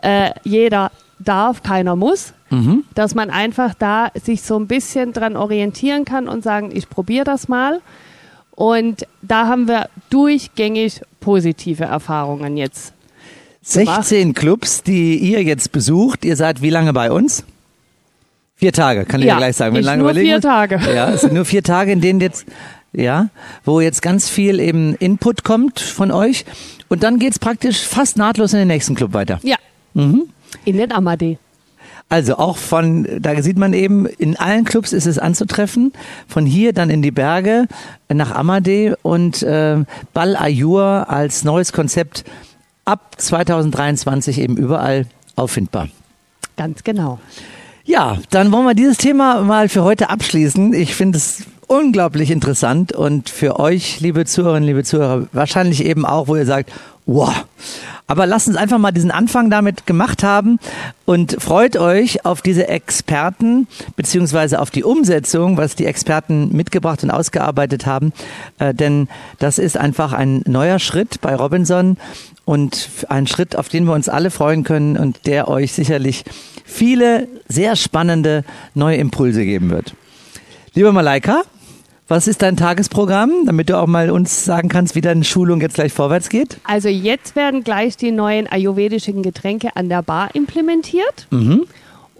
äh, 0.02 0.30
jeder 0.44 0.90
darf, 1.18 1.62
keiner 1.62 1.96
muss. 1.96 2.32
Mhm. 2.50 2.84
Dass 2.94 3.14
man 3.14 3.30
einfach 3.30 3.74
da 3.74 4.10
sich 4.14 4.42
so 4.42 4.56
ein 4.58 4.66
bisschen 4.66 5.12
dran 5.12 5.36
orientieren 5.36 6.04
kann 6.04 6.28
und 6.28 6.44
sagen, 6.44 6.70
ich 6.72 6.88
probiere 6.88 7.24
das 7.24 7.48
mal. 7.48 7.80
Und 8.52 9.06
da 9.22 9.48
haben 9.48 9.66
wir 9.66 9.88
durchgängig 10.10 11.00
positive 11.20 11.84
Erfahrungen 11.84 12.56
jetzt 12.56 12.92
16 13.62 14.34
Clubs, 14.34 14.82
die 14.82 15.16
ihr 15.16 15.42
jetzt 15.42 15.72
besucht. 15.72 16.24
Ihr 16.24 16.36
seid 16.36 16.60
wie 16.62 16.70
lange 16.70 16.92
bei 16.92 17.10
uns? 17.10 17.44
Vier 18.56 18.72
Tage, 18.72 19.04
kann 19.04 19.20
ich 19.20 19.26
ja, 19.26 19.34
Ja, 19.34 19.38
gleich 19.38 19.56
sagen. 19.56 19.74
Wenn 19.74 19.80
ich 19.80 19.86
lange 19.86 20.02
nur 20.02 20.10
überlegen 20.10 20.28
vier. 20.28 20.40
Tage. 20.40 20.80
Ja, 20.94 21.10
es 21.10 21.22
sind 21.22 21.32
nur 21.32 21.44
vier 21.44 21.62
Tage, 21.62 21.92
in 21.92 22.00
denen 22.00 22.20
jetzt, 22.20 22.46
ja, 22.94 23.28
wo 23.64 23.80
jetzt 23.80 24.02
ganz 24.02 24.28
viel 24.28 24.60
eben 24.60 24.94
Input 24.96 25.44
kommt 25.44 25.80
von 25.80 26.10
euch. 26.10 26.44
Und 26.88 27.02
dann 27.02 27.18
geht's 27.18 27.38
praktisch 27.38 27.82
fast 27.82 28.16
nahtlos 28.16 28.52
in 28.52 28.60
den 28.60 28.68
nächsten 28.68 28.94
Club 28.94 29.12
weiter. 29.12 29.40
Ja. 29.42 29.56
Mhm. 29.94 30.24
In 30.64 30.76
den 30.76 30.92
Amadee. 30.92 31.38
Also 32.08 32.36
auch 32.36 32.58
von, 32.58 33.08
da 33.20 33.42
sieht 33.42 33.58
man 33.58 33.72
eben, 33.72 34.06
in 34.06 34.36
allen 34.36 34.64
Clubs 34.64 34.92
ist 34.92 35.06
es 35.06 35.18
anzutreffen. 35.18 35.92
Von 36.28 36.46
hier 36.46 36.72
dann 36.72 36.90
in 36.90 37.02
die 37.02 37.10
Berge 37.10 37.66
nach 38.12 38.32
Amadee 38.32 38.94
und 39.02 39.42
äh, 39.42 39.78
Bal 40.12 40.36
Ayur 40.36 41.06
als 41.08 41.44
neues 41.44 41.72
Konzept 41.72 42.24
ab 42.84 43.14
2023 43.16 44.38
eben 44.38 44.56
überall 44.56 45.06
auffindbar. 45.36 45.88
Ganz 46.56 46.84
genau. 46.84 47.18
Ja, 47.84 48.18
dann 48.30 48.52
wollen 48.52 48.64
wir 48.64 48.74
dieses 48.74 48.96
Thema 48.96 49.42
mal 49.42 49.68
für 49.68 49.82
heute 49.82 50.08
abschließen. 50.08 50.72
Ich 50.72 50.94
finde 50.94 51.18
es 51.18 51.44
unglaublich 51.74 52.30
interessant 52.30 52.92
und 52.92 53.28
für 53.28 53.58
euch, 53.58 54.00
liebe 54.00 54.24
Zuhörerinnen, 54.24 54.66
liebe 54.66 54.84
Zuhörer, 54.84 55.26
wahrscheinlich 55.32 55.84
eben 55.84 56.06
auch, 56.06 56.28
wo 56.28 56.36
ihr 56.36 56.46
sagt, 56.46 56.70
wow. 57.06 57.44
Aber 58.06 58.26
lasst 58.26 58.48
uns 58.48 58.56
einfach 58.56 58.78
mal 58.78 58.92
diesen 58.92 59.10
Anfang 59.10 59.50
damit 59.50 59.86
gemacht 59.86 60.22
haben 60.22 60.58
und 61.04 61.36
freut 61.40 61.76
euch 61.76 62.24
auf 62.26 62.42
diese 62.42 62.68
Experten 62.68 63.66
beziehungsweise 63.96 64.60
auf 64.60 64.70
die 64.70 64.84
Umsetzung, 64.84 65.56
was 65.56 65.74
die 65.74 65.86
Experten 65.86 66.54
mitgebracht 66.54 67.02
und 67.02 67.10
ausgearbeitet 67.10 67.86
haben. 67.86 68.12
Äh, 68.58 68.74
denn 68.74 69.08
das 69.38 69.58
ist 69.58 69.76
einfach 69.76 70.12
ein 70.12 70.42
neuer 70.46 70.78
Schritt 70.78 71.20
bei 71.22 71.34
Robinson 71.34 71.96
und 72.44 72.88
ein 73.08 73.26
Schritt, 73.26 73.56
auf 73.56 73.68
den 73.68 73.86
wir 73.86 73.94
uns 73.94 74.08
alle 74.08 74.30
freuen 74.30 74.64
können 74.64 74.96
und 74.96 75.26
der 75.26 75.48
euch 75.48 75.72
sicherlich 75.72 76.24
viele 76.64 77.26
sehr 77.48 77.74
spannende 77.74 78.44
neue 78.74 78.98
Impulse 78.98 79.44
geben 79.44 79.70
wird. 79.70 79.94
Lieber 80.74 80.92
Malaika, 80.92 81.42
was 82.06 82.28
ist 82.28 82.42
dein 82.42 82.56
Tagesprogramm, 82.56 83.46
damit 83.46 83.70
du 83.70 83.78
auch 83.78 83.86
mal 83.86 84.10
uns 84.10 84.44
sagen 84.44 84.68
kannst, 84.68 84.94
wie 84.94 85.00
deine 85.00 85.24
Schulung 85.24 85.60
jetzt 85.60 85.74
gleich 85.74 85.92
vorwärts 85.92 86.28
geht? 86.28 86.58
Also 86.64 86.88
jetzt 86.88 87.34
werden 87.34 87.64
gleich 87.64 87.96
die 87.96 88.10
neuen 88.10 88.46
ayurvedischen 88.46 89.22
Getränke 89.22 89.74
an 89.74 89.88
der 89.88 90.02
Bar 90.02 90.34
implementiert. 90.34 91.26
Mhm. 91.30 91.64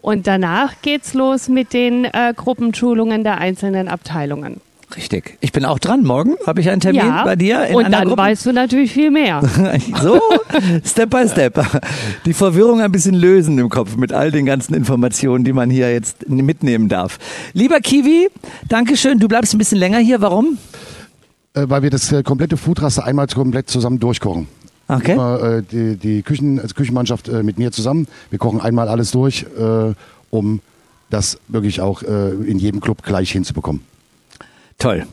Und 0.00 0.26
danach 0.26 0.74
geht's 0.82 1.14
los 1.14 1.48
mit 1.48 1.72
den 1.72 2.04
äh, 2.04 2.32
Gruppenschulungen 2.36 3.24
der 3.24 3.38
einzelnen 3.38 3.88
Abteilungen. 3.88 4.60
Richtig. 4.96 5.38
Ich 5.40 5.52
bin 5.52 5.64
auch 5.64 5.78
dran. 5.78 6.04
Morgen 6.04 6.36
habe 6.46 6.60
ich 6.60 6.70
einen 6.70 6.80
Termin 6.80 7.00
ja. 7.00 7.24
bei 7.24 7.36
dir 7.36 7.66
in 7.66 7.74
Und 7.74 7.84
einer 7.86 7.98
dann 7.98 8.08
Gruppe. 8.08 8.22
weißt 8.22 8.46
du 8.46 8.52
natürlich 8.52 8.92
viel 8.92 9.10
mehr. 9.10 9.42
so, 10.02 10.20
Step 10.84 11.10
by 11.10 11.28
Step. 11.28 11.60
Die 12.24 12.32
Verwirrung 12.32 12.80
ein 12.80 12.92
bisschen 12.92 13.14
lösen 13.14 13.58
im 13.58 13.68
Kopf 13.68 13.96
mit 13.96 14.12
all 14.12 14.30
den 14.30 14.46
ganzen 14.46 14.74
Informationen, 14.74 15.44
die 15.44 15.52
man 15.52 15.70
hier 15.70 15.92
jetzt 15.92 16.28
mitnehmen 16.28 16.88
darf. 16.88 17.18
Lieber 17.52 17.80
Kiwi, 17.80 18.28
Dankeschön. 18.68 19.18
Du 19.18 19.28
bleibst 19.28 19.54
ein 19.54 19.58
bisschen 19.58 19.78
länger 19.78 19.98
hier. 19.98 20.20
Warum? 20.20 20.58
Äh, 21.54 21.64
weil 21.68 21.82
wir 21.82 21.90
das 21.90 22.10
äh, 22.12 22.22
komplette 22.22 22.56
Foodraster 22.56 23.04
einmal 23.04 23.26
komplett 23.26 23.68
zusammen 23.70 23.98
durchkochen. 23.98 24.46
Okay. 24.88 25.12
Immer, 25.12 25.42
äh, 25.42 25.62
die, 25.62 25.96
die 25.96 26.22
Küchen, 26.22 26.60
also 26.60 26.74
Küchenmannschaft 26.74 27.28
äh, 27.28 27.42
mit 27.42 27.58
mir 27.58 27.72
zusammen. 27.72 28.06
Wir 28.30 28.38
kochen 28.38 28.60
einmal 28.60 28.88
alles 28.88 29.10
durch, 29.10 29.46
äh, 29.58 29.94
um 30.30 30.60
das 31.10 31.38
wirklich 31.48 31.80
auch 31.80 32.02
äh, 32.02 32.30
in 32.30 32.58
jedem 32.58 32.80
Club 32.80 33.02
gleich 33.02 33.30
hinzubekommen. 33.32 33.82
Toll. 34.78 35.06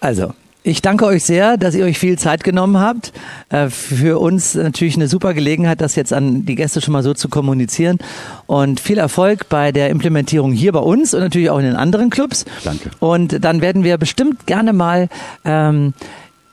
Also, 0.00 0.32
Ich 0.64 0.80
danke 0.80 1.06
euch 1.06 1.24
sehr, 1.24 1.56
dass 1.56 1.74
ihr 1.74 1.84
euch 1.84 1.98
viel 1.98 2.16
Zeit 2.18 2.44
genommen 2.44 2.78
habt. 2.78 3.12
Äh, 3.48 3.68
Für 3.68 4.20
uns 4.20 4.54
natürlich 4.54 4.94
eine 4.94 5.08
super 5.08 5.34
Gelegenheit, 5.34 5.80
das 5.80 5.96
jetzt 5.96 6.12
an 6.12 6.44
die 6.46 6.54
Gäste 6.54 6.80
schon 6.80 6.92
mal 6.92 7.02
so 7.02 7.14
zu 7.14 7.28
kommunizieren. 7.28 7.98
Und 8.46 8.78
viel 8.78 8.98
Erfolg 8.98 9.48
bei 9.48 9.72
der 9.72 9.90
Implementierung 9.90 10.52
hier 10.52 10.70
bei 10.70 10.78
uns 10.78 11.14
und 11.14 11.20
natürlich 11.20 11.50
auch 11.50 11.58
in 11.58 11.64
den 11.64 11.74
anderen 11.74 12.10
Clubs. 12.10 12.44
Danke. 12.62 12.90
Und 13.00 13.44
dann 13.44 13.60
werden 13.60 13.82
wir 13.82 13.98
bestimmt 13.98 14.46
gerne 14.46 14.72
mal, 14.72 15.08
ähm, 15.44 15.94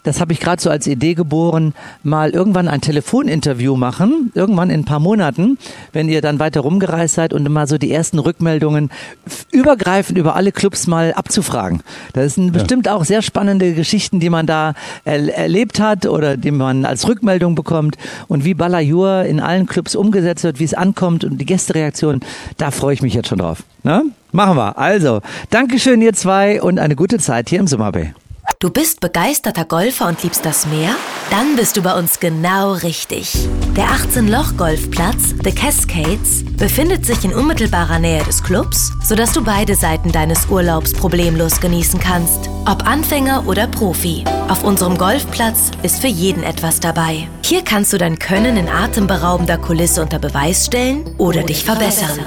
das 0.09 0.19
habe 0.19 0.33
ich 0.33 0.39
gerade 0.39 0.59
so 0.59 0.71
als 0.71 0.87
Idee 0.87 1.13
geboren, 1.13 1.75
mal 2.01 2.31
irgendwann 2.31 2.67
ein 2.67 2.81
Telefoninterview 2.81 3.75
machen, 3.75 4.31
irgendwann 4.33 4.71
in 4.71 4.81
ein 4.81 4.85
paar 4.85 4.99
Monaten, 4.99 5.59
wenn 5.93 6.09
ihr 6.09 6.21
dann 6.21 6.39
weiter 6.39 6.61
rumgereist 6.61 7.13
seid 7.13 7.31
und 7.31 7.47
mal 7.47 7.67
so 7.67 7.77
die 7.77 7.91
ersten 7.91 8.17
Rückmeldungen 8.17 8.89
übergreifend 9.51 10.17
über 10.17 10.35
alle 10.35 10.51
Clubs 10.51 10.87
mal 10.87 11.13
abzufragen. 11.13 11.83
Das 12.13 12.33
sind 12.33 12.53
bestimmt 12.53 12.89
auch 12.89 13.05
sehr 13.05 13.21
spannende 13.21 13.75
Geschichten, 13.75 14.19
die 14.19 14.31
man 14.31 14.47
da 14.47 14.73
er 15.05 15.31
erlebt 15.31 15.79
hat 15.79 16.07
oder 16.07 16.37
die 16.37 16.49
man 16.49 16.85
als 16.85 17.07
Rückmeldung 17.07 17.53
bekommt 17.53 17.95
und 18.27 18.45
wie 18.45 18.55
Balajur 18.55 19.25
in 19.25 19.39
allen 19.39 19.67
Clubs 19.67 19.93
umgesetzt 19.93 20.43
wird, 20.43 20.59
wie 20.59 20.63
es 20.63 20.73
ankommt 20.73 21.23
und 21.23 21.37
die 21.37 21.45
Gästereaktion, 21.45 22.21
da 22.57 22.71
freue 22.71 22.95
ich 22.95 23.03
mich 23.03 23.13
jetzt 23.13 23.27
schon 23.27 23.37
drauf. 23.37 23.61
Ne? 23.83 24.05
Machen 24.31 24.57
wir. 24.57 24.75
Also, 24.79 25.21
Dankeschön 25.51 26.01
ihr 26.01 26.13
zwei 26.13 26.63
und 26.63 26.79
eine 26.79 26.95
gute 26.95 27.19
Zeit 27.19 27.49
hier 27.49 27.59
im 27.59 27.67
Summerbay. 27.67 28.11
Du 28.57 28.69
bist 28.69 28.99
begeisterter 28.99 29.63
Golfer 29.63 30.07
und 30.07 30.21
liebst 30.23 30.43
das 30.43 30.65
Meer? 30.65 30.95
Dann 31.29 31.55
bist 31.55 31.77
du 31.77 31.81
bei 31.81 31.97
uns 31.97 32.19
genau 32.19 32.73
richtig. 32.73 33.47
Der 33.77 33.85
18-Loch-Golfplatz 33.85 35.35
The 35.43 35.51
Cascades 35.51 36.43
befindet 36.57 37.05
sich 37.05 37.23
in 37.23 37.33
unmittelbarer 37.33 37.99
Nähe 37.99 38.23
des 38.23 38.43
Clubs, 38.43 38.91
sodass 39.03 39.31
du 39.31 39.43
beide 39.43 39.75
Seiten 39.75 40.11
deines 40.11 40.47
Urlaubs 40.47 40.93
problemlos 40.93 41.61
genießen 41.61 41.99
kannst. 41.99 42.49
Ob 42.65 42.85
Anfänger 42.85 43.47
oder 43.47 43.67
Profi. 43.67 44.25
Auf 44.49 44.63
unserem 44.63 44.97
Golfplatz 44.97 45.71
ist 45.83 46.01
für 46.01 46.07
jeden 46.07 46.43
etwas 46.43 46.81
dabei. 46.81 47.29
Hier 47.45 47.63
kannst 47.63 47.93
du 47.93 47.97
dein 47.97 48.19
Können 48.19 48.57
in 48.57 48.67
atemberaubender 48.67 49.57
Kulisse 49.57 50.01
unter 50.01 50.19
Beweis 50.19 50.65
stellen 50.65 51.09
oder 51.17 51.43
dich 51.43 51.63
verbessern. 51.63 52.19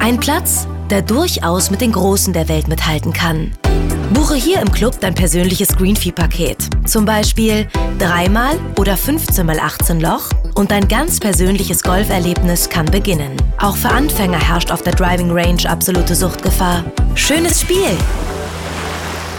Ein 0.00 0.20
Platz, 0.20 0.66
der 0.90 1.00
durchaus 1.00 1.70
mit 1.70 1.80
den 1.80 1.92
Großen 1.92 2.32
der 2.34 2.48
Welt 2.48 2.68
mithalten 2.68 3.14
kann. 3.14 3.52
Buche 4.12 4.34
hier 4.34 4.60
im 4.60 4.70
Club 4.70 5.00
dein 5.00 5.14
persönliches 5.14 5.68
Greenfee-Paket. 5.76 6.58
Zum 6.86 7.04
Beispiel 7.04 7.66
dreimal 7.98 8.58
oder 8.78 8.96
15 8.96 9.46
mal 9.46 9.58
18 9.58 10.00
Loch 10.00 10.28
und 10.54 10.70
dein 10.70 10.86
ganz 10.88 11.18
persönliches 11.18 11.82
Golferlebnis 11.82 12.68
kann 12.68 12.86
beginnen. 12.86 13.36
Auch 13.58 13.76
für 13.76 13.88
Anfänger 13.88 14.38
herrscht 14.38 14.70
auf 14.70 14.82
der 14.82 14.94
Driving 14.94 15.30
Range 15.30 15.68
absolute 15.68 16.14
Suchtgefahr. 16.14 16.84
Schönes 17.14 17.62
Spiel. 17.62 17.96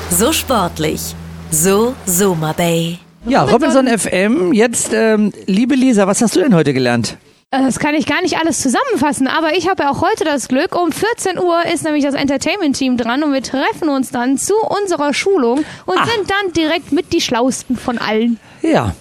So 0.09 0.31
sportlich. 0.33 1.15
So 1.51 1.93
Soma 2.05 2.53
Bay. 2.53 2.99
Ja, 3.27 3.43
Robinson 3.43 3.87
FM. 3.87 4.53
Jetzt, 4.53 4.91
ähm, 4.93 5.31
liebe 5.45 5.75
Lisa, 5.75 6.07
was 6.07 6.21
hast 6.21 6.35
du 6.35 6.41
denn 6.41 6.55
heute 6.55 6.73
gelernt? 6.73 7.17
Das 7.55 7.77
kann 7.77 7.93
ich 7.93 8.07
gar 8.07 8.19
nicht 8.23 8.39
alles 8.39 8.59
zusammenfassen, 8.61 9.27
aber 9.27 9.55
ich 9.55 9.69
habe 9.69 9.87
auch 9.87 10.01
heute 10.01 10.23
das 10.23 10.47
Glück. 10.47 10.75
Um 10.75 10.91
14 10.91 11.37
Uhr 11.37 11.63
ist 11.71 11.83
nämlich 11.83 12.03
das 12.03 12.15
Entertainment-Team 12.15 12.97
dran 12.97 13.21
und 13.21 13.31
wir 13.31 13.43
treffen 13.43 13.89
uns 13.89 14.09
dann 14.09 14.39
zu 14.39 14.55
unserer 14.81 15.13
Schulung 15.13 15.59
und 15.85 15.97
Ach. 15.99 16.09
sind 16.09 16.31
dann 16.31 16.51
direkt 16.53 16.91
mit 16.91 17.13
die 17.13 17.21
Schlausten 17.21 17.77
von 17.77 17.99
allen. 17.99 18.39
Ja. 18.63 18.95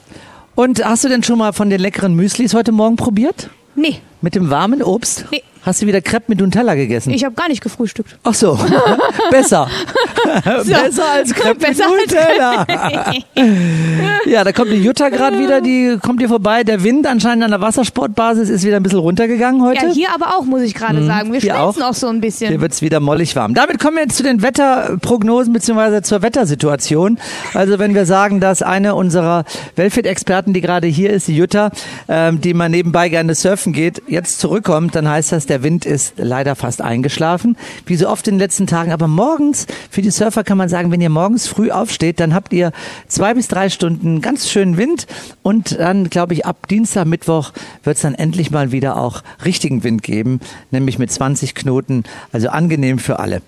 Und 0.55 0.85
hast 0.85 1.03
du 1.03 1.09
denn 1.09 1.23
schon 1.23 1.39
mal 1.39 1.55
von 1.55 1.71
den 1.71 1.81
leckeren 1.81 2.15
Müslis 2.15 2.53
heute 2.53 2.73
Morgen 2.73 2.97
probiert? 2.97 3.49
Nee, 3.75 4.01
Mit 4.21 4.35
dem 4.35 4.51
warmen 4.51 4.83
Obst? 4.83 5.25
Nee. 5.31 5.43
Hast 5.65 5.81
du 5.81 5.87
wieder 5.87 6.01
Crepe 6.01 6.25
mit 6.29 6.41
Nutella 6.41 6.75
gegessen? 6.75 7.11
ich 7.11 7.25
habe 7.25 7.35
gar 7.35 7.49
nicht 7.49 7.63
gefrühstückt. 7.63 8.17
Ach 8.25 8.35
so, 8.35 8.59
besser. 9.31 9.69
besser 10.45 11.11
als 11.13 11.33
Crepe 11.33 11.61
Besser 11.61 11.85
mit 11.91 12.11
Nutella. 12.11 12.67
ja, 14.27 14.43
da 14.45 14.53
kommt 14.53 14.73
die 14.73 14.83
Jutta 14.83 15.09
gerade 15.09 15.39
wieder, 15.39 15.61
die 15.61 15.99
kommt 16.03 16.21
hier 16.21 16.29
vorbei. 16.29 16.65
Der 16.65 16.83
Wind 16.83 17.07
anscheinend 17.07 17.45
an 17.45 17.51
der 17.53 17.61
Wassersportbasis 17.61 18.49
ist 18.49 18.65
wieder 18.65 18.77
ein 18.77 18.83
bisschen 18.83 18.99
runtergegangen 18.99 19.63
heute. 19.63 19.87
Ja, 19.87 19.93
hier 19.93 20.09
aber 20.13 20.37
auch, 20.37 20.45
muss 20.45 20.63
ich 20.63 20.75
gerade 20.75 21.05
sagen. 21.05 21.33
Wir 21.33 21.41
schmelzen 21.41 21.83
auch. 21.83 21.91
auch. 21.91 21.95
so 21.95 22.09
ein 22.09 22.21
bisschen. 22.21 22.49
Hier 22.49 22.61
wird's 22.61 22.83
wieder 22.83 22.99
mollig 23.01 23.37
warm. 23.37 23.55
Damit 23.55 23.79
kommen 23.79 23.97
wir 23.97 24.03
jetzt 24.03 24.17
zu 24.17 24.23
den 24.25 24.43
Wetterprognosen 24.43 25.53
bzw. 25.53 26.03
zur 26.03 26.23
Wettersituation. 26.23 27.19
Also 27.55 27.79
wenn 27.79 27.95
wir 27.95 28.07
sagen, 28.07 28.41
dass 28.41 28.63
eine 28.63 28.95
unserer 28.97 29.45
Wellfit-Experten, 29.77 30.53
die 30.53 30.61
gerade 30.61 30.89
hier 30.89 31.11
ist, 31.11 31.29
die 31.29 31.37
Jutta, 31.37 31.71
ähm, 32.09 32.41
die 32.41 32.53
mal 32.55 32.69
nebenbei 32.69 33.09
gerne 33.09 33.35
surfen 33.35 33.73
geht, 33.73 34.03
jetzt 34.09 34.41
zurückkommt, 34.41 34.95
dann 34.97 35.09
heißt 35.09 35.31
das, 35.33 35.47
der 35.53 35.63
Wind 35.63 35.85
ist 35.85 36.15
leider 36.17 36.57
fast 36.57 36.81
eingeschlafen. 36.81 37.59
Wie 37.85 37.97
so 37.97 38.09
oft 38.09 38.27
in 38.27 38.37
den 38.37 38.39
letzten 38.39 38.67
Tagen. 38.67 38.91
Aber 38.91 39.07
morgens, 39.07 39.67
für 39.91 40.01
die 40.01 40.11
Surfer 40.11 40.45
kann 40.45 40.57
man 40.57 40.71
sagen, 40.71 40.91
wenn 40.91 41.03
ihr 41.03 41.11
morgens 41.11 41.47
früh 41.47 41.71
aufsteht, 41.71 42.21
dann 42.21 42.33
habt 42.33 42.55
ihr 42.55 42.73
zwei 43.07 43.35
bis 43.35 43.49
drei 43.49 43.69
Stunden 43.69 44.23
ganz 44.23 44.49
schönen 44.49 44.79
Wind 44.79 45.07
und 45.43 45.79
dann, 45.79 46.09
glaube 46.09 46.33
ich, 46.33 46.47
ab 46.47 46.69
Dienstag, 46.69 47.07
Mittwoch 47.07 47.53
wird 47.83 47.97
es 47.97 48.03
dann 48.03 48.15
endlich 48.15 48.51
mal 48.51 48.73
wieder 48.73 48.97
auch 48.97 49.23
richtigen 49.45 49.85
Wind 49.85 50.03
geben, 50.03 50.41
nämlich 50.71 50.99
mit 50.99 51.13
20 51.13 51.55
Knoten, 51.55 52.05
also 52.33 52.49
angenehm 52.49 52.99
für 52.99 53.19
alle. 53.19 53.43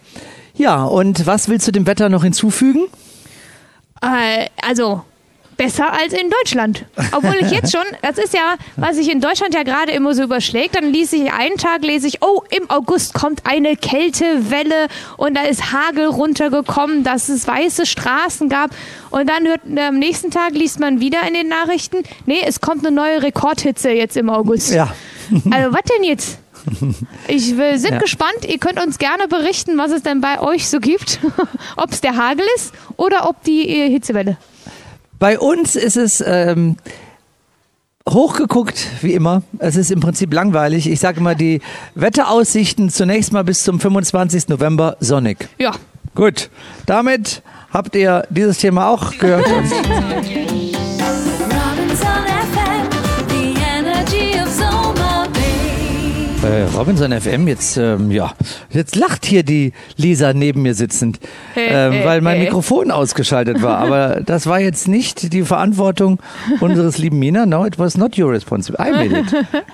Ja, 0.54 0.84
und 0.84 1.26
was 1.26 1.48
willst 1.48 1.66
du 1.66 1.72
dem 1.72 1.86
Wetter 1.86 2.10
noch 2.10 2.22
hinzufügen? 2.22 2.84
Äh, 4.02 4.48
also 4.60 5.04
besser 5.56 5.92
als 5.92 6.12
in 6.12 6.30
Deutschland. 6.30 6.84
Obwohl 7.12 7.36
ich 7.40 7.50
jetzt 7.50 7.72
schon, 7.72 7.84
das 8.02 8.18
ist 8.18 8.34
ja, 8.34 8.54
was 8.76 8.96
sich 8.96 9.10
in 9.10 9.20
Deutschland 9.20 9.54
ja 9.54 9.62
gerade 9.62 9.92
immer 9.92 10.14
so 10.14 10.22
überschlägt, 10.22 10.74
dann 10.76 10.92
ließ 10.92 11.12
ich 11.12 11.32
einen 11.32 11.56
Tag, 11.56 11.82
lese 11.82 12.06
ich, 12.08 12.22
oh, 12.22 12.42
im 12.50 12.68
August 12.70 13.14
kommt 13.14 13.42
eine 13.46 13.76
Kältewelle 13.76 14.88
und 15.16 15.34
da 15.36 15.42
ist 15.42 15.72
Hagel 15.72 16.06
runtergekommen, 16.06 17.04
dass 17.04 17.28
es 17.28 17.46
weiße 17.46 17.86
Straßen 17.86 18.48
gab 18.48 18.70
und 19.10 19.28
dann 19.28 19.46
hört, 19.46 19.60
am 19.78 19.98
nächsten 19.98 20.30
Tag 20.30 20.52
liest 20.52 20.80
man 20.80 21.00
wieder 21.00 21.26
in 21.26 21.34
den 21.34 21.48
Nachrichten, 21.48 21.98
nee, 22.26 22.40
es 22.44 22.60
kommt 22.60 22.86
eine 22.86 22.94
neue 22.94 23.22
Rekordhitze 23.22 23.90
jetzt 23.90 24.16
im 24.16 24.30
August. 24.30 24.72
Ja. 24.72 24.92
Also 25.50 25.72
was 25.72 25.82
denn 25.96 26.04
jetzt? 26.04 26.38
Ich 27.28 27.56
will, 27.56 27.78
sind 27.78 27.94
Ja. 27.94 27.98
gespannt. 27.98 28.44
Ihr 28.48 28.58
könnt 28.58 28.82
uns 28.82 28.98
gerne 28.98 29.28
berichten, 29.28 29.76
was 29.76 29.90
es 29.90 30.02
denn 30.02 30.20
bei 30.20 30.40
euch 30.40 30.68
so 30.68 30.80
gibt. 30.80 31.18
ob 31.76 31.90
es 31.90 32.00
der 32.00 32.16
Hagel 32.16 32.44
ist 32.56 32.72
oder 32.96 33.28
ob 33.28 33.42
die 33.42 33.68
äh, 33.68 33.90
Hitzewelle. 33.90 34.36
Bei 35.24 35.38
uns 35.38 35.74
ist 35.74 35.96
es 35.96 36.22
ähm, 36.26 36.76
hochgeguckt, 38.06 38.88
wie 39.00 39.14
immer. 39.14 39.42
Es 39.58 39.74
ist 39.74 39.90
im 39.90 40.00
Prinzip 40.00 40.34
langweilig. 40.34 40.86
Ich 40.86 41.00
sage 41.00 41.20
immer, 41.20 41.34
die 41.34 41.62
Wetteraussichten 41.94 42.90
zunächst 42.90 43.32
mal 43.32 43.42
bis 43.42 43.62
zum 43.62 43.80
25. 43.80 44.48
November 44.48 44.98
sonnig. 45.00 45.48
Ja. 45.56 45.72
Gut, 46.14 46.50
damit 46.84 47.40
habt 47.72 47.96
ihr 47.96 48.26
dieses 48.28 48.58
Thema 48.58 48.90
auch 48.90 49.16
gehört. 49.16 49.46
Bay. 56.44 56.60
Äh, 56.60 56.64
Robinson 56.76 57.12
FM, 57.12 57.48
jetzt, 57.48 57.76
ähm, 57.76 58.10
ja, 58.10 58.34
jetzt 58.70 58.96
lacht 58.96 59.24
hier 59.24 59.42
die 59.42 59.72
Lisa 59.96 60.32
neben 60.32 60.62
mir 60.62 60.74
sitzend, 60.74 61.18
ähm, 61.56 61.94
weil 62.04 62.20
mein 62.20 62.38
Mikrofon 62.38 62.90
ausgeschaltet 62.90 63.62
war. 63.62 63.78
Aber 63.78 64.20
das 64.26 64.46
war 64.46 64.60
jetzt 64.60 64.88
nicht 64.88 65.32
die 65.32 65.42
Verantwortung 65.42 66.20
unseres 66.60 66.98
lieben 66.98 67.18
Mina. 67.18 67.46
No, 67.46 67.64
it 67.64 67.78
was 67.78 67.96
not 67.96 68.18
your 68.18 68.30
responsibility. 68.30 68.90
I 68.90 69.08
made 69.08 69.18
it. 69.18 69.26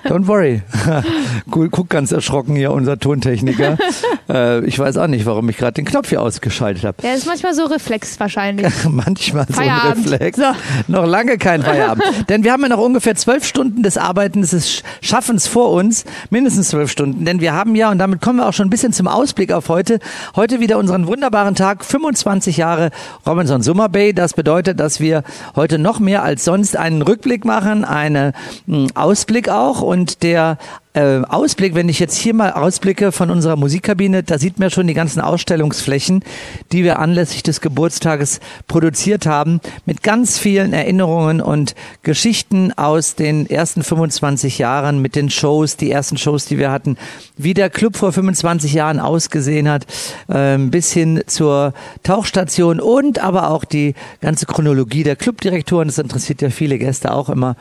Don't 0.05 0.27
worry. 0.27 0.61
cool, 1.53 1.69
guck 1.69 1.89
ganz 1.89 2.11
erschrocken 2.11 2.55
hier, 2.55 2.71
unser 2.71 2.97
Tontechniker. 2.97 3.77
Äh, 4.29 4.63
ich 4.65 4.79
weiß 4.79 4.95
auch 4.95 5.07
nicht, 5.07 5.25
warum 5.25 5.49
ich 5.49 5.57
gerade 5.57 5.73
den 5.73 5.83
Knopf 5.83 6.09
hier 6.09 6.21
ausgeschaltet 6.21 6.85
habe. 6.85 6.97
Ja, 7.03 7.13
ist 7.13 7.25
manchmal 7.25 7.53
so 7.53 7.65
Reflex 7.65 8.17
wahrscheinlich. 8.17 8.65
Manchmal 8.87 9.45
so 9.45 9.59
ein 9.59 9.67
Feierabend. 9.67 10.11
Reflex. 10.11 10.37
So. 10.37 10.43
Noch 10.87 11.05
lange 11.05 11.37
kein 11.37 11.63
Feierabend. 11.63 12.03
Denn 12.29 12.45
wir 12.45 12.53
haben 12.53 12.61
ja 12.61 12.69
noch 12.69 12.79
ungefähr 12.79 13.15
zwölf 13.15 13.45
Stunden 13.45 13.83
des 13.83 13.97
Arbeitens, 13.97 14.51
des 14.51 14.83
Schaffens 15.01 15.47
vor 15.47 15.71
uns. 15.71 16.05
Mindestens 16.29 16.60
zwölf 16.69 16.91
Stunden. 16.91 17.25
Denn 17.25 17.41
wir 17.41 17.53
haben 17.53 17.75
ja, 17.75 17.91
und 17.91 17.97
damit 17.97 18.21
kommen 18.21 18.39
wir 18.39 18.47
auch 18.47 18.53
schon 18.53 18.67
ein 18.67 18.69
bisschen 18.69 18.93
zum 18.93 19.07
Ausblick 19.07 19.51
auf 19.51 19.69
heute, 19.69 19.99
heute 20.35 20.59
wieder 20.59 20.77
unseren 20.77 21.07
wunderbaren 21.07 21.55
Tag, 21.55 21.83
25 21.83 22.57
Jahre 22.57 22.91
Robinson 23.25 23.61
Summer 23.61 23.89
Bay. 23.89 24.13
Das 24.13 24.33
bedeutet, 24.33 24.79
dass 24.79 24.99
wir 24.99 25.23
heute 25.55 25.77
noch 25.77 25.99
mehr 25.99 26.23
als 26.23 26.45
sonst 26.45 26.77
einen 26.77 27.01
Rückblick 27.01 27.45
machen, 27.45 27.85
einen 27.85 28.33
mh, 28.65 28.87
Ausblick 28.95 29.49
auch. 29.49 29.81
Und 29.81 30.23
der 30.23 30.57
äh, 30.93 31.21
Ausblick, 31.21 31.73
wenn 31.75 31.89
ich 31.89 31.99
jetzt 31.99 32.17
hier 32.17 32.33
mal 32.33 32.51
ausblicke 32.51 33.11
von 33.11 33.29
unserer 33.29 33.55
Musikkabine, 33.55 34.23
da 34.23 34.37
sieht 34.37 34.59
man 34.59 34.69
schon 34.69 34.87
die 34.87 34.93
ganzen 34.93 35.21
Ausstellungsflächen, 35.21 36.23
die 36.71 36.83
wir 36.83 36.99
anlässlich 36.99 37.43
des 37.43 37.61
Geburtstages 37.61 38.39
produziert 38.67 39.25
haben, 39.25 39.61
mit 39.85 40.03
ganz 40.03 40.37
vielen 40.37 40.73
Erinnerungen 40.73 41.39
und 41.39 41.75
Geschichten 42.03 42.73
aus 42.73 43.15
den 43.15 43.49
ersten 43.49 43.83
25 43.83 44.57
Jahren, 44.57 45.01
mit 45.01 45.15
den 45.15 45.29
Shows, 45.29 45.77
die 45.77 45.91
ersten 45.91 46.17
Shows, 46.17 46.45
die 46.45 46.57
wir 46.57 46.71
hatten, 46.71 46.97
wie 47.37 47.53
der 47.53 47.69
Club 47.69 47.95
vor 47.95 48.11
25 48.11 48.73
Jahren 48.73 48.99
ausgesehen 48.99 49.69
hat, 49.69 49.85
ähm, 50.29 50.71
bis 50.71 50.91
hin 50.91 51.23
zur 51.25 51.73
Tauchstation 52.03 52.79
und 52.79 53.19
aber 53.19 53.49
auch 53.49 53.63
die 53.63 53.93
ganze 54.19 54.45
Chronologie 54.45 55.03
der 55.03 55.15
Clubdirektoren, 55.15 55.87
das 55.87 55.97
interessiert 55.97 56.41
ja 56.41 56.49
viele 56.49 56.77
Gäste 56.77 57.13
auch 57.13 57.29
immer. 57.29 57.55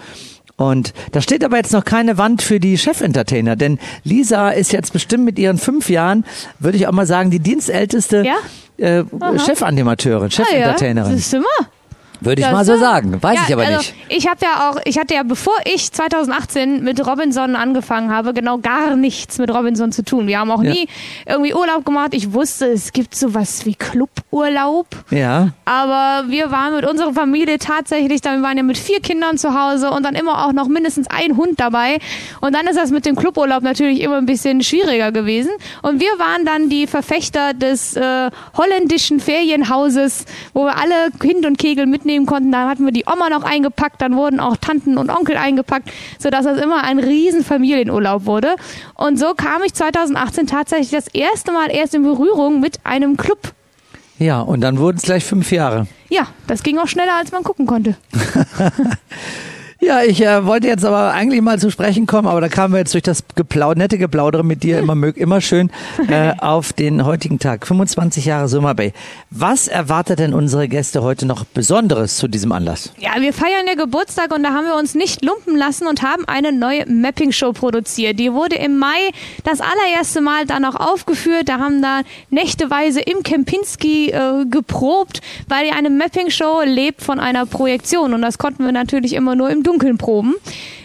Und 0.60 0.92
da 1.12 1.22
steht 1.22 1.42
aber 1.42 1.56
jetzt 1.56 1.72
noch 1.72 1.86
keine 1.86 2.18
Wand 2.18 2.42
für 2.42 2.60
die 2.60 2.76
Chefen-Entertainer, 2.76 3.56
denn 3.56 3.78
Lisa 4.04 4.50
ist 4.50 4.72
jetzt 4.72 4.92
bestimmt 4.92 5.24
mit 5.24 5.38
ihren 5.38 5.56
fünf 5.56 5.88
Jahren, 5.88 6.26
würde 6.58 6.76
ich 6.76 6.86
auch 6.86 6.92
mal 6.92 7.06
sagen, 7.06 7.30
die 7.30 7.38
dienstälteste 7.38 8.24
Ja? 8.26 8.36
äh, 8.76 9.04
Chefanimateurin, 9.38 10.28
Ah 10.38 10.54
ja, 10.54 10.72
das 11.08 11.12
ist 11.20 11.32
immer. 11.32 11.46
Würde 12.20 12.40
ich 12.42 12.46
Das, 12.46 12.52
mal 12.54 12.64
so 12.64 12.76
sagen. 12.76 13.22
Weiß 13.22 13.36
ja, 13.36 13.44
ich 13.46 13.52
aber 13.54 13.62
also 13.64 13.78
nicht. 13.78 13.94
Ich 14.08 14.28
habe 14.28 14.38
ja 14.42 14.70
auch, 14.70 14.76
ich 14.84 14.98
hatte 14.98 15.14
ja, 15.14 15.22
bevor 15.22 15.54
ich 15.64 15.90
2018 15.92 16.82
mit 16.84 17.06
Robinson 17.06 17.56
angefangen 17.56 18.10
habe, 18.12 18.34
genau 18.34 18.58
gar 18.58 18.94
nichts 18.96 19.38
mit 19.38 19.50
Robinson 19.52 19.90
zu 19.92 20.04
tun. 20.04 20.26
Wir 20.26 20.38
haben 20.38 20.50
auch 20.50 20.62
Ja. 20.62 20.72
nie 20.72 20.86
irgendwie 21.26 21.54
Urlaub 21.54 21.84
gemacht. 21.84 22.10
Ich 22.12 22.32
wusste, 22.32 22.66
es 22.66 22.92
gibt 22.92 23.14
sowas 23.14 23.64
wie 23.64 23.74
Cluburlaub. 23.74 24.86
Ja. 25.10 25.48
Aber 25.64 26.28
wir 26.28 26.50
waren 26.50 26.74
mit 26.74 26.84
unserer 26.86 27.12
Familie 27.14 27.58
tatsächlich, 27.58 28.20
dann 28.20 28.40
wir 28.40 28.48
waren 28.48 28.56
ja 28.56 28.62
mit 28.62 28.78
vier 28.78 29.00
Kindern 29.00 29.38
zu 29.38 29.54
Hause 29.58 29.90
und 29.90 30.02
dann 30.04 30.14
immer 30.14 30.46
auch 30.46 30.52
noch 30.52 30.68
mindestens 30.68 31.06
ein 31.08 31.36
Hund 31.36 31.58
dabei. 31.58 31.98
Und 32.40 32.54
dann 32.54 32.66
ist 32.66 32.76
das 32.76 32.90
mit 32.90 33.06
dem 33.06 33.16
Cluburlaub 33.16 33.62
natürlich 33.62 34.00
immer 34.00 34.18
ein 34.18 34.26
bisschen 34.26 34.62
schwieriger 34.62 35.12
gewesen. 35.12 35.50
Und 35.82 36.00
wir 36.00 36.18
waren 36.18 36.44
dann 36.44 36.68
die 36.68 36.86
Verfechter 36.86 37.54
des 37.54 37.96
äh, 37.96 38.30
holländischen 38.56 39.20
Ferienhauses, 39.20 40.24
wo 40.52 40.64
wir 40.64 40.76
alle 40.76 41.10
Kind 41.18 41.46
und 41.46 41.58
Kegel 41.58 41.86
mitnehmen 41.86 42.09
konnten. 42.26 42.52
Da 42.52 42.68
hatten 42.68 42.84
wir 42.84 42.92
die 42.92 43.04
Oma 43.06 43.28
noch 43.30 43.42
eingepackt, 43.42 44.00
dann 44.02 44.16
wurden 44.16 44.40
auch 44.40 44.56
Tanten 44.56 44.98
und 44.98 45.10
Onkel 45.10 45.36
eingepackt, 45.36 45.90
sodass 46.18 46.44
das 46.44 46.60
immer 46.60 46.84
ein 46.84 46.98
riesen 46.98 47.44
Familienurlaub 47.44 48.26
wurde. 48.26 48.56
Und 48.94 49.18
so 49.18 49.34
kam 49.34 49.62
ich 49.64 49.74
2018 49.74 50.46
tatsächlich 50.46 50.90
das 50.90 51.08
erste 51.08 51.52
Mal 51.52 51.70
erst 51.70 51.94
in 51.94 52.02
Berührung 52.02 52.60
mit 52.60 52.78
einem 52.84 53.16
Club. 53.16 53.52
Ja, 54.18 54.40
und 54.40 54.60
dann 54.60 54.78
wurden 54.78 54.98
es 54.98 55.04
gleich 55.04 55.24
fünf 55.24 55.50
Jahre. 55.50 55.86
Ja, 56.10 56.26
das 56.46 56.62
ging 56.62 56.78
auch 56.78 56.88
schneller, 56.88 57.14
als 57.14 57.32
man 57.32 57.42
gucken 57.42 57.66
konnte. 57.66 57.96
Ja, 59.82 60.02
ich 60.02 60.20
äh, 60.20 60.44
wollte 60.44 60.68
jetzt 60.68 60.84
aber 60.84 61.12
eigentlich 61.14 61.40
mal 61.40 61.58
zu 61.58 61.70
sprechen 61.70 62.06
kommen, 62.06 62.28
aber 62.28 62.42
da 62.42 62.48
kamen 62.48 62.74
wir 62.74 62.80
jetzt 62.80 62.92
durch 62.92 63.02
das 63.02 63.24
Geplau 63.34 63.72
nette 63.72 63.96
Geplaudere 63.96 64.44
mit 64.44 64.62
dir 64.62 64.78
immer, 64.78 64.94
mög 64.94 65.16
immer 65.16 65.40
schön 65.40 65.70
äh, 66.06 66.34
auf 66.38 66.74
den 66.74 67.06
heutigen 67.06 67.38
Tag. 67.38 67.66
25 67.66 68.26
Jahre 68.26 68.46
Summer 68.48 68.74
Bay. 68.74 68.92
Was 69.30 69.68
erwartet 69.68 70.18
denn 70.18 70.34
unsere 70.34 70.68
Gäste 70.68 71.02
heute 71.02 71.24
noch 71.24 71.46
Besonderes 71.46 72.18
zu 72.18 72.28
diesem 72.28 72.52
Anlass? 72.52 72.92
Ja, 72.98 73.12
wir 73.20 73.32
feiern 73.32 73.66
ja 73.66 73.74
Geburtstag 73.74 74.34
und 74.34 74.42
da 74.42 74.50
haben 74.50 74.66
wir 74.66 74.76
uns 74.76 74.94
nicht 74.94 75.24
lumpen 75.24 75.56
lassen 75.56 75.86
und 75.86 76.02
haben 76.02 76.26
eine 76.26 76.52
neue 76.52 76.84
Mapping-Show 76.84 77.54
produziert. 77.54 78.18
Die 78.18 78.34
wurde 78.34 78.56
im 78.56 78.78
Mai 78.78 79.10
das 79.44 79.62
allererste 79.62 80.20
Mal 80.20 80.44
dann 80.44 80.66
auch 80.66 80.76
aufgeführt. 80.76 81.48
Da 81.48 81.58
haben 81.58 81.80
da 81.80 82.02
nächteweise 82.28 83.00
im 83.00 83.22
Kempinski 83.22 84.10
äh, 84.10 84.44
geprobt, 84.44 85.22
weil 85.48 85.70
eine 85.70 85.88
Mapping-Show 85.88 86.64
lebt 86.66 87.00
von 87.00 87.18
einer 87.18 87.46
Projektion 87.46 88.12
und 88.12 88.20
das 88.20 88.36
konnten 88.36 88.62
wir 88.62 88.72
natürlich 88.72 89.14
immer 89.14 89.34
nur 89.34 89.48
im 89.48 89.62
Dunkeln 89.70 89.98
proben. 89.98 90.34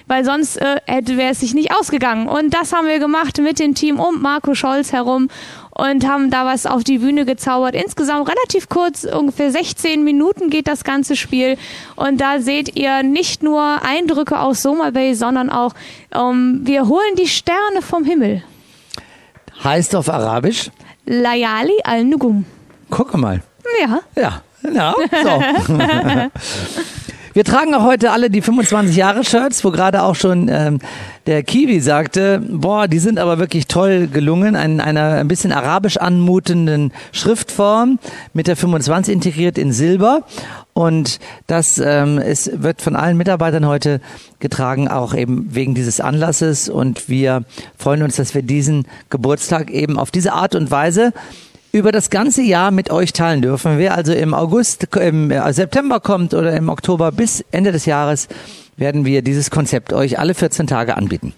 Weil 0.08 0.24
sonst 0.24 0.58
äh, 0.58 0.78
wäre 0.86 1.32
es 1.32 1.40
sich 1.40 1.56
nicht 1.56 1.72
ausgegangen. 1.74 2.28
Und 2.28 2.54
das 2.54 2.72
haben 2.74 2.88
wir 2.88 3.00
gemacht 3.00 3.40
mit 3.40 3.58
dem 3.58 3.74
Team 3.74 4.00
um 4.00 4.22
Marco 4.22 4.54
Scholz 4.54 4.94
herum 4.94 5.30
und 5.72 6.08
haben 6.08 6.30
da 6.30 6.46
was 6.46 6.68
auf 6.68 6.84
die 6.84 7.00
Bühne 7.00 7.26
gezaubert. 7.26 7.74
Insgesamt 7.74 8.30
relativ 8.30 8.70
kurz, 8.70 9.04
ungefähr 9.04 9.52
16 9.52 10.04
Minuten 10.04 10.52
geht 10.52 10.68
das 10.68 10.84
ganze 10.84 11.16
Spiel. 11.16 11.58
Und 11.96 12.22
da 12.22 12.40
seht 12.40 12.78
ihr 12.78 13.02
nicht 13.02 13.42
nur 13.42 13.82
Eindrücke 13.84 14.40
aus 14.40 14.62
Soma 14.62 14.92
Bay, 14.92 15.16
sondern 15.16 15.50
auch, 15.50 15.74
ähm, 16.14 16.62
wir 16.64 16.88
holen 16.88 17.16
die 17.18 17.28
Sterne 17.28 17.82
vom 17.82 18.06
Himmel. 18.06 18.44
Heißt 19.64 19.96
auf 19.96 20.10
Arabisch? 20.10 20.70
Layali 21.06 21.80
al-Nugum. 21.84 22.46
Guck 22.92 23.18
mal. 23.18 23.42
Ja. 23.82 24.02
Ja, 24.16 24.42
ja, 24.72 24.96
so. 25.24 25.44
Wir 27.36 27.44
tragen 27.44 27.76
auch 27.76 27.84
heute 27.84 28.12
alle 28.12 28.30
die 28.30 28.42
25 28.42 28.96
Jahre 28.96 29.26
Shirts, 29.26 29.66
wo 29.66 29.72
gerade 29.72 30.04
auch 30.04 30.16
schon 30.16 30.48
ähm, 30.48 30.80
der 31.26 31.44
Kiwi 31.44 31.82
sagte, 31.82 32.42
boah, 32.50 32.88
die 32.88 33.00
sind 33.00 33.20
aber 33.20 33.40
wirklich 33.40 33.68
toll 33.68 34.08
gelungen, 34.08 34.56
in 34.56 34.80
einer 34.80 35.16
ein 35.16 35.28
bisschen 35.28 35.52
arabisch 35.52 35.98
anmutenden 35.98 36.94
Schriftform 37.12 38.00
mit 38.32 38.48
der 38.48 38.56
25 38.56 39.14
integriert 39.14 39.58
in 39.58 39.74
Silber. 39.74 40.24
Und 40.72 41.20
das 41.46 41.78
ähm, 41.78 42.20
ist, 42.20 42.64
wird 42.64 42.82
von 42.82 42.96
allen 42.96 43.18
Mitarbeitern 43.18 43.68
heute 43.68 44.00
getragen, 44.40 44.88
auch 44.88 45.14
eben 45.14 45.54
wegen 45.54 45.76
dieses 45.76 46.00
Anlasses. 46.00 46.70
Und 46.70 47.10
wir 47.10 47.44
freuen 47.78 48.02
uns, 48.04 48.16
dass 48.16 48.34
wir 48.34 48.44
diesen 48.44 48.88
Geburtstag 49.10 49.72
eben 49.72 50.00
auf 50.00 50.10
diese 50.10 50.32
Art 50.32 50.56
und 50.56 50.72
Weise 50.72 51.12
über 51.76 51.92
das 51.92 52.10
ganze 52.10 52.42
Jahr 52.42 52.72
mit 52.72 52.90
euch 52.90 53.12
teilen 53.12 53.42
dürfen. 53.42 53.78
Wer 53.78 53.96
also 53.96 54.14
im 54.14 54.34
August, 54.34 54.88
im 54.96 55.30
äh, 55.30 55.52
September 55.52 56.00
kommt 56.00 56.34
oder 56.34 56.56
im 56.56 56.70
Oktober 56.70 57.12
bis 57.12 57.44
Ende 57.52 57.74
des 57.74 57.86
Jahres, 57.86 58.30
werden 58.78 59.04
wir 59.04 59.22
dieses 59.22 59.52
Konzept 59.52 59.92
euch 59.92 60.18
alle 60.18 60.36
14 60.36 60.68
Tage 60.68 60.96
anbieten. 60.96 61.34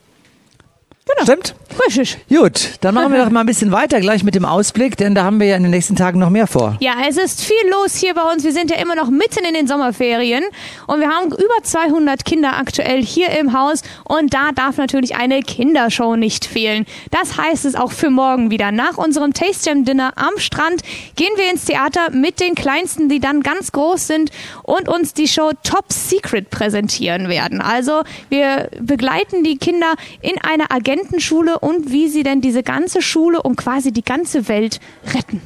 Genau. 1.08 1.24
Stimmt? 1.24 1.55
Richtig. 1.86 2.18
Gut, 2.30 2.72
dann 2.82 2.95
machen 2.95 3.14
wir 3.14 3.20
doch 3.24 3.30
mal 3.30 3.41
ein 3.41 3.45
bisschen 3.45 3.72
weiter 3.72 3.99
gleich 4.01 4.24
mit 4.24 4.36
dem 4.36 4.45
Ausblick, 4.45 4.97
denn 4.97 5.16
da 5.16 5.24
haben 5.24 5.39
wir 5.39 5.47
ja 5.47 5.55
in 5.55 5.64
den 5.64 5.72
nächsten 5.72 5.95
Tagen 5.95 6.20
noch 6.20 6.30
mehr 6.30 6.47
vor. 6.47 6.76
Ja, 6.80 6.93
es 7.08 7.18
ist 7.18 7.43
viel 7.43 7.55
los 7.72 7.95
hier 7.95 8.14
bei 8.14 8.24
uns. 8.24 8.43
Wir 8.43 8.51
sind 8.51 8.72
ja 8.72 8.78
immer 8.78 8.95
noch 8.95 9.10
mitten 9.10 9.45
in 9.45 9.53
den 9.53 9.68
Sommerferien 9.68 10.43
und 10.88 10.99
wir 10.99 11.10
haben 11.10 11.28
über 11.28 11.64
200 11.64 12.26
Kinder 12.26 12.58
aktuell 12.58 13.03
hier 13.03 13.30
im 13.39 13.58
Haus 13.58 13.84
und 14.03 14.34
da 14.34 14.51
darf 14.53 14.78
natürlich 14.78 15.16
eine 15.16 15.41
Kindershow 15.41 16.16
nicht 16.16 16.45
fehlen. 16.45 16.86
Das 17.12 17.38
heißt 17.38 17.66
es 17.66 17.76
auch 17.76 17.91
für 17.91 18.10
morgen 18.10 18.51
wieder. 18.51 18.72
Nach 18.72 18.97
unserem 18.97 19.34
Taste 19.34 19.70
Jam 19.70 19.86
Dinner 19.86 20.14
am 20.16 20.38
Strand 20.38 20.82
gehen 21.16 21.32
wir 21.36 21.51
ins 21.51 21.66
Theater 21.66 22.12
mit 22.12 22.39
den 22.39 22.55
Kleinsten, 22.55 23.10
die 23.10 23.20
dann 23.20 23.41
ganz 23.41 23.72
groß 23.72 24.08
sind 24.08 24.32
und 24.64 24.89
uns 24.89 25.14
die 25.14 25.28
Show 25.28 25.51
Top 25.64 25.86
Secret 25.91 26.49
präsentieren 26.49 27.30
werden. 27.30 27.62
Also 27.62 28.01
wir 28.30 28.70
begleiten 28.80 29.43
die 29.43 29.58
Kinder 29.58 29.93
in 30.22 30.36
eine 30.41 30.72
Agentenschule 30.97 31.59
und 31.59 31.91
wie 31.91 32.07
sie 32.07 32.23
denn 32.23 32.41
diese 32.41 32.63
ganze 32.63 33.01
Schule 33.01 33.41
und 33.41 33.55
quasi 33.55 33.91
die 33.91 34.03
ganze 34.03 34.47
Welt 34.47 34.79
retten. 35.13 35.41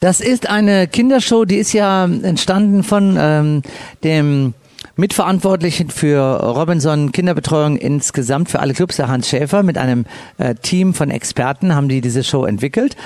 Das 0.00 0.20
ist 0.20 0.48
eine 0.48 0.88
Kindershow, 0.88 1.44
die 1.44 1.56
ist 1.56 1.72
ja 1.72 2.04
entstanden 2.04 2.82
von 2.82 3.16
ähm, 3.18 3.62
dem 4.02 4.54
Mitverantwortlichen 4.96 5.90
für 5.90 6.18
Robinson 6.18 7.12
Kinderbetreuung 7.12 7.76
insgesamt 7.76 8.50
für 8.50 8.58
alle 8.58 8.74
Clubs, 8.74 8.96
der 8.96 9.08
Hans 9.08 9.28
Schäfer, 9.28 9.62
mit 9.62 9.78
einem 9.78 10.04
äh, 10.38 10.56
Team 10.56 10.92
von 10.92 11.10
Experten 11.10 11.74
haben 11.74 11.88
die 11.88 12.00
diese 12.00 12.24
Show 12.24 12.44
entwickelt. 12.44 12.96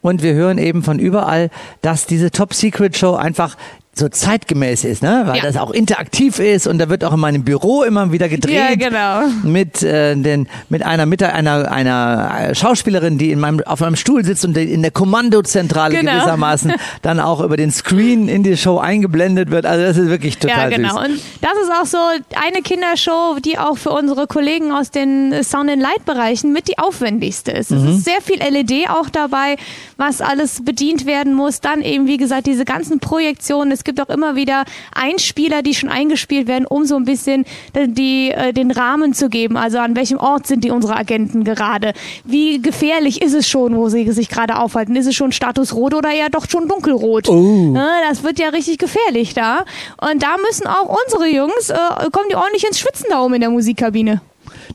Und 0.00 0.22
wir 0.22 0.34
hören 0.34 0.58
eben 0.58 0.82
von 0.82 0.98
überall, 0.98 1.50
dass 1.82 2.06
diese 2.06 2.30
Top 2.30 2.54
Secret 2.54 2.96
Show 2.96 3.14
einfach 3.14 3.56
so 3.98 4.08
zeitgemäß 4.10 4.84
ist, 4.84 5.02
ne? 5.02 5.22
Weil 5.26 5.36
Ja. 5.38 5.42
das 5.42 5.56
auch 5.56 5.70
interaktiv 5.70 6.38
ist 6.38 6.66
und 6.66 6.78
da 6.78 6.90
wird 6.90 7.02
auch 7.02 7.14
in 7.14 7.20
meinem 7.20 7.44
Büro 7.44 7.82
immer 7.82 8.12
wieder 8.12 8.28
gedreht 8.28 8.54
Ja, 8.54 8.74
genau. 8.74 9.22
mit 9.42 9.82
äh, 9.82 10.14
den 10.14 10.48
mit 10.68 10.82
einer 10.84 11.06
mit 11.06 11.22
einer 11.22 11.72
einer 11.72 12.54
Schauspielerin, 12.54 13.16
die 13.16 13.30
in 13.32 13.40
meinem 13.40 13.60
auf 13.64 13.80
meinem 13.80 13.96
Stuhl 13.96 14.22
sitzt 14.24 14.44
und 14.44 14.54
in 14.56 14.82
der 14.82 14.90
Kommandozentrale 14.90 15.96
Genau. 15.96 16.12
gewissermaßen 16.12 16.72
dann 17.02 17.20
auch 17.20 17.40
über 17.40 17.56
den 17.56 17.70
Screen 17.72 18.28
in 18.28 18.42
die 18.42 18.56
Show 18.58 18.78
eingeblendet 18.78 19.50
wird. 19.50 19.64
Also 19.64 19.84
das 19.86 19.96
ist 19.96 20.08
wirklich 20.10 20.38
total 20.38 20.70
Ja, 20.70 20.76
genau. 20.76 20.90
süß. 20.90 20.98
Und 21.08 21.20
das 21.40 21.52
ist 21.62 21.70
auch 21.80 21.86
so 21.86 21.98
eine 22.46 22.62
Kindershow, 22.62 23.38
die 23.42 23.58
auch 23.58 23.78
für 23.78 23.90
unsere 23.90 24.26
Kollegen 24.26 24.72
aus 24.72 24.90
den 24.90 25.42
Sound 25.42 25.70
and 25.70 25.80
Light 25.80 26.04
Bereichen 26.04 26.52
mit 26.52 26.68
die 26.68 26.78
aufwendigste 26.78 27.50
ist. 27.52 27.70
Es 27.72 27.82
ist 27.82 28.04
sehr 28.04 28.20
viel 28.22 28.40
LED 28.40 28.90
auch 28.90 29.08
dabei, 29.08 29.56
was 29.96 30.20
alles 30.20 30.62
bedient 30.64 31.06
werden 31.06 31.32
muss. 31.32 31.60
Dann 31.62 31.80
eben, 31.80 32.06
wie 32.06 32.18
gesagt, 32.18 32.46
diese 32.46 32.66
ganzen 32.66 33.00
Projektionen. 33.00 33.72
Es 33.72 33.84
gibt 33.86 34.00
auch 34.00 34.10
immer 34.10 34.36
wieder 34.36 34.64
Einspieler, 34.94 35.62
die 35.62 35.74
schon 35.74 35.88
eingespielt 35.88 36.46
werden, 36.46 36.66
um 36.66 36.84
so 36.84 36.96
ein 36.96 37.04
bisschen 37.04 37.46
die, 37.74 38.30
äh, 38.30 38.52
den 38.52 38.70
Rahmen 38.70 39.14
zu 39.14 39.30
geben. 39.30 39.56
Also 39.56 39.78
an 39.78 39.96
welchem 39.96 40.18
Ort 40.18 40.46
sind 40.46 40.62
die 40.64 40.70
unsere 40.70 40.94
Agenten 40.94 41.44
gerade? 41.44 41.94
Wie 42.24 42.60
gefährlich 42.60 43.22
ist 43.22 43.32
es 43.32 43.48
schon, 43.48 43.74
wo 43.76 43.88
sie 43.88 44.10
sich 44.12 44.28
gerade 44.28 44.58
aufhalten? 44.58 44.94
Ist 44.96 45.06
es 45.06 45.14
schon 45.14 45.32
Status 45.32 45.74
Rot 45.74 45.94
oder 45.94 46.12
eher 46.12 46.28
doch 46.28 46.48
schon 46.50 46.68
dunkelrot? 46.68 47.28
Ne, 47.72 47.88
das 48.08 48.22
wird 48.22 48.38
ja 48.38 48.50
richtig 48.50 48.78
gefährlich 48.78 49.32
da. 49.32 49.64
Und 50.00 50.22
da 50.22 50.36
müssen 50.46 50.66
auch 50.66 50.94
unsere 51.04 51.28
Jungs, 51.28 51.70
äh, 51.70 51.76
kommen 52.12 52.28
die 52.30 52.36
ordentlich 52.36 52.66
ins 52.66 52.78
Schwitzen 52.78 53.06
da 53.08 53.22
oben 53.22 53.34
in 53.34 53.40
der 53.40 53.50
Musikkabine. 53.50 54.20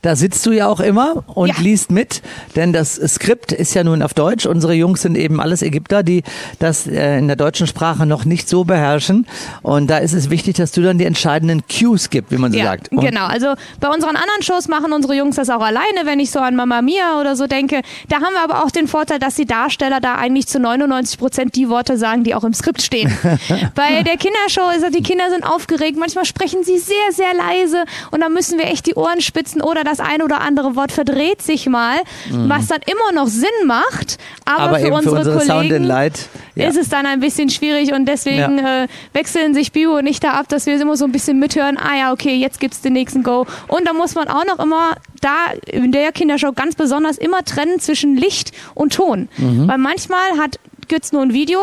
Da 0.01 0.15
sitzt 0.15 0.45
du 0.45 0.51
ja 0.51 0.67
auch 0.67 0.79
immer 0.79 1.23
und 1.27 1.49
Ja. 1.49 1.55
liest 1.59 1.91
mit, 1.91 2.21
denn 2.55 2.73
das 2.73 2.95
Skript 2.95 3.51
ist 3.51 3.73
ja 3.73 3.83
nun 3.83 4.01
auf 4.01 4.13
Deutsch. 4.13 4.45
Unsere 4.45 4.73
Jungs 4.73 5.01
sind 5.01 5.17
eben 5.17 5.39
alles 5.39 5.61
Ägypter, 5.61 6.03
die 6.03 6.23
das 6.59 6.87
äh, 6.87 7.17
in 7.17 7.27
der 7.27 7.35
deutschen 7.35 7.67
Sprache 7.67 8.05
noch 8.05 8.25
nicht 8.25 8.49
so 8.49 8.63
beherrschen. 8.63 9.27
Und 9.61 9.89
da 9.89 9.97
ist 9.97 10.13
es 10.13 10.29
wichtig, 10.29 10.55
dass 10.57 10.71
du 10.71 10.81
dann 10.81 10.97
die 10.97 11.05
entscheidenden 11.05 11.63
Cues 11.67 12.09
gibt, 12.09 12.31
wie 12.31 12.37
man 12.37 12.51
so 12.51 12.57
ja, 12.57 12.65
sagt. 12.65 12.91
Und 12.91 13.01
genau. 13.01 13.25
Also 13.25 13.53
bei 13.79 13.89
unseren 13.89 14.15
anderen 14.15 14.41
Shows 14.41 14.67
machen 14.67 14.93
unsere 14.93 15.15
Jungs 15.15 15.35
das 15.35 15.49
auch 15.49 15.61
alleine, 15.61 16.05
wenn 16.05 16.19
ich 16.19 16.31
so 16.31 16.39
an 16.39 16.55
Mama 16.55 16.81
Mia 16.81 17.19
oder 17.19 17.35
so 17.35 17.47
denke. 17.47 17.81
Da 18.09 18.17
haben 18.17 18.33
wir 18.33 18.43
aber 18.43 18.63
auch 18.63 18.71
den 18.71 18.87
Vorteil, 18.87 19.19
dass 19.19 19.35
die 19.35 19.45
Darsteller 19.45 19.99
da 19.99 20.15
eigentlich 20.15 20.47
zu 20.47 20.59
99 20.59 21.19
Prozent 21.19 21.55
die 21.55 21.69
Worte 21.69 21.97
sagen, 21.97 22.23
die 22.23 22.35
auch 22.35 22.43
im 22.43 22.53
Skript 22.53 22.81
stehen. 22.81 23.11
bei 23.75 24.03
der 24.03 24.17
Kindershow 24.17 24.69
ist 24.75 24.83
es, 24.83 24.91
die 24.91 25.03
Kinder 25.03 25.29
sind 25.29 25.45
aufgeregt, 25.45 25.97
manchmal 25.97 26.25
sprechen 26.25 26.63
sie 26.63 26.77
sehr, 26.77 26.95
sehr 27.11 27.33
leise 27.33 27.83
und 28.11 28.21
dann 28.21 28.33
müssen 28.33 28.57
wir 28.57 28.65
echt 28.65 28.85
die 28.87 28.95
Ohren 28.95 29.21
spitzen 29.21 29.61
oder 29.61 29.80
das 29.83 29.99
ein 29.99 30.21
oder 30.21 30.41
andere 30.41 30.75
Wort 30.75 30.91
verdreht 30.91 31.41
sich 31.41 31.67
mal, 31.67 31.97
was 32.29 32.67
dann 32.67 32.79
immer 32.85 33.11
noch 33.13 33.27
Sinn 33.27 33.47
macht, 33.65 34.17
aber, 34.45 34.57
Mhm. 34.61 34.63
aber 34.67 34.79
für 34.79 34.85
eben 34.87 34.91
für 35.03 35.11
unsere 35.11 35.15
unsere 35.39 35.47
Kollegen 35.57 35.75
and 35.75 35.85
Light. 35.85 36.29
Ja. 36.55 36.67
ist 36.67 36.77
es 36.77 36.89
dann 36.89 37.05
ein 37.05 37.19
bisschen 37.21 37.49
schwierig 37.49 37.93
und 37.93 38.05
deswegen 38.05 38.59
äh, 38.59 38.87
wechseln 39.13 39.53
sich 39.53 39.71
Bio 39.71 39.97
und 39.97 40.05
ich 40.07 40.19
da 40.19 40.31
ab, 40.33 40.47
dass 40.49 40.65
wir 40.65 40.79
immer 40.79 40.97
so 40.97 41.05
ein 41.05 41.11
bisschen 41.11 41.39
mithören, 41.39 41.77
ah 41.77 41.97
ja, 41.97 42.11
okay, 42.11 42.35
jetzt 42.35 42.59
gibt's 42.59 42.81
den 42.81 42.93
nächsten 42.93 43.23
Go. 43.23 43.45
Und 43.67 43.87
da 43.87 43.93
muss 43.93 44.15
man 44.15 44.27
auch 44.27 44.45
noch 44.45 44.59
immer 44.59 44.95
da 45.21 45.35
in 45.65 45.91
der 45.91 46.11
Kindershow 46.11 46.51
ganz 46.51 46.75
besonders 46.75 47.17
immer 47.17 47.43
trennen 47.45 47.79
zwischen 47.79 48.17
Licht 48.17 48.51
und 48.75 48.93
Ton. 48.93 49.29
Weil 49.37 49.77
manchmal 49.77 50.37
hat 50.37 50.59
gibt's 50.89 51.11
nur 51.13 51.21
ein 51.21 51.31
Video 51.33 51.59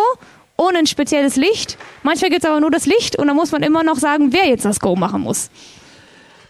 ohne 0.56 0.78
ein 0.78 0.86
spezielles 0.86 1.36
Licht. 1.36 1.76
Manchmal 2.02 2.30
gibt 2.30 2.42
es 2.44 2.50
aber 2.50 2.60
nur 2.60 2.70
das 2.70 2.86
Licht 2.86 3.16
und 3.16 3.26
dann 3.28 3.36
muss 3.36 3.52
man 3.52 3.62
immer 3.62 3.82
noch 3.84 3.96
sagen, 3.96 4.32
wer 4.32 4.48
jetzt 4.48 4.64
das 4.64 4.80
Go 4.80 4.96
machen 4.96 5.20
muss. 5.20 5.50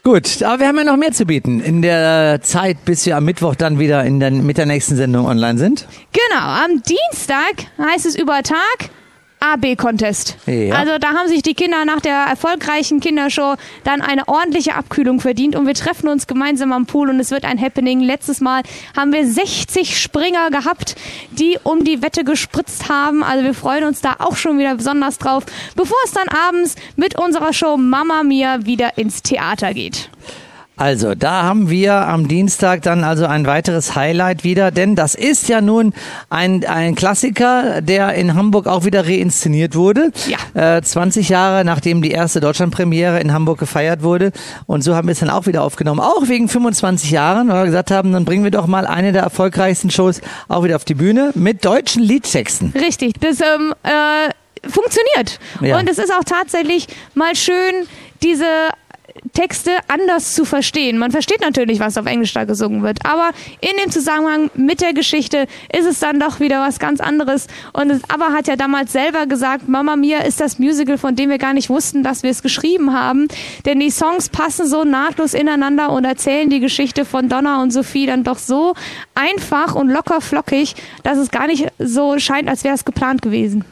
Gut, 0.09 0.43
aber 0.43 0.61
wir 0.61 0.69
haben 0.69 0.79
ja 0.79 0.85
noch 0.85 0.97
mehr 0.97 1.13
zu 1.13 1.27
bieten 1.27 1.61
in 1.61 1.83
der 1.83 2.41
Zeit, 2.41 2.83
bis 2.87 3.05
wir 3.05 3.19
am 3.19 3.27
Mittwoch 3.27 3.55
dann 3.55 3.79
wieder 3.79 4.05
in 4.05 4.21
der, 4.21 4.31
mit 4.31 4.57
der 4.57 4.65
nächsten 4.65 4.97
Sendung 4.97 5.27
online 5.27 5.59
sind. 5.59 5.87
Genau, 6.15 6.41
am 6.41 6.83
Dienstag 6.83 7.67
heißt 7.77 8.07
es 8.07 8.17
über 8.17 8.43
Tag 8.43 8.89
AB-Contest. 9.41 10.37
Ja. 10.47 10.75
Also 10.75 10.99
da 10.99 11.09
haben 11.09 11.29
sich 11.29 11.43
die 11.43 11.55
Kinder 11.55 11.85
nach 11.85 12.01
der 12.01 12.15
erfolgreichen 12.15 13.01
Kindershow 13.01 13.55
dann 13.85 14.01
eine 14.01 14.29
ordentliche 14.29 14.75
Abkühlung 14.75 15.21
verdient 15.21 15.57
und 15.57 15.67
wir 15.67 15.75
treffen 15.75 16.09
uns 16.09 16.27
gemeinsam 16.27 16.73
am 16.73 16.87
Pool 16.87 17.11
und 17.11 17.21
es 17.21 17.31
wird 17.31 17.45
ein 17.45 17.61
Happening. 17.61 18.01
Letztes 18.01 18.41
Mal 18.41 18.63
haben 18.97 19.13
wir 19.13 19.27
60 19.27 20.01
Springer 20.01 20.51
gehabt, 20.51 20.97
die 21.31 21.59
um 21.63 21.85
die 21.85 22.03
Wette 22.03 22.25
gespritzt 22.25 22.89
haben. 22.89 23.23
Also 23.23 23.45
wir 23.45 23.55
freuen 23.55 23.85
uns 23.85 24.01
da 24.01 24.17
auch 24.19 24.37
schon 24.37 24.59
wieder 24.59 24.75
besonders 24.75 25.19
drauf, 25.19 25.45
bevor 25.77 25.99
es 26.05 26.13
dann 26.13 26.29
abends 26.29 26.75
mit 26.97 27.19
unserer 27.19 27.53
Show 27.53 27.77
Mama 27.77 28.23
Mia 28.23 28.65
wieder 28.67 28.99
ins 28.99 29.23
Theater 29.23 29.75
geht. 29.75 30.11
Also, 30.79 31.17
da 31.17 31.43
haben 31.43 31.71
wir 31.71 31.95
am 31.95 32.29
Dienstag 32.29 32.83
dann 32.83 33.03
also 33.03 33.27
ein 33.27 33.47
weiteres 33.47 33.97
Highlight 33.97 34.45
wieder, 34.45 34.71
denn 34.71 34.95
das 34.95 35.17
ist 35.17 35.49
ja 35.49 35.61
nun 35.61 35.93
ein, 36.31 36.65
ein 36.65 36.95
Klassiker, 36.95 37.83
der 37.83 38.15
in 38.15 38.35
Hamburg 38.35 38.69
auch 38.69 38.85
wieder 38.85 39.05
reinszeniert 39.05 39.75
wurde. 39.75 40.13
Ja. 40.29 40.77
Äh, 40.77 40.83
20 40.83 41.29
Jahre 41.29 41.65
nachdem 41.65 42.01
die 42.01 42.13
erste 42.13 42.41
Deutschlandpremiere 42.41 43.19
in 43.21 43.33
Hamburg 43.33 43.59
gefeiert 43.59 44.03
wurde. 44.03 44.31
Und 44.67 44.83
so 44.83 44.95
haben 44.95 45.09
wir 45.09 45.13
es 45.13 45.19
dann 45.19 45.31
auch 45.31 45.47
wieder 45.47 45.65
aufgenommen. 45.65 46.01
Auch 46.01 46.29
wegen 46.29 46.49
25 46.49 47.11
Jahren, 47.11 47.49
weil 47.49 47.63
wir 47.63 47.67
gesagt 47.67 47.91
haben, 47.91 48.13
dann 48.13 48.25
bringen 48.25 48.45
wir 48.45 48.53
doch 48.53 48.69
mal 48.69 48.87
eine 48.87 49.13
der 49.13 49.23
erfolgreichsten 49.23 49.91
Shows 49.91 50.21
auch 50.47 50.63
wieder 50.63 50.77
auf 50.77 50.85
die 50.85 50.95
Bühne 50.95 51.33
mit 51.35 51.65
deutschen 51.65 52.03
Liedtexten. 52.03 52.73
Richtig, 52.75 53.15
das 53.21 53.41
ähm, 53.41 53.75
äh, 53.83 54.69
funktioniert. 54.69 55.41
Ja. 55.61 55.79
Und 55.79 55.91
es 55.91 55.99
ist 55.99 56.13
auch 56.13 56.25
tatsächlich 56.25 56.87
mal 57.15 57.35
schön, 57.35 57.87
diese 58.23 58.45
Texte 59.33 59.71
anders 59.89 60.35
zu 60.35 60.45
verstehen. 60.45 60.99
Man 60.99 61.11
versteht 61.11 61.41
natürlich, 61.41 61.81
was 61.81 61.97
auf 61.97 62.07
Englisch 62.07 62.33
da 62.33 62.45
gesungen 62.45 62.83
wird, 62.83 63.05
aber 63.05 63.31
in 63.61 63.77
dem 63.83 63.91
Zusammenhang 63.91 64.51
mit 64.55 64.81
der 64.81 64.93
Geschichte 64.93 65.47
ist 65.73 65.87
es 65.87 66.01
dann 66.01 66.21
doch 66.21 66.41
wieder 66.41 66.61
was 66.61 66.79
ganz 66.79 67.01
anderes. 67.01 67.47
Und 67.73 68.03
aber 68.09 68.33
hat 68.33 68.49
ja 68.49 68.57
damals 68.57 68.93
selber 68.93 69.27
gesagt, 69.27 69.69
Mama 69.69 69.97
Mia 69.97 70.19
ist 70.19 70.41
das 70.41 70.59
Musical, 70.59 70.99
von 70.99 71.17
dem 71.17 71.31
wir 71.31 71.39
gar 71.39 71.55
nicht 71.55 71.71
wussten, 71.71 72.03
dass 72.03 72.23
wir 72.23 72.31
es 72.31 72.43
geschrieben 72.43 72.93
haben. 72.93 73.29
Denn 73.67 73.81
die 73.81 73.91
Songs 73.91 74.29
passen 74.29 74.67
so 74.67 74.85
nahtlos 74.85 75.35
ineinander 75.35 75.91
und 75.91 76.05
erzählen 76.05 76.51
die 76.51 76.61
Geschichte 76.61 77.05
von 77.05 77.29
Donna 77.29 77.63
und 77.63 77.73
Sophie 77.73 78.07
dann 78.07 78.25
doch 78.25 78.39
so 78.39 78.75
einfach 79.15 79.75
und 79.75 79.89
locker 79.89 80.21
flockig, 80.21 80.75
dass 81.03 81.19
es 81.19 81.31
gar 81.31 81.47
nicht 81.47 81.67
so 81.79 82.19
scheint, 82.19 82.49
als 82.49 82.65
wäre 82.65 82.75
es 82.75 82.85
geplant 82.85 83.23
gewesen. 83.23 83.65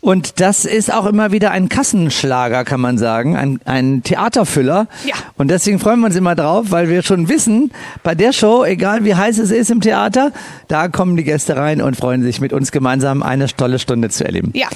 Und 0.00 0.40
das 0.40 0.64
ist 0.64 0.92
auch 0.92 1.06
immer 1.06 1.32
wieder 1.32 1.50
ein 1.50 1.68
Kassenschlager, 1.68 2.64
kann 2.64 2.80
man 2.80 2.98
sagen, 2.98 3.36
ein, 3.36 3.60
ein 3.64 4.02
Theaterfüller. 4.02 4.86
Ja. 5.04 5.14
Und 5.36 5.50
deswegen 5.50 5.78
freuen 5.78 6.00
wir 6.00 6.06
uns 6.06 6.16
immer 6.16 6.34
drauf, 6.34 6.66
weil 6.70 6.88
wir 6.88 7.02
schon 7.02 7.28
wissen, 7.28 7.72
bei 8.02 8.14
der 8.14 8.32
Show, 8.32 8.64
egal 8.64 9.04
wie 9.04 9.14
heiß 9.14 9.38
es 9.38 9.50
ist 9.50 9.70
im 9.70 9.80
Theater, 9.80 10.32
da 10.68 10.88
kommen 10.88 11.16
die 11.16 11.24
Gäste 11.24 11.56
rein 11.56 11.82
und 11.82 11.96
freuen 11.96 12.22
sich 12.22 12.40
mit 12.40 12.52
uns 12.52 12.70
gemeinsam 12.72 13.22
eine 13.22 13.46
tolle 13.48 13.78
Stunde 13.78 14.08
zu 14.10 14.24
erleben. 14.24 14.52
Ja, 14.54 14.68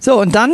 So, 0.00 0.20
und 0.20 0.36
dann 0.36 0.50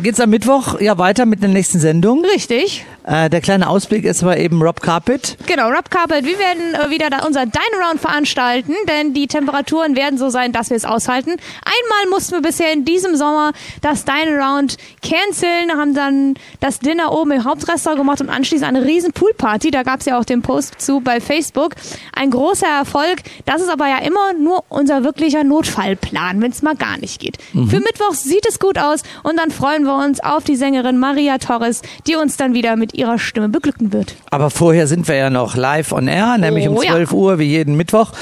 geht's 0.00 0.18
am 0.18 0.30
Mittwoch 0.30 0.80
ja 0.80 0.98
weiter 0.98 1.24
mit 1.24 1.40
der 1.40 1.48
nächsten 1.50 1.78
Sendung. 1.78 2.24
richtig. 2.34 2.84
Äh, 3.08 3.30
der 3.30 3.40
kleine 3.40 3.70
Ausblick 3.70 4.04
ist 4.04 4.22
aber 4.22 4.36
eben 4.36 4.60
Rob 4.60 4.82
Carpet. 4.82 5.38
Genau, 5.46 5.70
Rob 5.70 5.90
Carpet, 5.90 6.26
wir 6.26 6.38
werden 6.38 6.74
äh, 6.74 6.90
wieder 6.90 7.08
da 7.08 7.24
unser 7.26 7.46
Dine 7.46 7.82
Round 7.82 8.00
veranstalten, 8.00 8.74
denn 8.86 9.14
die 9.14 9.26
Temperaturen 9.26 9.96
werden 9.96 10.18
so 10.18 10.28
sein, 10.28 10.52
dass 10.52 10.68
wir 10.68 10.76
es 10.76 10.84
aushalten. 10.84 11.30
Einmal 11.30 12.10
mussten 12.10 12.34
wir 12.34 12.42
bisher 12.42 12.70
in 12.70 12.84
diesem 12.84 13.16
Sommer 13.16 13.52
das 13.80 14.04
Dine 14.04 14.38
Round 14.38 14.76
canceln, 15.02 15.72
haben 15.74 15.94
dann 15.94 16.34
das 16.60 16.80
Dinner 16.80 17.12
oben 17.12 17.30
im 17.30 17.44
Hauptrestaurant 17.44 17.98
gemacht 17.98 18.20
und 18.20 18.28
anschließend 18.28 18.68
eine 18.68 18.84
riesen 18.84 19.12
Poolparty. 19.12 19.70
Da 19.70 19.84
gab 19.84 20.00
es 20.00 20.06
ja 20.06 20.18
auch 20.18 20.26
den 20.26 20.42
Post 20.42 20.78
zu 20.78 21.00
bei 21.00 21.22
Facebook. 21.22 21.76
Ein 22.12 22.30
großer 22.30 22.66
Erfolg. 22.66 23.22
Das 23.46 23.62
ist 23.62 23.70
aber 23.70 23.88
ja 23.88 23.98
immer 23.98 24.34
nur 24.34 24.64
unser 24.68 25.02
wirklicher 25.02 25.44
Notfallplan, 25.44 26.42
wenn 26.42 26.50
es 26.50 26.60
mal 26.60 26.76
gar 26.76 26.98
nicht 26.98 27.20
geht. 27.20 27.38
Für 27.52 27.80
Mittwoch 27.80 28.12
sieht 28.12 28.46
es 28.46 28.58
gut 28.58 28.78
aus 28.78 29.02
und 29.22 29.38
dann 29.38 29.50
freuen 29.50 29.84
wir 29.84 29.94
uns 29.94 30.20
auf 30.20 30.44
die 30.44 30.56
Sängerin 30.56 30.98
Maria 30.98 31.38
Torres, 31.38 31.80
die 32.06 32.14
uns 32.14 32.36
dann 32.36 32.52
wieder 32.52 32.76
mit 32.76 32.97
ihrer 32.98 33.18
Stimme 33.18 33.48
beglücken 33.48 33.92
wird. 33.92 34.14
Aber 34.30 34.50
vorher 34.50 34.86
sind 34.86 35.08
wir 35.08 35.14
ja 35.14 35.30
noch 35.30 35.56
live 35.56 35.92
on 35.92 36.08
air, 36.08 36.36
nämlich 36.38 36.68
um 36.68 36.76
Oh 36.76 36.82
ja. 36.82 36.92
12 36.92 37.12
Uhr 37.12 37.38
wie 37.38 37.44
jeden 37.44 37.76
Mittwoch 37.76 38.12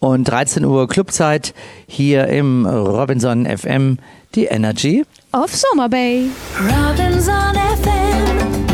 und 0.00 0.24
13 0.24 0.64
Uhr 0.64 0.88
Clubzeit 0.88 1.54
hier 1.86 2.26
im 2.26 2.66
Robinson 2.66 3.46
FM, 3.46 3.98
die 4.34 4.46
Energy. 4.46 5.04
Auf 5.32 5.54
Summer 5.54 5.88
Bay. 5.88 6.26
Robinson 6.60 7.54
FM. 7.82 8.64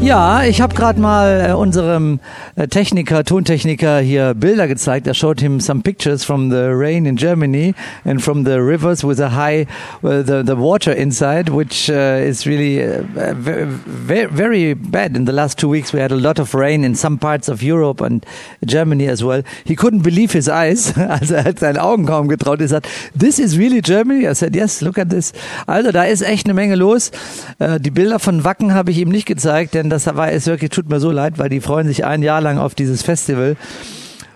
Ja, 0.00 0.42
ich 0.42 0.60
habe 0.60 0.74
gerade 0.74 1.00
mal 1.00 1.46
äh, 1.50 1.52
unserem 1.52 2.18
Techniker, 2.56 3.24
Tontechniker 3.24 4.00
hier 4.00 4.34
Bilder 4.34 4.68
gezeigt. 4.68 5.08
I 5.08 5.14
showed 5.14 5.40
him 5.40 5.58
some 5.58 5.82
pictures 5.82 6.22
from 6.22 6.50
the 6.50 6.68
rain 6.76 7.06
in 7.06 7.16
Germany 7.16 7.74
and 8.04 8.20
from 8.20 8.44
the 8.44 8.60
rivers 8.60 9.02
with 9.02 9.20
a 9.20 9.30
high, 9.30 9.66
uh, 10.02 10.22
the, 10.22 10.42
the 10.44 10.56
water 10.56 10.92
inside, 10.92 11.48
which 11.48 11.88
uh, 11.88 12.20
is 12.22 12.46
really 12.46 12.82
uh, 12.82 13.02
very, 13.34 14.26
very 14.26 14.74
bad. 14.74 15.16
In 15.16 15.24
the 15.24 15.32
last 15.32 15.58
two 15.58 15.68
weeks, 15.68 15.94
we 15.94 16.00
had 16.00 16.12
a 16.12 16.16
lot 16.16 16.38
of 16.38 16.54
rain 16.54 16.84
in 16.84 16.94
some 16.94 17.18
parts 17.18 17.48
of 17.48 17.62
Europe 17.62 18.02
and 18.02 18.24
Germany 18.64 19.08
as 19.08 19.24
well. 19.24 19.42
He 19.64 19.74
couldn't 19.74 20.02
believe 20.02 20.32
his 20.32 20.48
eyes. 20.48 20.92
Also 21.12 21.34
er 21.34 21.44
hat 21.44 21.58
seinen 21.58 21.78
Augen 21.78 22.06
kaum 22.06 22.28
getraut. 22.28 22.60
Er 22.60 22.68
sagt, 22.68 22.88
this 23.18 23.38
is 23.38 23.58
really 23.58 23.80
Germany? 23.82 24.26
I 24.26 24.34
said, 24.34 24.56
yes, 24.56 24.80
look 24.80 24.98
at 24.98 25.10
this. 25.10 25.32
Also 25.66 25.92
da 25.92 26.04
ist 26.04 26.22
echt 26.22 26.46
eine 26.46 26.54
Menge 26.54 26.74
los. 26.74 27.10
Äh, 27.58 27.78
Die 27.80 27.90
Bilder 27.90 28.18
von 28.18 28.44
Wacken 28.44 28.74
habe 28.74 28.90
ich 28.90 28.98
ihm 28.98 29.08
nicht 29.08 29.26
gezeigt, 29.26 29.74
denn 29.74 29.90
das 29.90 30.06
war 30.06 30.32
es 30.32 30.46
wirklich, 30.46 30.70
tut 30.70 30.88
mir 30.88 31.00
so 31.00 31.10
leid, 31.10 31.38
weil 31.38 31.48
die 31.48 31.60
freuen 31.60 31.86
sich 31.86 32.04
ein 32.04 32.22
Jahr 32.22 32.40
lang 32.40 32.51
auf 32.58 32.74
dieses 32.74 33.02
Festival. 33.02 33.56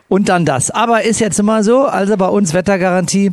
Und 0.09 0.29
dann 0.29 0.45
das. 0.45 0.71
Aber 0.71 1.03
ist 1.03 1.19
jetzt 1.19 1.41
immer 1.41 1.65
so, 1.65 1.85
also 1.85 2.17
bei 2.17 2.29
uns 2.29 2.55
Wettergarantie. 2.55 3.33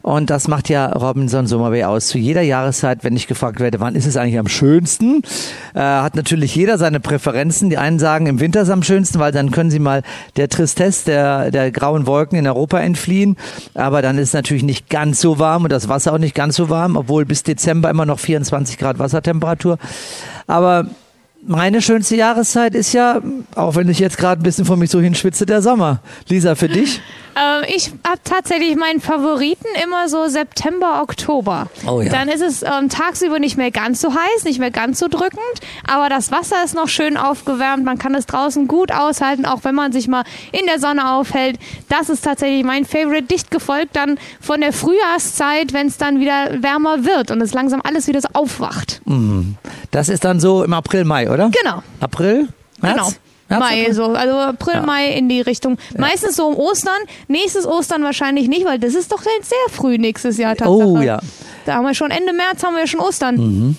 Und 0.00 0.30
das 0.30 0.48
macht 0.48 0.70
ja 0.70 0.86
Robinson 0.86 1.46
Sommerbay 1.46 1.84
aus. 1.84 2.06
Zu 2.06 2.16
jeder 2.16 2.40
Jahreszeit, 2.40 3.04
wenn 3.04 3.14
ich 3.14 3.26
gefragt 3.26 3.60
werde, 3.60 3.78
wann 3.80 3.94
ist 3.94 4.06
es 4.06 4.16
eigentlich 4.16 4.38
am 4.38 4.48
schönsten, 4.48 5.20
äh, 5.74 5.80
hat 5.80 6.14
natürlich 6.16 6.54
jeder 6.54 6.78
seine 6.78 6.98
Präferenzen. 6.98 7.68
Die 7.68 7.76
einen 7.76 7.98
sagen, 7.98 8.26
im 8.26 8.40
Winter 8.40 8.62
ist 8.62 8.70
am 8.70 8.82
schönsten, 8.82 9.18
weil 9.18 9.32
dann 9.32 9.50
können 9.50 9.70
sie 9.70 9.78
mal 9.78 10.02
der 10.36 10.48
Tristesse 10.48 11.04
der, 11.04 11.50
der 11.50 11.70
grauen 11.70 12.06
Wolken 12.06 12.38
in 12.38 12.46
Europa 12.46 12.80
entfliehen. 12.80 13.36
Aber 13.74 14.00
dann 14.00 14.16
ist 14.16 14.28
es 14.28 14.34
natürlich 14.34 14.62
nicht 14.62 14.88
ganz 14.88 15.20
so 15.20 15.38
warm 15.38 15.64
und 15.64 15.72
das 15.72 15.90
Wasser 15.90 16.14
auch 16.14 16.18
nicht 16.18 16.34
ganz 16.34 16.56
so 16.56 16.70
warm, 16.70 16.96
obwohl 16.96 17.26
bis 17.26 17.42
Dezember 17.42 17.90
immer 17.90 18.06
noch 18.06 18.18
24 18.18 18.78
Grad 18.78 18.98
Wassertemperatur. 18.98 19.76
Aber 20.46 20.86
meine 21.46 21.82
schönste 21.82 22.16
Jahreszeit 22.16 22.74
ist 22.74 22.92
ja, 22.92 23.20
auch 23.54 23.76
wenn 23.76 23.88
ich 23.88 23.98
jetzt 23.98 24.18
gerade 24.18 24.40
ein 24.40 24.44
bisschen 24.44 24.64
vor 24.64 24.76
mich 24.76 24.90
so 24.90 25.00
hinschwitze, 25.00 25.46
der 25.46 25.62
Sommer. 25.62 26.00
Lisa, 26.28 26.54
für 26.54 26.68
dich? 26.68 27.00
Ähm, 27.36 27.64
ich 27.74 27.92
habe 28.06 28.20
tatsächlich 28.24 28.76
meinen 28.76 29.00
Favoriten 29.00 29.66
immer 29.82 30.08
so 30.08 30.26
September, 30.28 31.02
Oktober. 31.02 31.68
Oh 31.86 32.00
ja. 32.00 32.10
Dann 32.10 32.28
ist 32.28 32.42
es 32.42 32.62
ähm, 32.62 32.88
tagsüber 32.88 33.38
nicht 33.38 33.56
mehr 33.56 33.70
ganz 33.70 34.00
so 34.00 34.10
heiß, 34.10 34.44
nicht 34.44 34.58
mehr 34.58 34.70
ganz 34.70 34.98
so 34.98 35.08
drückend, 35.08 35.40
aber 35.86 36.08
das 36.08 36.30
Wasser 36.30 36.62
ist 36.64 36.74
noch 36.74 36.88
schön 36.88 37.16
aufgewärmt. 37.16 37.84
Man 37.84 37.98
kann 37.98 38.14
es 38.14 38.26
draußen 38.26 38.68
gut 38.68 38.92
aushalten, 38.92 39.46
auch 39.46 39.64
wenn 39.64 39.74
man 39.74 39.92
sich 39.92 40.08
mal 40.08 40.24
in 40.52 40.66
der 40.66 40.78
Sonne 40.78 41.12
aufhält. 41.12 41.58
Das 41.88 42.08
ist 42.08 42.24
tatsächlich 42.24 42.64
mein 42.64 42.84
Favorite. 42.84 43.24
Dicht 43.24 43.50
gefolgt 43.50 43.96
dann 43.96 44.18
von 44.40 44.60
der 44.60 44.72
Frühjahrszeit, 44.72 45.72
wenn 45.72 45.86
es 45.86 45.96
dann 45.98 46.20
wieder 46.20 46.62
wärmer 46.62 47.04
wird 47.04 47.30
und 47.30 47.40
es 47.40 47.54
langsam 47.54 47.80
alles 47.82 48.06
wieder 48.06 48.20
so 48.20 48.28
aufwacht. 48.32 49.00
Das 49.90 50.08
ist 50.08 50.24
dann 50.24 50.40
so 50.40 50.62
im 50.62 50.72
April, 50.72 51.04
Mai, 51.04 51.30
oder? 51.30 51.50
Genau. 51.50 51.82
April? 52.00 52.48
März? 52.80 52.94
Genau. 52.96 53.08
März, 53.48 53.60
Mai, 53.60 53.80
April? 53.82 53.94
so, 53.94 54.04
also 54.06 54.34
April, 54.36 54.74
Ja. 54.74 54.82
Mai 54.82 55.08
in 55.08 55.28
die 55.28 55.40
Richtung. 55.40 55.78
Meistens 55.98 56.36
so 56.36 56.46
um 56.46 56.56
Ostern. 56.56 56.94
Nächstes 57.28 57.66
Ostern 57.66 58.02
wahrscheinlich 58.02 58.48
nicht, 58.48 58.64
weil 58.66 58.78
das 58.78 58.94
ist 58.94 59.12
doch 59.12 59.22
sehr 59.22 59.32
früh 59.70 59.98
nächstes 59.98 60.38
Jahr 60.38 60.56
Tatsache. 60.56 60.70
Oh 60.76 61.00
ja. 61.00 61.20
Da 61.66 61.74
haben 61.76 61.84
wir 61.84 61.94
schon 61.94 62.10
Ende 62.10 62.32
März 62.32 62.62
haben 62.62 62.76
wir 62.76 62.86
schon 62.86 63.00
Ostern. 63.00 63.76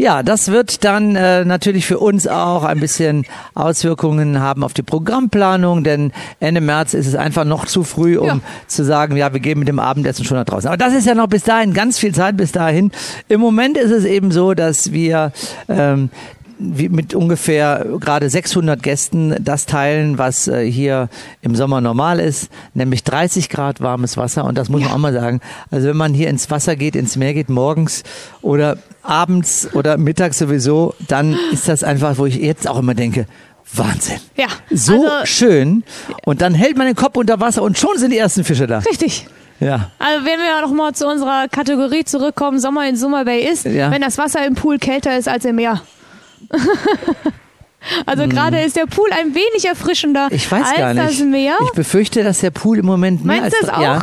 Ja, 0.00 0.22
das 0.22 0.52
wird 0.52 0.84
dann 0.84 1.16
äh, 1.16 1.44
natürlich 1.44 1.84
für 1.84 1.98
uns 1.98 2.28
auch 2.28 2.62
ein 2.62 2.78
bisschen 2.78 3.26
Auswirkungen 3.56 4.38
haben 4.38 4.62
auf 4.62 4.72
die 4.72 4.84
Programmplanung, 4.84 5.82
denn 5.82 6.12
Ende 6.38 6.60
März 6.60 6.94
ist 6.94 7.08
es 7.08 7.16
einfach 7.16 7.44
noch 7.44 7.66
zu 7.66 7.82
früh, 7.82 8.16
um 8.16 8.26
Ja. 8.28 8.40
zu 8.68 8.84
sagen, 8.84 9.16
ja, 9.16 9.32
wir 9.32 9.40
gehen 9.40 9.58
mit 9.58 9.66
dem 9.66 9.80
Abendessen 9.80 10.24
schon 10.24 10.36
nach 10.36 10.44
draußen. 10.44 10.68
Aber 10.68 10.76
das 10.76 10.94
ist 10.94 11.04
ja 11.08 11.16
noch 11.16 11.26
bis 11.26 11.42
dahin 11.42 11.74
ganz 11.74 11.98
viel 11.98 12.14
Zeit 12.14 12.36
bis 12.36 12.52
dahin. 12.52 12.92
Im 13.28 13.40
Moment 13.40 13.76
ist 13.76 13.90
es 13.90 14.04
eben 14.04 14.30
so, 14.30 14.54
dass 14.54 14.92
wir 14.92 15.32
ähm, 15.68 16.10
mit 16.58 17.14
ungefähr 17.14 17.86
gerade 18.00 18.28
600 18.28 18.82
Gästen 18.82 19.34
das 19.40 19.66
teilen, 19.66 20.18
was 20.18 20.48
äh, 20.48 20.70
hier 20.70 21.08
im 21.40 21.54
Sommer 21.54 21.80
normal 21.80 22.18
ist, 22.20 22.50
nämlich 22.74 23.04
30 23.04 23.48
Grad 23.48 23.80
warmes 23.80 24.16
Wasser. 24.16 24.44
Und 24.44 24.58
das 24.58 24.68
muss 24.68 24.80
man 24.82 24.90
auch 24.90 24.98
mal 24.98 25.12
sagen. 25.12 25.40
Also 25.70 25.88
wenn 25.88 25.96
man 25.96 26.14
hier 26.14 26.28
ins 26.28 26.50
Wasser 26.50 26.74
geht, 26.76 26.96
ins 26.96 27.16
Meer 27.16 27.34
geht, 27.34 27.48
morgens 27.48 28.02
oder 28.42 28.78
abends 29.02 29.68
oder 29.74 29.96
mittags 29.96 30.38
sowieso, 30.38 30.94
dann 31.06 31.38
ist 31.52 31.68
das 31.68 31.84
einfach, 31.84 32.18
wo 32.18 32.26
ich 32.26 32.36
jetzt 32.36 32.68
auch 32.68 32.78
immer 32.78 32.94
denke, 32.94 33.26
Wahnsinn. 33.72 34.18
Ja, 34.36 34.46
So 34.70 34.94
also, 35.06 35.26
schön. 35.26 35.84
Und 36.24 36.40
dann 36.40 36.54
hält 36.54 36.76
man 36.76 36.86
den 36.86 36.96
Kopf 36.96 37.16
unter 37.16 37.38
Wasser 37.40 37.62
und 37.62 37.78
schon 37.78 37.98
sind 37.98 38.10
die 38.12 38.18
ersten 38.18 38.42
Fische 38.44 38.66
da. 38.66 38.78
richtig. 38.78 39.26
Ja. 39.60 39.90
Also 39.98 40.24
wenn 40.24 40.38
wir 40.38 40.60
noch 40.62 40.72
mal 40.72 40.94
zu 40.94 41.06
unserer 41.06 41.48
Kategorie 41.48 42.04
zurückkommen, 42.04 42.60
Sommer 42.60 42.88
in 42.88 42.94
Summer 42.96 43.24
Bay 43.24 43.40
ist, 43.44 43.64
Ja. 43.66 43.90
wenn 43.90 44.00
das 44.02 44.16
Wasser 44.16 44.46
im 44.46 44.54
Pool 44.54 44.78
kälter 44.78 45.18
ist 45.18 45.28
als 45.28 45.44
im 45.44 45.56
Meer. 45.56 45.82
also 48.06 48.26
gerade 48.28 48.60
ist 48.60 48.76
der 48.76 48.86
Pool 48.86 49.08
ein 49.12 49.34
wenig 49.34 49.64
erfrischender 49.66 50.26
Hm. 50.28 50.36
Ich 50.36 50.50
weiß 50.50 50.64
als 50.66 50.76
gar 50.78 50.94
nicht. 50.94 51.06
das 51.20 51.20
Meer. 51.26 51.56
Ich 51.64 51.72
befürchte, 51.72 52.22
dass 52.24 52.40
der 52.40 52.50
Pool 52.50 52.78
im 52.78 52.86
Moment 52.86 53.24
mehr 53.24 53.40
Meinst 53.40 53.56
als 53.56 53.66
du 53.66 53.72
es 53.72 53.72
auch? 53.78 53.82
ja. 53.82 53.98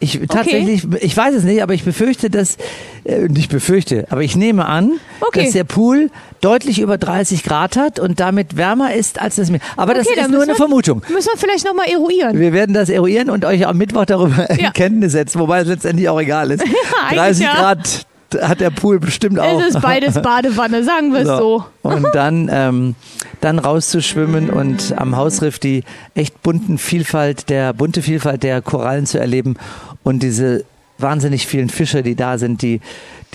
Ich 0.00 0.20
tatsächlich, 0.28 0.86
ich 1.00 1.16
weiß 1.16 1.34
es 1.34 1.42
nicht, 1.42 1.60
aber 1.60 1.74
ich 1.74 1.82
befürchte, 1.82 2.30
dass 2.30 2.56
äh, 3.02 3.22
nicht 3.26 3.50
befürchte, 3.50 4.06
aber 4.10 4.22
ich 4.22 4.36
nehme 4.36 4.64
an, 4.66 4.92
Okay. 5.20 5.42
dass 5.42 5.54
der 5.54 5.64
Pool 5.64 6.12
deutlich 6.40 6.78
über 6.78 6.98
30 6.98 7.42
Grad 7.42 7.76
hat 7.76 7.98
und 7.98 8.20
damit 8.20 8.56
wärmer 8.56 8.94
ist 8.94 9.20
als 9.20 9.34
das 9.34 9.50
Meer. 9.50 9.58
Aber 9.76 9.94
das 9.94 10.06
Okay, 10.06 10.14
dann 10.14 10.26
ist 10.26 10.30
nur 10.30 10.42
eine 10.44 10.52
wir- 10.52 10.56
Vermutung. 10.56 11.02
Müssen 11.08 11.30
wir 11.34 11.36
vielleicht 11.36 11.64
noch 11.64 11.74
mal 11.74 11.88
eruieren. 11.88 12.38
Wir 12.38 12.52
werden 12.52 12.74
das 12.74 12.90
eruieren 12.90 13.28
und 13.28 13.44
euch 13.44 13.66
am 13.66 13.76
Mittwoch 13.76 14.04
darüber 14.04 14.48
in 14.50 14.60
Ja. 14.60 14.70
Kenntnis 14.70 15.10
setzen, 15.10 15.40
wobei 15.40 15.62
es 15.62 15.66
letztendlich 15.66 16.08
auch 16.08 16.20
egal 16.20 16.52
ist. 16.52 16.62
eigentlich 17.08 17.18
30 17.18 17.44
ja. 17.44 17.54
Grad 17.56 18.06
hat 18.40 18.60
der 18.60 18.70
Pool 18.70 19.00
bestimmt 19.00 19.38
auch. 19.38 19.60
Es 19.60 19.74
ist 19.74 19.82
beides 19.82 20.14
Badewanne, 20.22 20.84
sagen 20.84 21.12
wir 21.12 21.20
es 21.20 21.28
so. 21.28 21.64
Und 21.82 22.06
dann, 22.12 22.50
ähm, 22.52 22.94
dann 23.40 23.58
rauszuschwimmen 23.58 24.50
und 24.50 24.94
am 24.96 25.16
Hausriff 25.16 25.58
die 25.58 25.84
echt 26.14 26.42
bunten 26.42 26.78
Vielfalt 26.78 27.48
der, 27.48 27.72
bunte 27.72 28.02
Vielfalt 28.02 28.42
der 28.42 28.62
Korallen 28.62 29.06
zu 29.06 29.18
erleben 29.18 29.56
und 30.02 30.22
diese 30.22 30.64
wahnsinnig 30.98 31.46
vielen 31.46 31.68
Fische, 31.68 32.02
die 32.02 32.16
da 32.16 32.38
sind, 32.38 32.62
die, 32.62 32.80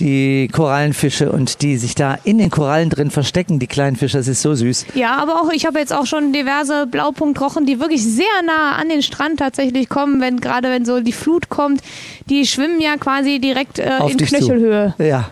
die 0.00 0.48
Korallenfische 0.52 1.30
und 1.30 1.62
die 1.62 1.76
sich 1.76 1.94
da 1.94 2.18
in 2.24 2.38
den 2.38 2.50
Korallen 2.50 2.90
drin 2.90 3.10
verstecken, 3.10 3.58
die 3.60 3.66
kleinen 3.68 3.94
Fische, 3.96 4.18
das 4.18 4.26
ist 4.28 4.42
so 4.42 4.54
süß. 4.54 4.86
Ja, 4.94 5.16
aber 5.16 5.40
auch 5.40 5.50
ich 5.52 5.66
habe 5.66 5.78
jetzt 5.78 5.92
auch 5.92 6.06
schon 6.06 6.32
diverse 6.32 6.86
Blaupunktrochen, 6.86 7.64
die 7.64 7.78
wirklich 7.78 8.02
sehr 8.04 8.26
nah 8.44 8.72
an 8.76 8.88
den 8.88 9.02
Strand 9.02 9.38
tatsächlich 9.38 9.88
kommen, 9.88 10.20
wenn 10.20 10.40
gerade 10.40 10.68
wenn 10.70 10.84
so 10.84 11.00
die 11.00 11.12
Flut 11.12 11.48
kommt, 11.48 11.80
die 12.28 12.44
schwimmen 12.46 12.80
ja 12.80 12.96
quasi 12.96 13.38
direkt 13.38 13.78
äh, 13.78 13.90
Auf 14.00 14.10
in 14.10 14.18
dich 14.18 14.28
Knöchelhöhe. 14.30 14.94
zu. 14.96 15.02
Ja. 15.04 15.30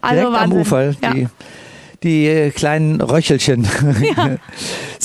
Also 0.00 0.16
Direkt 0.20 0.36
am 0.36 0.40
Wahnsinn. 0.42 0.60
Ufer, 0.60 0.90
Ja. 1.02 1.30
Die, 2.04 2.26
äh, 2.26 2.50
kleinen 2.50 3.00
Röchelchen. 3.00 3.66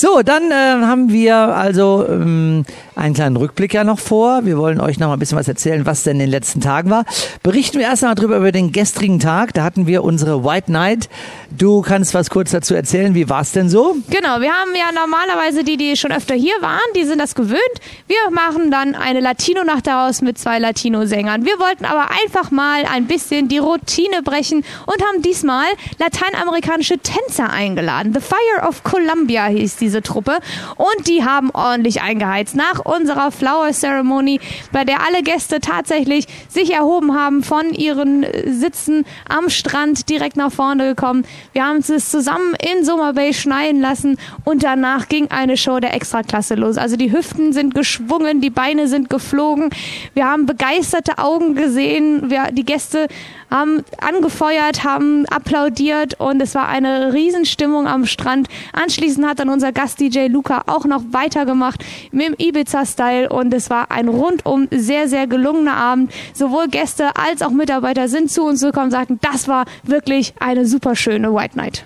So, 0.00 0.22
dann 0.22 0.50
äh, 0.50 0.54
haben 0.54 1.12
wir 1.12 1.36
also 1.36 2.06
ähm, 2.08 2.64
einen 2.94 3.12
kleinen 3.12 3.36
Rückblick 3.36 3.74
ja 3.74 3.84
noch 3.84 3.98
vor. 3.98 4.46
Wir 4.46 4.56
wollen 4.56 4.80
euch 4.80 4.98
noch 4.98 5.08
mal 5.08 5.14
ein 5.14 5.18
bisschen 5.18 5.36
was 5.36 5.46
erzählen, 5.46 5.84
was 5.84 6.04
denn 6.04 6.14
in 6.14 6.20
den 6.20 6.30
letzten 6.30 6.62
Tagen 6.62 6.88
war. 6.88 7.04
Berichten 7.42 7.78
wir 7.78 7.84
erst 7.84 8.02
mal 8.02 8.14
drüber 8.14 8.38
über 8.38 8.50
den 8.50 8.72
gestrigen 8.72 9.18
Tag. 9.20 9.52
Da 9.52 9.62
hatten 9.62 9.86
wir 9.86 10.02
unsere 10.02 10.42
White 10.42 10.72
Night. 10.72 11.10
Du 11.50 11.82
kannst 11.82 12.14
was 12.14 12.30
kurz 12.30 12.50
dazu 12.50 12.74
erzählen. 12.74 13.14
Wie 13.14 13.28
war 13.28 13.42
es 13.42 13.52
denn 13.52 13.68
so? 13.68 13.96
Genau, 14.08 14.40
wir 14.40 14.52
haben 14.52 14.74
ja 14.74 14.90
normalerweise 14.94 15.64
die, 15.64 15.76
die 15.76 15.96
schon 15.98 16.12
öfter 16.12 16.34
hier 16.34 16.54
waren, 16.62 16.78
die 16.96 17.04
sind 17.04 17.18
das 17.18 17.34
gewöhnt. 17.34 17.60
Wir 18.06 18.30
machen 18.30 18.70
dann 18.70 18.94
eine 18.94 19.20
Latino-Nacht 19.20 19.86
daraus 19.86 20.22
mit 20.22 20.38
zwei 20.38 20.58
Latino-Sängern. 20.58 21.44
Wir 21.44 21.58
wollten 21.58 21.84
aber 21.84 22.08
einfach 22.24 22.50
mal 22.50 22.84
ein 22.90 23.06
bisschen 23.06 23.48
die 23.48 23.58
Routine 23.58 24.22
brechen 24.22 24.64
und 24.86 25.02
haben 25.02 25.20
diesmal 25.20 25.66
lateinamerikanische 25.98 26.89
Tänzer 26.98 27.50
eingeladen. 27.50 28.12
The 28.12 28.20
Fire 28.20 28.68
of 28.68 28.82
Columbia 28.82 29.46
hieß 29.46 29.76
diese 29.76 30.02
Truppe 30.02 30.38
und 30.76 31.08
die 31.08 31.24
haben 31.24 31.50
ordentlich 31.50 32.02
eingeheizt. 32.02 32.56
Nach 32.56 32.84
unserer 32.84 33.30
Flower 33.30 33.70
Ceremony, 33.72 34.40
bei 34.72 34.84
der 34.84 35.06
alle 35.06 35.22
Gäste 35.22 35.60
tatsächlich 35.60 36.26
sich 36.48 36.72
erhoben 36.72 37.14
haben 37.14 37.42
von 37.42 37.70
ihren 37.72 38.22
äh, 38.22 38.50
Sitzen 38.52 39.04
am 39.28 39.50
Strand 39.50 40.08
direkt 40.08 40.36
nach 40.36 40.52
vorne 40.52 40.94
gekommen. 40.94 41.24
Wir 41.52 41.64
haben 41.64 41.78
es 41.78 42.10
zusammen 42.10 42.54
in 42.54 42.84
Summer 42.84 43.12
Bay 43.12 43.32
schneien 43.34 43.80
lassen 43.80 44.18
und 44.44 44.62
danach 44.62 45.08
ging 45.08 45.30
eine 45.30 45.56
Show 45.56 45.80
der 45.80 45.94
Extraklasse 45.94 46.54
los. 46.54 46.76
Also 46.78 46.96
die 46.96 47.12
Hüften 47.12 47.52
sind 47.52 47.74
geschwungen, 47.74 48.40
die 48.40 48.50
Beine 48.50 48.88
sind 48.88 49.10
geflogen. 49.10 49.70
Wir 50.14 50.26
haben 50.26 50.46
begeisterte 50.46 51.18
Augen 51.18 51.54
gesehen. 51.54 52.30
Wir, 52.30 52.50
die 52.52 52.64
Gäste 52.64 53.08
haben 53.50 53.82
angefeuert, 54.00 54.84
haben 54.84 55.26
applaudiert 55.26 56.18
und 56.18 56.40
es 56.40 56.54
war 56.54 56.68
eine 56.68 57.12
Riesenstimmung 57.12 57.86
am 57.86 58.06
Strand. 58.06 58.48
Anschließend 58.72 59.26
hat 59.26 59.40
dann 59.40 59.48
unser 59.48 59.72
Gast-DJ 59.72 60.26
Luca 60.28 60.62
auch 60.66 60.84
noch 60.84 61.02
weitergemacht 61.10 61.84
mit 62.12 62.28
dem 62.28 62.34
Ibiza-Style 62.38 63.28
und 63.28 63.52
es 63.52 63.70
war 63.70 63.90
ein 63.90 64.08
rundum 64.08 64.68
sehr, 64.70 65.08
sehr 65.08 65.26
gelungener 65.26 65.76
Abend. 65.76 66.12
Sowohl 66.32 66.68
Gäste 66.68 67.16
als 67.16 67.42
auch 67.42 67.50
Mitarbeiter 67.50 68.08
sind 68.08 68.30
zu 68.30 68.44
uns 68.44 68.60
gekommen 68.60 68.86
und 68.86 68.90
sagten, 68.92 69.18
das 69.20 69.48
war 69.48 69.64
wirklich 69.82 70.34
eine 70.38 70.66
super 70.66 70.94
schöne 70.94 71.34
White 71.34 71.56
Night. 71.56 71.84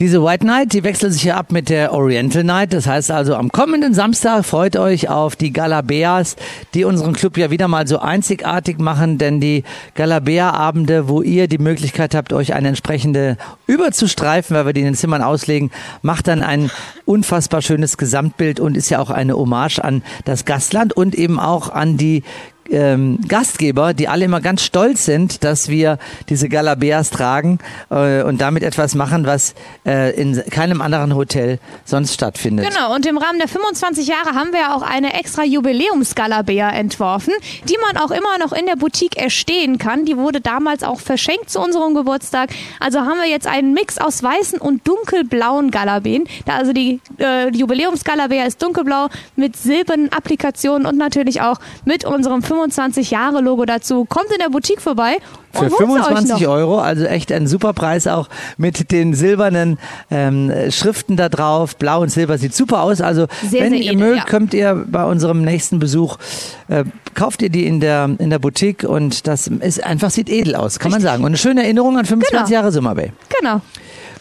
Diese 0.00 0.24
White 0.24 0.46
Night, 0.46 0.72
die 0.72 0.82
wechselt 0.82 1.12
sich 1.12 1.24
ja 1.24 1.36
ab 1.36 1.52
mit 1.52 1.68
der 1.68 1.92
Oriental 1.92 2.42
Night. 2.42 2.72
Das 2.72 2.86
heißt 2.86 3.10
also, 3.10 3.34
am 3.34 3.52
kommenden 3.52 3.92
Samstag 3.92 4.46
freut 4.46 4.76
euch 4.76 5.10
auf 5.10 5.36
die 5.36 5.52
Galabeas, 5.52 6.36
die 6.72 6.84
unseren 6.84 7.12
Club 7.12 7.36
ja 7.36 7.50
wieder 7.50 7.68
mal 7.68 7.86
so 7.86 7.98
einzigartig 7.98 8.78
machen, 8.78 9.18
denn 9.18 9.42
die 9.42 9.62
Galabea-Abende, 9.96 11.06
wo 11.06 11.20
ihr 11.20 11.48
die 11.48 11.58
Möglichkeit 11.58 12.14
habt, 12.14 12.32
euch 12.32 12.54
eine 12.54 12.68
entsprechende 12.68 13.36
überzustreifen, 13.66 14.56
weil 14.56 14.64
wir 14.64 14.72
die 14.72 14.80
in 14.80 14.86
den 14.86 14.94
Zimmern 14.94 15.20
auslegen, 15.20 15.70
macht 16.00 16.28
dann 16.28 16.42
ein 16.42 16.70
unfassbar 17.04 17.60
schönes 17.60 17.98
Gesamtbild 17.98 18.58
und 18.58 18.78
ist 18.78 18.88
ja 18.88 19.00
auch 19.00 19.10
eine 19.10 19.36
Hommage 19.36 19.80
an 19.80 20.02
das 20.24 20.46
Gastland 20.46 20.94
und 20.94 21.14
eben 21.14 21.38
auch 21.38 21.68
an 21.68 21.98
die 21.98 22.22
ähm, 22.70 23.18
Gastgeber, 23.26 23.94
die 23.94 24.08
alle 24.08 24.24
immer 24.24 24.40
ganz 24.40 24.62
stolz 24.62 25.04
sind, 25.04 25.44
dass 25.44 25.68
wir 25.68 25.98
diese 26.28 26.48
Galabeas 26.48 27.10
tragen 27.10 27.58
äh, 27.90 28.22
und 28.22 28.40
damit 28.40 28.62
etwas 28.62 28.94
machen, 28.94 29.26
was 29.26 29.54
äh, 29.84 30.14
in 30.14 30.42
keinem 30.50 30.80
anderen 30.80 31.14
Hotel 31.14 31.58
sonst 31.84 32.14
stattfindet. 32.14 32.68
Genau, 32.68 32.94
und 32.94 33.06
im 33.06 33.18
Rahmen 33.18 33.38
der 33.38 33.48
25 33.48 34.06
Jahre 34.06 34.34
haben 34.34 34.52
wir 34.52 34.74
auch 34.74 34.82
eine 34.82 35.14
extra 35.14 35.44
Jubiläumsgalabea 35.44 36.70
entworfen, 36.70 37.34
die 37.68 37.76
man 37.82 38.02
auch 38.02 38.10
immer 38.10 38.38
noch 38.38 38.52
in 38.52 38.66
der 38.66 38.76
Boutique 38.76 39.16
erstehen 39.16 39.78
kann. 39.78 40.04
Die 40.04 40.16
wurde 40.16 40.40
damals 40.40 40.82
auch 40.82 41.00
verschenkt 41.00 41.50
zu 41.50 41.60
unserem 41.60 41.94
Geburtstag. 41.94 42.50
Also 42.78 43.00
haben 43.00 43.18
wir 43.18 43.28
jetzt 43.28 43.46
einen 43.46 43.72
Mix 43.72 43.98
aus 43.98 44.22
weißen 44.22 44.60
und 44.60 44.86
dunkelblauen 44.86 45.70
Galabeen. 45.70 46.24
Da 46.46 46.56
also 46.56 46.72
die 46.72 47.00
äh, 47.18 47.48
Jubiläumsgalabea 47.50 48.44
ist 48.44 48.62
dunkelblau 48.62 49.08
mit 49.36 49.56
silbernen 49.56 50.12
Applikationen 50.12 50.86
und 50.86 50.96
natürlich 50.96 51.40
auch 51.40 51.58
mit 51.84 52.04
unserem 52.04 52.42
25 52.42 52.59
Jahre 53.10 53.40
Logo 53.40 53.64
dazu. 53.64 54.04
Kommt 54.04 54.30
in 54.32 54.38
der 54.38 54.48
Boutique 54.50 54.80
vorbei 54.80 55.16
und 55.58 55.70
Für 55.70 55.70
holt 55.70 55.70
sie 55.78 55.84
euch 55.84 56.06
25 56.06 56.40
noch. 56.46 56.48
Euro, 56.52 56.78
also 56.80 57.04
echt 57.04 57.32
ein 57.32 57.46
super 57.46 57.72
Preis 57.72 58.06
auch 58.06 58.28
mit 58.56 58.90
den 58.92 59.14
silbernen 59.14 59.78
ähm, 60.10 60.52
Schriften 60.70 61.16
da 61.16 61.28
drauf. 61.28 61.76
Blau 61.76 62.02
und 62.02 62.10
Silber 62.10 62.38
sieht 62.38 62.54
super 62.54 62.82
aus. 62.82 63.00
Also 63.00 63.26
Sehr, 63.48 63.62
wenn 63.62 63.70
sehr 63.72 63.80
ihr 63.82 63.92
edel, 63.92 63.96
mögt, 64.08 64.16
ja. 64.18 64.24
könnt 64.24 64.54
ihr 64.54 64.84
bei 64.86 65.04
unserem 65.04 65.42
nächsten 65.42 65.78
Besuch 65.78 66.16
äh, 66.68 66.84
kauft 67.14 67.42
ihr 67.42 67.50
die 67.50 67.66
in 67.66 67.80
der 67.80 68.10
in 68.18 68.30
der 68.30 68.38
Boutique 68.38 68.84
und 68.84 69.26
das 69.26 69.46
ist 69.48 69.82
einfach 69.84 70.10
sieht 70.10 70.28
edel 70.30 70.54
aus, 70.54 70.78
kann 70.78 70.90
man 70.92 71.00
sagen. 71.00 71.22
Und 71.24 71.28
eine 71.30 71.36
schöne 71.38 71.62
Erinnerung 71.62 71.98
an 71.98 72.04
25 72.04 72.38
Genau. 72.46 72.48
Jahre 72.50 72.72
Summer 72.72 72.94
Bay. 72.94 73.12
Genau. 73.40 73.60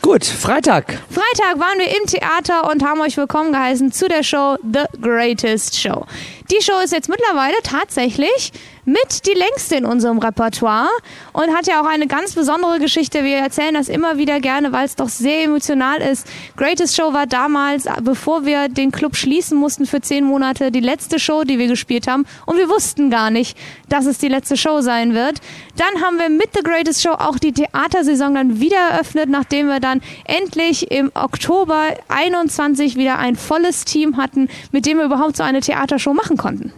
Gut, 0.02 0.24
Freitag. 0.24 0.98
Freitag 1.10 1.60
waren 1.60 1.78
wir 1.78 1.88
im 1.88 2.06
Theater 2.08 2.72
und 2.72 2.86
haben 2.86 3.02
euch 3.02 3.18
willkommen 3.18 3.52
geheißen 3.52 3.92
zu 3.92 4.08
der 4.08 4.24
Show 4.24 4.56
The 4.64 4.86
Greatest 5.02 5.78
Show. 5.78 6.06
Die 6.50 6.64
Show 6.64 6.80
ist 6.82 6.94
jetzt 6.94 7.10
mittlerweile 7.10 7.58
tatsächlich 7.64 8.54
mit 8.86 9.26
die 9.26 9.34
längste 9.34 9.76
in 9.76 9.86
unserem 9.86 10.18
Repertoire 10.20 10.90
und 11.34 11.56
hat 11.56 11.68
ja 11.68 11.82
auch 11.82 11.86
eine 11.86 12.08
ganz 12.08 12.34
besondere 12.34 12.80
Geschichte. 12.80 13.24
Wir 13.24 13.38
erzählen 13.38 13.74
das 13.74 13.90
immer 13.90 14.18
wieder 14.18 14.40
gerne, 14.40 14.72
weil 14.72 14.86
es 14.86 14.96
doch 14.96 15.10
sehr 15.10 15.44
emotional 15.44 16.02
ist. 16.02 16.28
Greatest 16.58 16.96
Show 16.96 17.14
war 17.14 17.28
damals, 17.28 17.86
bevor 18.02 18.46
wir 18.46 18.70
den 18.70 18.92
Club 18.92 19.16
schließen 19.16 19.58
mussten 19.58 19.86
für 19.86 20.02
zehn 20.02 20.26
Monate, 20.26 20.72
die 20.72 20.80
letzte 20.80 21.20
Show, 21.20 21.44
die 21.44 21.60
wir 21.60 21.68
gespielt 21.68 22.08
haben. 22.08 22.26
Und 22.46 22.58
wir 22.58 22.70
wussten 22.70 23.10
gar 23.10 23.30
nicht, 23.30 23.58
dass 23.90 24.06
es 24.06 24.18
die 24.18 24.28
letzte 24.28 24.58
Show 24.58 24.82
sein 24.82 25.14
wird. 25.14 25.40
Dann 25.76 26.04
haben 26.04 26.18
wir 26.18 26.30
mit 26.30 26.50
The 26.54 26.64
Greatest 26.64 27.02
Show 27.02 27.12
auch 27.12 27.38
die 27.40 27.54
Theatersaison 27.54 28.34
dann 28.34 28.60
wieder 28.60 28.78
eröffnet, 28.78 29.30
nachdem 29.30 29.68
wir 29.68 29.80
dann 29.80 30.02
endlich 30.26 30.92
im 30.92 31.12
Oktober 31.14 31.94
21 32.08 32.96
wieder 32.96 33.20
ein 33.20 33.36
volles 33.36 33.86
Team 33.86 34.18
hatten, 34.18 34.50
mit 34.72 34.86
dem 34.86 34.98
wir 34.98 35.06
überhaupt 35.06 35.38
so 35.38 35.44
eine 35.44 35.62
Theatershow 35.62 36.14
machen 36.14 36.38
konnten. 36.38 36.74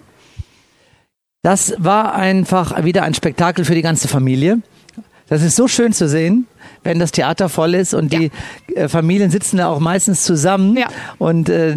Das 1.44 1.74
war 1.80 2.14
einfach 2.14 2.84
wieder 2.84 3.02
ein 3.02 3.16
Spektakel 3.16 3.66
für 3.66 3.74
die 3.74 3.82
ganze 3.82 4.08
Familie. 4.08 4.62
Das 5.28 5.42
ist 5.42 5.56
so 5.56 5.68
schön 5.68 5.92
zu 5.92 6.08
sehen, 6.08 6.46
wenn 6.84 7.00
das 7.00 7.12
Theater 7.12 7.50
voll 7.50 7.76
ist 7.76 7.94
und 7.94 8.12
die 8.14 8.32
äh, 8.76 8.88
Familien 8.88 9.32
sitzen 9.32 9.58
da 9.58 9.68
auch 9.68 9.80
meistens 9.80 10.24
zusammen 10.24 10.78
Ja. 10.78 10.88
und 11.18 11.50
äh, 11.50 11.76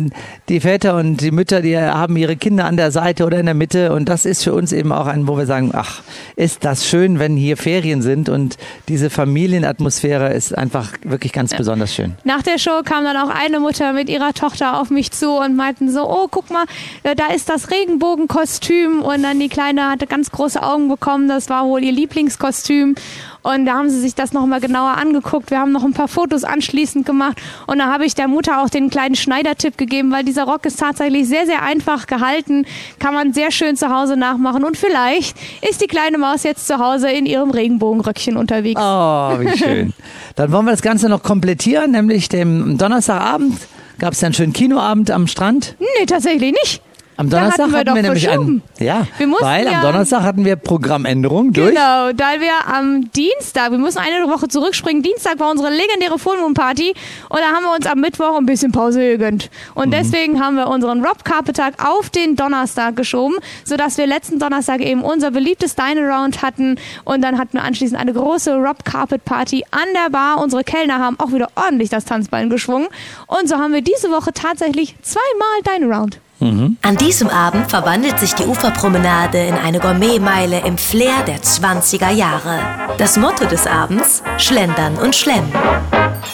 die 0.49 0.61
Väter 0.61 0.97
und 0.97 1.18
die 1.20 1.30
Mütter, 1.30 1.61
die 1.62 1.76
haben 1.78 2.16
ihre 2.16 2.37
Kinder 2.37 2.64
an 2.66 2.76
der 2.76 2.91
Seite 2.91 3.24
oder 3.26 3.39
in 3.39 3.47
der 3.47 3.55
Mitte 3.55 3.93
und 3.93 4.09
das 4.09 4.24
ist 4.24 4.45
für 4.45 4.53
uns 4.55 4.72
eben 4.72 4.93
auch 4.93 5.07
ein, 5.07 5.26
wo 5.28 5.37
wir 5.37 5.47
sagen, 5.47 5.70
ach, 5.74 6.03
ist 6.37 6.64
das 6.64 6.87
schön, 6.87 7.18
wenn 7.18 7.37
hier 7.37 7.57
Ferien 7.57 8.03
sind 8.03 8.28
und 8.28 8.57
diese 8.89 9.11
Familienatmosphäre 9.11 10.32
ist 10.32 10.57
einfach 10.57 10.93
wirklich 11.03 11.32
ganz 11.32 11.55
besonders 11.55 11.95
schön. 11.95 12.14
Nach 12.24 12.43
der 12.43 12.59
Show 12.59 12.82
kam 12.85 13.05
dann 13.05 13.16
auch 13.16 13.30
eine 13.30 13.61
Mutter 13.61 13.93
mit 13.93 14.09
ihrer 14.09 14.32
Tochter 14.32 14.80
auf 14.80 14.91
mich 14.91 15.11
zu 15.12 15.30
und 15.39 15.57
meinten 15.57 15.91
so, 15.91 16.09
oh, 16.09 16.28
guck 16.30 16.51
mal, 16.51 16.64
äh, 17.03 17.14
da 17.14 17.26
ist 17.35 17.49
das 17.49 17.70
Regenbogenkostüm 17.70 19.03
und 19.03 19.22
dann 19.22 19.41
die 19.41 19.49
Kleine 19.49 19.91
hatte 19.91 20.07
ganz 20.07 20.30
große 20.30 20.62
Augen 20.62 20.89
bekommen, 20.89 21.28
das 21.28 21.49
war 21.49 21.66
wohl 21.66 21.82
ihr 21.82 21.93
Lieblingskostüm 21.93 22.95
Und 23.43 23.66
da 23.66 23.74
haben 23.74 23.91
sie 23.91 24.01
sich 24.01 24.14
das 24.14 24.32
nochmal 24.32 24.61
genauer 24.75 24.97
angeguckt. 24.97 25.53
Wir 25.53 25.61
haben 25.61 25.70
noch 25.70 25.85
ein 25.85 25.93
paar 25.93 26.09
Fotos 26.09 26.43
anschließend 26.43 27.07
gemacht. 27.07 27.39
Und 27.68 27.79
da 27.79 27.93
habe 27.93 28.05
ich 28.05 28.16
der 28.16 28.27
Mutter 28.27 28.61
auch 28.61 28.68
den 28.68 28.91
kleinen 28.91 29.14
Schneidertipp 29.14 29.79
gegeben, 29.79 30.11
weil 30.11 30.25
dieser 30.25 30.45
Rock 30.45 30.66
ist 30.66 30.81
tatsächlich 30.81 31.29
sehr, 31.29 31.47
sehr 31.47 31.62
einfach 31.62 32.09
gehalten. 32.09 32.66
Kann 32.99 33.14
man 33.14 33.33
sehr 33.33 33.53
schön 33.53 33.77
zu 33.77 33.89
Hause 33.95 34.16
nachmachen. 34.16 34.64
Und 34.64 34.77
vielleicht 34.77 35.37
ist 35.68 35.81
die 35.81 35.87
kleine 35.87 36.18
Maus 36.18 36.43
jetzt 36.43 36.66
zu 36.66 36.79
Hause 36.81 37.09
in 37.09 37.25
ihrem 37.25 37.51
Regenbogenröckchen 37.51 38.37
unterwegs. 38.37 38.81
Oh, 38.83 39.39
wie 39.39 39.57
schön. 39.57 39.93
Dann 40.35 40.51
wollen 40.51 40.64
wir 40.64 40.72
das 40.72 40.83
Ganze 40.83 41.09
noch 41.09 41.22
komplettieren, 41.22 41.93
nämlich 41.93 42.29
dem 42.29 42.77
Donnerstagabend 42.77 43.57
gab 44.01 44.14
es 44.14 44.20
ja 44.22 44.27
einen 44.27 44.35
schönen 44.35 44.53
Kinoabend 44.53 45.12
am 45.12 45.29
Strand. 45.29 45.77
Nee, 45.79 46.07
tatsächlich 46.07 46.53
nicht. 46.53 46.83
Am 47.17 47.31
Donnerstag 47.31 47.71
hatten 47.71 47.73
wir 47.73 47.79
hatten 47.79 47.87
doch 47.89 47.95
wir 47.95 48.03
nämlich 48.03 48.29
einen, 48.29 48.62
ja, 48.79 49.07
Wir 49.19 49.29
weil 49.41 49.67
ja- 49.67 49.73
am 49.75 49.83
Donnerstag 49.83 50.23
hatten 50.23 50.45
wir 50.45 50.57
Programmänderung 50.57 51.53
durch. 51.53 51.69
Genau, 51.69 52.12
da 52.12 52.41
wir 52.41 52.75
am 52.75 53.11
Dienstag, 53.12 53.71
wir 53.71 53.79
müssen 53.79 53.99
eine 53.99 54.29
Woche 54.29 54.49
zurückspringen, 54.49 55.03
Dienstag 55.03 55.39
war 55.39 55.51
unsere 55.51 55.71
legendäre 55.71 56.19
Full 56.19 56.39
Moon 56.41 56.55
Party 56.55 56.93
und 57.29 57.39
da 57.39 57.55
haben 57.55 57.65
wir 57.65 57.73
uns 57.75 57.87
am 57.87 58.01
Mittwoch 58.01 58.37
ein 58.37 58.47
bisschen 58.47 58.73
Pause 58.73 58.99
gegönnt. 59.01 59.49
Und 59.75 59.93
deswegen 59.93 60.43
haben 60.43 60.57
wir 60.57 60.67
unseren 60.67 61.05
Rob 61.05 61.25
Carpet 61.25 61.57
Tag 61.57 61.75
auf 61.87 62.11
den 62.11 62.35
Donnerstag 62.35 62.97
geschoben, 62.97 63.37
sodass 63.65 63.97
wir 63.97 64.07
letzten 64.09 64.41
Donnerstag 64.41 64.81
eben 64.81 65.03
unser 65.03 65.31
beliebtes 65.31 65.77
Dine 65.77 66.01
Around 66.01 66.43
hatten 66.43 66.77
und 67.05 67.23
dann 67.23 67.39
hatten 67.39 67.55
wir 67.55 67.62
anschließend 67.62 68.01
eine 68.01 68.12
große 68.12 68.57
Rob 68.57 68.85
Carpet 68.85 69.25
Party 69.25 69.65
an 69.71 69.87
der 69.95 70.11
Bar. 70.11 70.43
Unsere 70.43 70.65
Kellner 70.65 70.99
haben 70.99 71.19
auch 71.21 71.31
wieder 71.33 71.49
ordentlich 71.55 71.91
das 71.91 72.05
Tanzbein 72.05 72.51
geschwungen 72.51 72.89
und 73.29 73.49
so 73.49 73.57
haben 73.59 73.73
wir 73.73 73.83
diese 73.83 74.11
Woche 74.11 74.33
tatsächlich 74.33 74.97
zweimal 75.03 75.79
Dine 75.79 75.95
Around. 75.95 76.19
An 76.41 76.97
diesem 76.99 77.28
Abend 77.28 77.70
verwandelt 77.70 78.18
sich 78.18 78.35
die 78.35 78.45
Uferpromenade 78.45 79.39
in 79.39 79.55
eine 79.55 79.78
Gourmetmeile 79.78 80.61
im 80.66 80.76
Flair 80.76 81.22
der 81.26 81.41
20er 81.41 82.11
Jahre. 82.11 82.59
Das 82.99 83.16
Motto 83.16 83.47
des 83.47 83.66
Abends: 83.66 84.22
Schlendern 84.37 84.97
und 84.97 85.14
Schlemmen. 85.14 85.53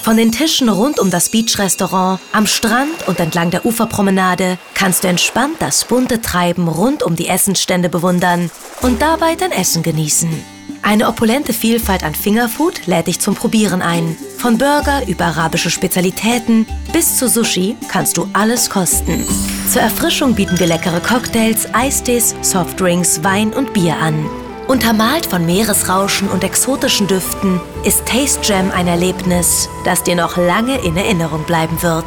Von 0.03 0.17
den 0.17 0.33
Tischen 0.33 0.69
rund 0.69 0.99
um 0.99 1.11
das 1.11 1.31
Beach-Restaurant, 1.31 2.19
am 2.33 2.47
Strand 2.47 3.07
und 3.07 3.21
entlang 3.21 3.51
der 3.51 3.67
Uferpromenade 3.67 4.59
kannst 4.75 5.05
du 5.05 5.09
entspannt 5.09 5.57
das 5.59 5.85
bunte 5.85 6.21
Treiben 6.21 6.69
rund 6.69 7.03
um 7.03 7.17
die 7.17 7.29
Essensstände 7.29 7.89
bewundern 7.89 8.51
und 8.81 9.03
dabei 9.03 9.35
dein 9.37 9.53
Essen 9.53 9.83
genießen. 9.83 10.60
Eine 10.83 11.09
opulente 11.09 11.53
Vielfalt 11.53 12.03
an 12.03 12.15
Fingerfood 12.15 12.87
lädt 12.87 13.07
dich 13.07 13.21
zum 13.21 13.35
Probieren 13.35 13.83
ein. 13.83 14.17
Von 14.39 14.59
Burger 14.59 15.07
über 15.07 15.27
arabische 15.27 15.71
Spezialitäten 15.71 16.67
bis 16.93 17.17
zu 17.17 17.29
Sushi 17.29 17.77
kannst 17.89 18.17
du 18.17 18.29
alles 18.33 18.71
kosten. 18.71 19.25
Zur 19.71 19.83
Erfrischung 19.83 20.35
bieten 20.35 20.59
wir 20.59 20.67
leckere 20.67 21.01
Cocktails, 21.01 21.73
Eistees, 21.75 22.35
Softdrinks, 22.43 23.23
Wein 23.23 23.53
und 23.53 23.73
Bier 23.73 23.97
an. 23.99 24.29
Untermalt 24.69 25.27
von 25.27 25.45
Meeresrauschen 25.45 26.29
und 26.29 26.45
exotischen 26.45 27.07
Düften 27.07 27.61
ist 27.85 28.07
Taste 28.07 28.41
Jam 28.43 28.71
ein 28.71 28.87
Erlebnis, 28.87 29.69
das 29.85 30.03
dir 30.03 30.15
noch 30.15 30.37
lange 30.37 30.79
in 30.85 30.97
Erinnerung 30.97 31.45
bleiben 31.45 31.83
wird. 31.83 32.07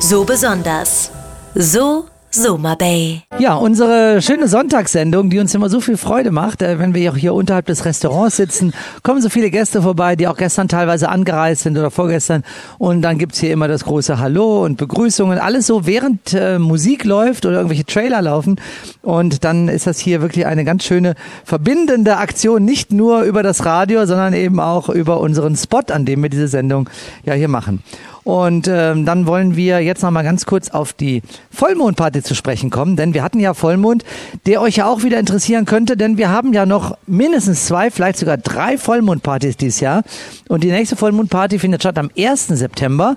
So 0.00 0.24
besonders. 0.24 1.10
So 1.54 2.06
Soma 2.34 2.74
Bay. 2.74 3.22
Ja, 3.38 3.54
unsere 3.54 4.20
schöne 4.20 4.48
Sonntagssendung, 4.48 5.30
die 5.30 5.38
uns 5.38 5.54
immer 5.54 5.68
so 5.68 5.80
viel 5.80 5.96
Freude 5.96 6.32
macht, 6.32 6.62
äh, 6.62 6.80
wenn 6.80 6.92
wir 6.92 7.12
auch 7.12 7.16
hier 7.16 7.32
unterhalb 7.32 7.66
des 7.66 7.84
Restaurants 7.84 8.36
sitzen, 8.36 8.72
kommen 9.04 9.22
so 9.22 9.28
viele 9.28 9.50
Gäste 9.50 9.82
vorbei, 9.82 10.16
die 10.16 10.26
auch 10.26 10.36
gestern 10.36 10.66
teilweise 10.66 11.10
angereist 11.10 11.62
sind 11.62 11.78
oder 11.78 11.92
vorgestern. 11.92 12.42
Und 12.78 13.02
dann 13.02 13.18
gibt's 13.18 13.38
hier 13.38 13.52
immer 13.52 13.68
das 13.68 13.84
große 13.84 14.18
Hallo 14.18 14.64
und 14.64 14.78
Begrüßungen, 14.78 15.38
alles 15.38 15.68
so 15.68 15.86
während 15.86 16.34
äh, 16.34 16.58
Musik 16.58 17.04
läuft 17.04 17.46
oder 17.46 17.58
irgendwelche 17.58 17.84
Trailer 17.84 18.20
laufen. 18.20 18.60
Und 19.02 19.44
dann 19.44 19.68
ist 19.68 19.86
das 19.86 20.00
hier 20.00 20.20
wirklich 20.20 20.44
eine 20.44 20.64
ganz 20.64 20.82
schöne 20.82 21.14
verbindende 21.44 22.16
Aktion, 22.16 22.64
nicht 22.64 22.92
nur 22.92 23.22
über 23.22 23.44
das 23.44 23.64
Radio, 23.64 24.06
sondern 24.06 24.34
eben 24.34 24.58
auch 24.58 24.88
über 24.88 25.20
unseren 25.20 25.54
Spot, 25.54 25.82
an 25.88 26.04
dem 26.04 26.20
wir 26.24 26.30
diese 26.30 26.48
Sendung 26.48 26.90
ja 27.24 27.34
hier 27.34 27.48
machen. 27.48 27.84
Und 28.24 28.68
ähm, 28.68 29.04
dann 29.04 29.26
wollen 29.26 29.54
wir 29.54 29.80
jetzt 29.80 30.02
noch 30.02 30.10
mal 30.10 30.22
ganz 30.22 30.46
kurz 30.46 30.70
auf 30.70 30.94
die 30.94 31.22
Vollmondparty 31.50 32.22
zu 32.22 32.34
sprechen 32.34 32.70
kommen, 32.70 32.96
denn 32.96 33.12
wir 33.12 33.22
hatten 33.22 33.38
ja 33.38 33.52
Vollmond, 33.52 34.02
der 34.46 34.62
euch 34.62 34.76
ja 34.76 34.86
auch 34.86 35.02
wieder 35.02 35.20
interessieren 35.20 35.66
könnte, 35.66 35.96
denn 35.96 36.16
wir 36.16 36.30
haben 36.30 36.54
ja 36.54 36.64
noch 36.64 36.96
mindestens 37.06 37.66
zwei, 37.66 37.90
vielleicht 37.90 38.18
sogar 38.18 38.38
drei 38.38 38.78
Vollmondpartys 38.78 39.58
dieses 39.58 39.80
Jahr. 39.80 40.04
Und 40.48 40.64
die 40.64 40.70
nächste 40.70 40.96
Vollmondparty 40.96 41.58
findet 41.58 41.82
statt 41.82 41.98
am 41.98 42.10
1. 42.16 42.48
September. 42.48 43.16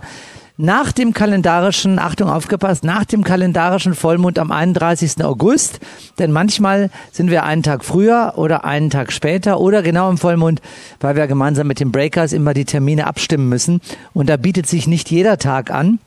Nach 0.59 0.91
dem 0.91 1.13
kalendarischen, 1.13 1.99
Achtung 1.99 2.31
aufgepasst, 2.31 2.83
nach 2.83 3.05
dem 3.05 3.23
kalendarischen 3.23 3.93
Vollmond 3.93 4.39
am 4.39 4.51
31. 4.51 5.23
August, 5.23 5.79
denn 6.17 6.31
manchmal 6.31 6.89
sind 7.11 7.29
wir 7.29 7.43
einen 7.43 7.61
Tag 7.61 7.85
früher 7.85 8.33
oder 8.37 8.65
einen 8.65 8.89
Tag 8.89 9.11
später 9.11 9.59
oder 9.59 9.83
genau 9.83 10.09
im 10.09 10.17
Vollmond, 10.17 10.63
weil 10.99 11.15
wir 11.15 11.27
gemeinsam 11.27 11.67
mit 11.67 11.79
den 11.79 11.91
Breakers 11.91 12.33
immer 12.33 12.55
die 12.55 12.65
Termine 12.65 13.05
abstimmen 13.05 13.49
müssen 13.49 13.81
und 14.15 14.29
da 14.29 14.37
bietet 14.37 14.65
sich 14.65 14.87
nicht 14.87 15.11
jeder 15.11 15.37
Tag 15.37 15.69
an. 15.69 15.99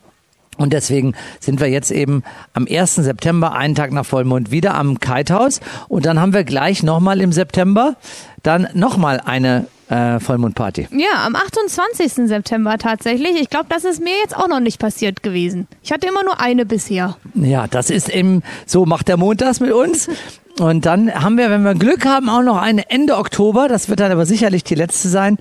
Und 0.57 0.73
deswegen 0.73 1.13
sind 1.39 1.61
wir 1.61 1.67
jetzt 1.67 1.89
eben 1.89 2.23
am 2.53 2.67
1. 2.69 2.95
September, 2.95 3.53
einen 3.53 3.73
Tag 3.73 3.93
nach 3.93 4.05
Vollmond, 4.05 4.51
wieder 4.51 4.75
am 4.75 4.99
Kitehaus. 4.99 5.61
Und 5.87 6.05
dann 6.05 6.19
haben 6.19 6.33
wir 6.33 6.43
gleich 6.43 6.83
nochmal 6.83 7.21
im 7.21 7.31
September 7.31 7.95
dann 8.43 8.67
nochmal 8.73 9.21
eine 9.21 9.67
äh, 9.91 10.19
Vollmondparty. 10.19 10.87
Ja, 10.91 11.25
am 11.25 11.35
28. 11.35 12.27
September 12.27 12.77
tatsächlich. 12.77 13.39
Ich 13.39 13.49
glaube, 13.49 13.65
das 13.69 13.83
ist 13.83 14.01
mir 14.01 14.13
jetzt 14.23 14.35
auch 14.35 14.47
noch 14.47 14.61
nicht 14.61 14.79
passiert 14.79 15.21
gewesen. 15.21 15.67
Ich 15.83 15.91
hatte 15.91 16.07
immer 16.07 16.23
nur 16.23 16.39
eine 16.39 16.65
bisher. 16.65 17.17
Ja, 17.35 17.67
das 17.67 17.89
ist 17.89 18.09
eben, 18.09 18.41
so 18.65 18.85
macht 18.85 19.09
der 19.09 19.17
Mond 19.17 19.41
das 19.41 19.59
mit 19.59 19.71
uns. 19.71 20.07
Und 20.59 20.85
dann 20.85 21.13
haben 21.13 21.37
wir, 21.37 21.49
wenn 21.49 21.63
wir 21.63 21.75
Glück 21.75 22.05
haben, 22.05 22.29
auch 22.29 22.41
noch 22.41 22.57
eine 22.57 22.89
Ende 22.89 23.17
Oktober. 23.17 23.67
Das 23.67 23.89
wird 23.89 23.99
dann 23.99 24.11
aber 24.11 24.25
sicherlich 24.25 24.63
die 24.63 24.75
letzte 24.75 25.09
sein. 25.09 25.37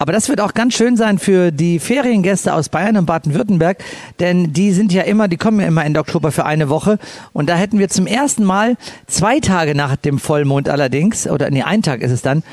Aber 0.00 0.12
das 0.12 0.28
wird 0.28 0.40
auch 0.40 0.54
ganz 0.54 0.74
schön 0.74 0.96
sein 0.96 1.18
für 1.18 1.50
die 1.50 1.80
Feriengäste 1.80 2.54
aus 2.54 2.68
Bayern 2.68 2.96
und 2.96 3.06
Baden-Württemberg, 3.06 3.78
denn 4.20 4.52
die 4.52 4.70
sind 4.70 4.92
ja 4.92 5.02
immer, 5.02 5.26
die 5.26 5.36
kommen 5.36 5.58
ja 5.58 5.66
immer 5.66 5.84
Ende 5.84 5.98
Oktober 5.98 6.30
für 6.30 6.44
eine 6.44 6.68
Woche. 6.68 7.00
Und 7.32 7.48
da 7.48 7.56
hätten 7.56 7.80
wir 7.80 7.88
zum 7.88 8.06
ersten 8.06 8.44
Mal 8.44 8.76
zwei 9.08 9.40
Tage 9.40 9.74
nach 9.74 9.96
dem 9.96 10.20
Vollmond 10.20 10.68
allerdings, 10.68 11.26
oder 11.26 11.50
nee, 11.50 11.62
ein 11.64 11.82
Tag 11.82 12.02
ist 12.02 12.12
es 12.12 12.22
dann, 12.22 12.44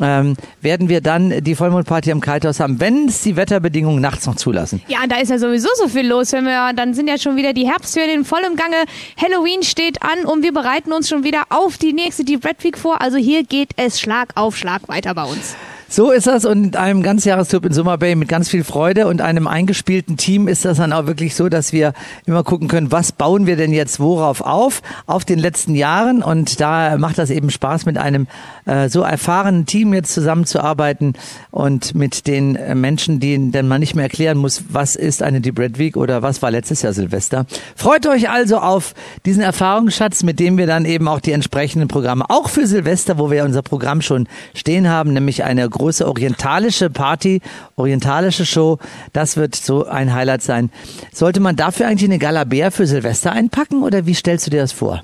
ähm, 0.00 0.36
werden 0.60 0.88
wir 0.88 1.00
dann 1.00 1.42
die 1.42 1.54
Vollmondparty 1.54 2.12
am 2.12 2.20
Kitehaus 2.20 2.60
haben, 2.60 2.80
wenn 2.80 3.08
es 3.08 3.22
die 3.22 3.36
Wetterbedingungen 3.36 4.00
nachts 4.00 4.26
noch 4.26 4.36
zulassen. 4.36 4.82
Ja, 4.88 4.98
da 5.08 5.16
ist 5.16 5.30
ja 5.30 5.38
sowieso 5.38 5.68
so 5.76 5.88
viel 5.88 6.06
los. 6.06 6.32
Wenn 6.32 6.44
wir, 6.44 6.72
dann 6.74 6.94
sind 6.94 7.08
ja 7.08 7.18
schon 7.18 7.36
wieder 7.36 7.52
die 7.52 7.66
Herbstferien 7.66 8.24
voll 8.24 8.42
im 8.46 8.56
Gange. 8.56 8.76
Halloween 9.16 9.62
steht 9.62 10.02
an 10.02 10.24
und 10.24 10.42
wir 10.42 10.52
bereiten 10.52 10.92
uns 10.92 11.08
schon 11.08 11.24
wieder 11.24 11.44
auf 11.50 11.78
die 11.78 11.92
nächste 11.92 12.24
Deep 12.24 12.44
Red 12.44 12.62
Week 12.64 12.78
vor. 12.78 13.00
Also 13.00 13.16
hier 13.16 13.44
geht 13.44 13.70
es 13.76 14.00
Schlag 14.00 14.30
auf 14.34 14.56
Schlag 14.56 14.88
weiter 14.88 15.14
bei 15.14 15.24
uns. 15.24 15.56
So 15.90 16.10
ist 16.10 16.26
das 16.26 16.44
und 16.44 16.64
in 16.64 16.76
einem 16.76 17.02
Ganzjahrestrip 17.02 17.64
in 17.64 17.72
Summer 17.72 17.96
Bay 17.96 18.14
mit 18.14 18.28
ganz 18.28 18.50
viel 18.50 18.62
Freude 18.62 19.06
und 19.06 19.22
einem 19.22 19.46
eingespielten 19.46 20.18
Team 20.18 20.46
ist 20.46 20.66
das 20.66 20.76
dann 20.76 20.92
auch 20.92 21.06
wirklich 21.06 21.34
so, 21.34 21.48
dass 21.48 21.72
wir 21.72 21.94
immer 22.26 22.44
gucken 22.44 22.68
können, 22.68 22.92
was 22.92 23.10
bauen 23.10 23.46
wir 23.46 23.56
denn 23.56 23.72
jetzt 23.72 23.98
worauf 23.98 24.42
auf, 24.42 24.82
auf 25.06 25.24
den 25.24 25.38
letzten 25.38 25.74
Jahren 25.74 26.22
und 26.22 26.60
da 26.60 26.98
macht 26.98 27.16
das 27.16 27.30
eben 27.30 27.48
Spaß 27.48 27.86
mit 27.86 27.96
einem 27.96 28.26
äh, 28.66 28.90
so 28.90 29.00
erfahrenen 29.00 29.64
Team 29.64 29.94
jetzt 29.94 30.12
zusammenzuarbeiten 30.12 31.14
und 31.50 31.94
mit 31.94 32.26
den 32.26 32.56
äh, 32.56 32.74
Menschen, 32.74 33.18
denen 33.18 33.66
man 33.66 33.80
nicht 33.80 33.94
mehr 33.94 34.04
erklären 34.04 34.36
muss, 34.36 34.64
was 34.68 34.94
ist 34.94 35.22
eine 35.22 35.40
Deep 35.40 35.58
Red 35.58 35.78
Week 35.78 35.96
oder 35.96 36.20
was 36.20 36.42
war 36.42 36.50
letztes 36.50 36.82
Jahr 36.82 36.92
Silvester. 36.92 37.46
Freut 37.74 38.06
euch 38.06 38.28
also 38.28 38.58
auf 38.58 38.92
diesen 39.24 39.42
Erfahrungsschatz, 39.42 40.22
mit 40.22 40.38
dem 40.38 40.58
wir 40.58 40.66
dann 40.66 40.84
eben 40.84 41.08
auch 41.08 41.20
die 41.20 41.32
entsprechenden 41.32 41.88
Programme, 41.88 42.28
auch 42.28 42.50
für 42.50 42.66
Silvester, 42.66 43.16
wo 43.16 43.30
wir 43.30 43.44
unser 43.44 43.62
Programm 43.62 44.02
schon 44.02 44.28
stehen 44.52 44.90
haben, 44.90 45.14
nämlich 45.14 45.44
eine 45.44 45.70
große 45.78 46.06
orientalische 46.06 46.90
Party, 46.90 47.40
orientalische 47.76 48.44
Show. 48.44 48.78
Das 49.12 49.36
wird 49.36 49.56
so 49.56 49.86
ein 49.86 50.12
Highlight 50.12 50.42
sein. 50.42 50.70
Sollte 51.12 51.40
man 51.40 51.56
dafür 51.56 51.86
eigentlich 51.86 52.10
eine 52.10 52.18
Galabär 52.18 52.70
für 52.70 52.86
Silvester 52.86 53.32
einpacken 53.32 53.82
oder 53.82 54.06
wie 54.06 54.14
stellst 54.14 54.46
du 54.46 54.50
dir 54.50 54.60
das 54.60 54.72
vor? 54.72 55.02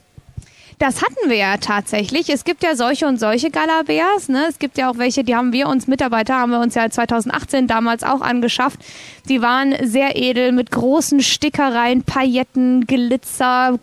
Das 0.78 1.02
hatten 1.02 1.28
wir 1.28 1.36
ja 1.36 1.56
tatsächlich. 1.56 2.28
Es 2.28 2.44
gibt 2.44 2.62
ja 2.62 2.74
solche 2.74 3.06
und 3.06 3.18
solche 3.18 3.50
Galabärs. 3.50 4.28
Ne? 4.28 4.46
Es 4.48 4.58
gibt 4.58 4.76
ja 4.76 4.90
auch 4.90 4.98
welche, 4.98 5.22
die 5.24 5.36
haben 5.36 5.52
wir 5.52 5.68
uns 5.68 5.86
Mitarbeiter, 5.86 6.34
haben 6.34 6.50
wir 6.50 6.60
uns 6.60 6.74
ja 6.74 6.90
2018 6.90 7.66
damals 7.66 8.02
auch 8.02 8.20
angeschafft. 8.20 8.80
Die 9.28 9.40
waren 9.40 9.74
sehr 9.82 10.16
edel 10.16 10.52
mit 10.52 10.70
großen 10.70 11.20
Stickereien, 11.20 12.02
Pailletten, 12.02 12.86
Glitzer, 12.86 13.78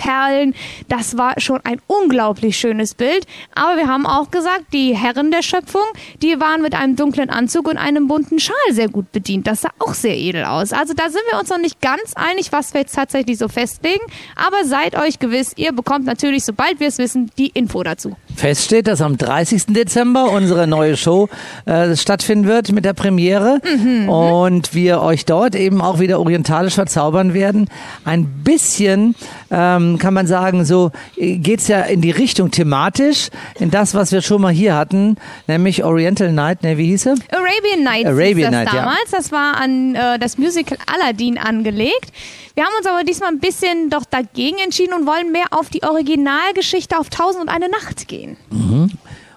Perlen. 0.00 0.54
Das 0.88 1.18
war 1.18 1.34
schon 1.38 1.60
ein 1.64 1.78
unglaublich 1.86 2.56
schönes 2.56 2.94
Bild. 2.94 3.26
Aber 3.54 3.76
wir 3.76 3.86
haben 3.86 4.06
auch 4.06 4.30
gesagt, 4.30 4.72
die 4.72 4.96
Herren 4.96 5.30
der 5.30 5.42
Schöpfung, 5.42 5.84
die 6.22 6.40
waren 6.40 6.62
mit 6.62 6.74
einem 6.74 6.96
dunklen 6.96 7.28
Anzug 7.28 7.68
und 7.68 7.76
einem 7.76 8.08
bunten 8.08 8.40
Schal 8.40 8.56
sehr 8.70 8.88
gut 8.88 9.12
bedient. 9.12 9.46
Das 9.46 9.60
sah 9.60 9.70
auch 9.78 9.92
sehr 9.92 10.16
edel 10.16 10.44
aus. 10.44 10.72
Also 10.72 10.94
da 10.94 11.10
sind 11.10 11.22
wir 11.30 11.38
uns 11.38 11.50
noch 11.50 11.58
nicht 11.58 11.82
ganz 11.82 12.14
einig, 12.14 12.50
was 12.50 12.72
wir 12.72 12.80
jetzt 12.80 12.94
tatsächlich 12.94 13.36
so 13.36 13.48
festlegen. 13.48 14.00
Aber 14.36 14.64
seid 14.64 14.96
euch 14.96 15.18
gewiss, 15.18 15.52
ihr 15.56 15.72
bekommt 15.72 16.06
natürlich, 16.06 16.44
sobald 16.44 16.80
wir 16.80 16.88
es 16.88 16.96
wissen, 16.96 17.30
die 17.36 17.48
Info 17.48 17.82
dazu. 17.82 18.16
Fest 18.36 18.64
steht, 18.64 18.86
dass 18.86 19.02
am 19.02 19.18
30. 19.18 19.66
Dezember 19.66 20.30
unsere 20.30 20.66
neue 20.66 20.96
Show 20.96 21.28
äh, 21.66 21.94
stattfinden 21.94 22.46
wird 22.46 22.72
mit 22.72 22.86
der 22.86 22.94
Premiere 22.94 23.60
und 24.08 24.74
wir 24.74 25.02
euch 25.02 25.26
dort 25.26 25.54
eben 25.54 25.82
auch 25.82 25.98
wieder 26.00 26.18
orientalisch 26.20 26.74
verzaubern 26.74 27.34
werden. 27.34 27.68
Ein 28.04 28.26
bisschen 28.42 29.14
ähm, 29.50 29.89
ähm, 29.92 29.98
kann 29.98 30.14
man 30.14 30.26
sagen, 30.26 30.64
so 30.64 30.90
äh, 31.16 31.36
geht's 31.36 31.68
ja 31.68 31.82
in 31.82 32.00
die 32.00 32.10
Richtung 32.10 32.50
thematisch, 32.50 33.30
in 33.58 33.70
das, 33.70 33.94
was 33.94 34.12
wir 34.12 34.22
schon 34.22 34.42
mal 34.42 34.52
hier 34.52 34.74
hatten, 34.74 35.16
nämlich 35.46 35.84
Oriental 35.84 36.32
Night, 36.32 36.62
ne, 36.62 36.78
wie 36.78 36.86
hieß 36.86 37.06
er? 37.06 37.14
Arabian 37.30 37.84
Nights 37.84 38.06
Arabian 38.06 38.52
das 38.52 38.64
Night, 38.64 38.72
ja. 38.72 38.80
damals. 38.80 39.10
Das 39.10 39.32
war 39.32 39.56
an 39.56 39.94
äh, 39.94 40.18
das 40.18 40.38
Musical 40.38 40.78
Aladdin 40.86 41.38
angelegt. 41.38 42.12
Wir 42.54 42.64
haben 42.64 42.72
uns 42.78 42.86
aber 42.86 43.04
diesmal 43.04 43.30
ein 43.30 43.38
bisschen 43.38 43.90
doch 43.90 44.04
dagegen 44.04 44.58
entschieden 44.58 44.94
und 44.94 45.06
wollen 45.06 45.32
mehr 45.32 45.46
auf 45.50 45.68
die 45.70 45.82
Originalgeschichte 45.82 46.98
auf 46.98 47.08
Tausend 47.08 47.42
und 47.42 47.48
eine 47.48 47.68
Nacht 47.68 48.08
gehen. 48.08 48.36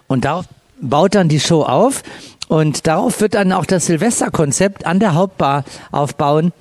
Und 0.07 0.25
darauf 0.25 0.45
baut 0.81 1.15
dann 1.15 1.29
die 1.29 1.39
Show 1.39 1.63
auf. 1.63 2.03
Und 2.47 2.87
darauf 2.87 3.21
wird 3.21 3.35
dann 3.35 3.53
auch 3.53 3.65
das 3.65 3.85
Silvesterkonzept 3.85 4.85
an 4.85 4.99
der 4.99 5.15
Hauptbar 5.15 5.63
aufbauen, 5.91 6.51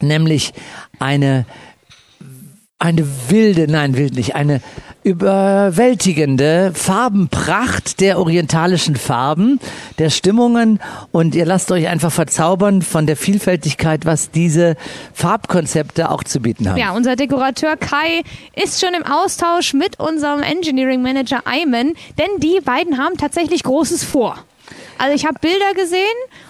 nämlich 0.00 0.52
eine 0.98 1.44
eine 2.80 3.06
wilde, 3.28 3.70
nein, 3.70 3.96
wild 3.96 4.14
nicht, 4.14 4.34
eine 4.34 4.60
überwältigende 5.02 6.72
Farbenpracht 6.74 8.00
der 8.00 8.18
orientalischen 8.18 8.96
Farben, 8.96 9.60
der 9.98 10.10
Stimmungen 10.10 10.80
und 11.12 11.34
ihr 11.34 11.46
lasst 11.46 11.70
euch 11.72 11.88
einfach 11.88 12.10
verzaubern 12.10 12.82
von 12.82 13.06
der 13.06 13.16
Vielfältigkeit, 13.16 14.04
was 14.04 14.30
diese 14.30 14.76
Farbkonzepte 15.14 16.10
auch 16.10 16.24
zu 16.24 16.40
bieten 16.40 16.68
haben. 16.68 16.78
Ja, 16.78 16.92
unser 16.92 17.16
Dekorateur 17.16 17.76
Kai 17.76 18.22
ist 18.56 18.80
schon 18.80 18.94
im 18.94 19.04
Austausch 19.04 19.74
mit 19.74 20.00
unserem 20.00 20.42
Engineering 20.42 21.02
Manager 21.02 21.46
Ayman, 21.46 21.92
denn 22.18 22.28
die 22.38 22.60
beiden 22.64 22.98
haben 22.98 23.16
tatsächlich 23.16 23.62
Großes 23.62 24.04
vor. 24.04 24.36
Also 24.98 25.14
ich 25.14 25.26
habe 25.26 25.38
Bilder 25.40 25.74
gesehen 25.74 26.00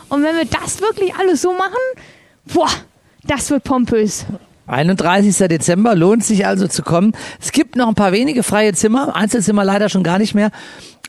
und 0.09 0.23
wenn 0.23 0.37
wir 0.37 0.45
das 0.45 0.81
wirklich 0.81 1.15
alles 1.15 1.43
so 1.43 1.53
machen, 1.53 1.79
boah, 2.53 2.71
das 3.25 3.51
wird 3.51 3.65
pompös. 3.65 4.27
31. 4.71 5.37
Dezember 5.49 5.95
lohnt 5.95 6.25
sich 6.25 6.47
also 6.47 6.69
zu 6.69 6.83
kommen. 6.83 7.13
Es 7.41 7.53
gibt 7.53 7.77
noch 7.77 7.89
ein 7.89 7.95
paar 7.95 8.13
wenige 8.13 8.43
freie 8.43 8.73
Zimmer, 8.73 9.15
Einzelzimmer 9.15 9.65
leider 9.65 9.89
schon 9.89 10.03
gar 10.03 10.19
nicht 10.19 10.35
mehr. 10.35 10.51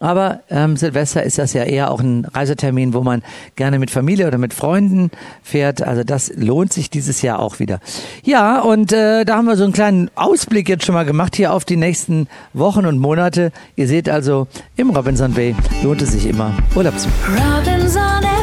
Aber 0.01 0.39
ähm, 0.49 0.77
Silvester 0.77 1.21
ist 1.21 1.37
das 1.37 1.53
ja 1.53 1.63
eher 1.63 1.91
auch 1.91 1.99
ein 1.99 2.25
Reisetermin, 2.25 2.95
wo 2.95 3.01
man 3.01 3.21
gerne 3.55 3.77
mit 3.77 3.91
Familie 3.91 4.27
oder 4.27 4.39
mit 4.39 4.51
Freunden 4.51 5.11
fährt. 5.43 5.83
Also 5.83 6.03
das 6.03 6.31
lohnt 6.35 6.73
sich 6.73 6.89
dieses 6.89 7.21
Jahr 7.21 7.39
auch 7.39 7.59
wieder. 7.59 7.79
Ja, 8.23 8.61
und 8.61 8.91
äh, 8.91 9.25
da 9.25 9.37
haben 9.37 9.45
wir 9.45 9.55
so 9.55 9.63
einen 9.63 9.73
kleinen 9.73 10.09
Ausblick 10.15 10.67
jetzt 10.67 10.85
schon 10.85 10.95
mal 10.95 11.05
gemacht 11.05 11.35
hier 11.35 11.53
auf 11.53 11.65
die 11.65 11.77
nächsten 11.77 12.27
Wochen 12.53 12.87
und 12.87 12.97
Monate. 12.97 13.51
Ihr 13.75 13.87
seht 13.87 14.09
also, 14.09 14.47
im 14.75 14.89
Robinson 14.89 15.33
Bay 15.33 15.55
lohnt 15.83 16.01
es 16.01 16.13
sich 16.13 16.25
immer, 16.25 16.51
Urlaub 16.75 16.97
zu 16.97 17.07
machen. 17.07 18.40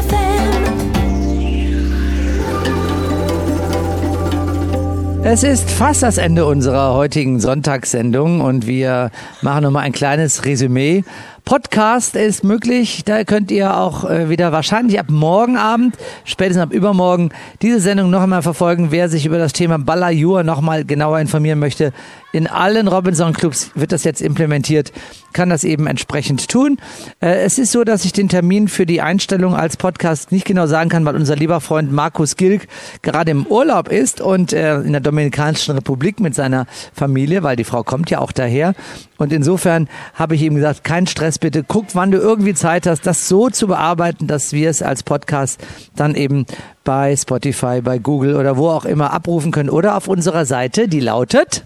Es 5.21 5.43
ist 5.43 5.69
fast 5.69 6.01
das 6.01 6.17
Ende 6.17 6.45
unserer 6.45 6.93
heutigen 6.93 7.41
Sonntagssendung 7.41 8.39
und 8.39 8.67
wir 8.67 9.11
machen 9.41 9.63
nochmal 9.63 9.83
ein 9.83 9.91
kleines 9.91 10.45
Resümee. 10.45 11.03
Podcast 11.43 12.15
ist 12.15 12.43
möglich, 12.43 13.03
da 13.05 13.25
könnt 13.25 13.51
ihr 13.51 13.75
auch 13.75 14.09
äh, 14.09 14.29
wieder 14.29 14.51
wahrscheinlich 14.51 14.97
ab 14.99 15.07
morgen 15.09 15.57
Abend, 15.57 15.97
spätestens 16.23 16.63
ab 16.63 16.71
übermorgen, 16.71 17.31
diese 17.61 17.79
Sendung 17.79 18.09
noch 18.09 18.21
einmal 18.21 18.43
verfolgen. 18.43 18.91
Wer 18.91 19.09
sich 19.09 19.25
über 19.25 19.37
das 19.37 19.51
Thema 19.51 19.77
Balajur 19.77 20.43
noch 20.43 20.61
mal 20.61 20.85
genauer 20.85 21.19
informieren 21.19 21.59
möchte, 21.59 21.91
in 22.31 22.47
allen 22.47 22.87
Robinson-Clubs 22.87 23.71
wird 23.75 23.91
das 23.91 24.03
jetzt 24.03 24.21
implementiert, 24.21 24.91
kann 25.33 25.49
das 25.49 25.63
eben 25.63 25.87
entsprechend 25.87 26.47
tun. 26.49 26.77
Äh, 27.21 27.41
es 27.43 27.57
ist 27.57 27.71
so, 27.71 27.83
dass 27.83 28.05
ich 28.05 28.13
den 28.13 28.29
Termin 28.29 28.67
für 28.67 28.85
die 28.85 29.01
Einstellung 29.01 29.55
als 29.55 29.77
Podcast 29.77 30.31
nicht 30.31 30.45
genau 30.45 30.67
sagen 30.67 30.89
kann, 30.89 31.05
weil 31.05 31.15
unser 31.15 31.35
lieber 31.35 31.61
Freund 31.61 31.91
Markus 31.91 32.35
Gilk 32.35 32.67
gerade 33.01 33.31
im 33.31 33.45
Urlaub 33.45 33.89
ist 33.89 34.21
und 34.21 34.53
äh, 34.53 34.79
in 34.81 34.91
der 34.91 35.01
Dominikanischen 35.01 35.75
Republik 35.75 36.19
mit 36.19 36.35
seiner 36.35 36.67
Familie, 36.93 37.43
weil 37.43 37.55
die 37.55 37.63
Frau 37.63 37.83
kommt 37.83 38.09
ja 38.09 38.19
auch 38.19 38.31
daher. 38.31 38.73
Und 39.17 39.33
insofern 39.33 39.89
habe 40.13 40.35
ich 40.35 40.41
ihm 40.41 40.55
gesagt, 40.55 40.83
kein 40.83 41.07
Stress 41.07 41.39
bitte, 41.39 41.63
guck, 41.67 41.87
wann 41.93 42.11
du 42.11 42.19
irgendwie 42.19 42.53
Zeit 42.53 42.87
hast, 42.87 43.05
das 43.05 43.27
so 43.27 43.49
zu 43.49 43.67
bearbeiten, 43.67 44.27
dass 44.27 44.53
wir 44.53 44.69
es 44.69 44.81
als 44.81 45.03
Podcast 45.03 45.59
dann 45.95 46.15
eben 46.15 46.45
bei 46.83 47.15
Spotify, 47.15 47.81
bei 47.81 47.97
Google 47.99 48.35
oder 48.35 48.57
wo 48.57 48.69
auch 48.69 48.85
immer 48.85 49.13
abrufen 49.13 49.51
können 49.51 49.69
oder 49.69 49.97
auf 49.97 50.07
unserer 50.07 50.45
Seite, 50.45 50.87
die 50.87 50.99
lautet 50.99 51.63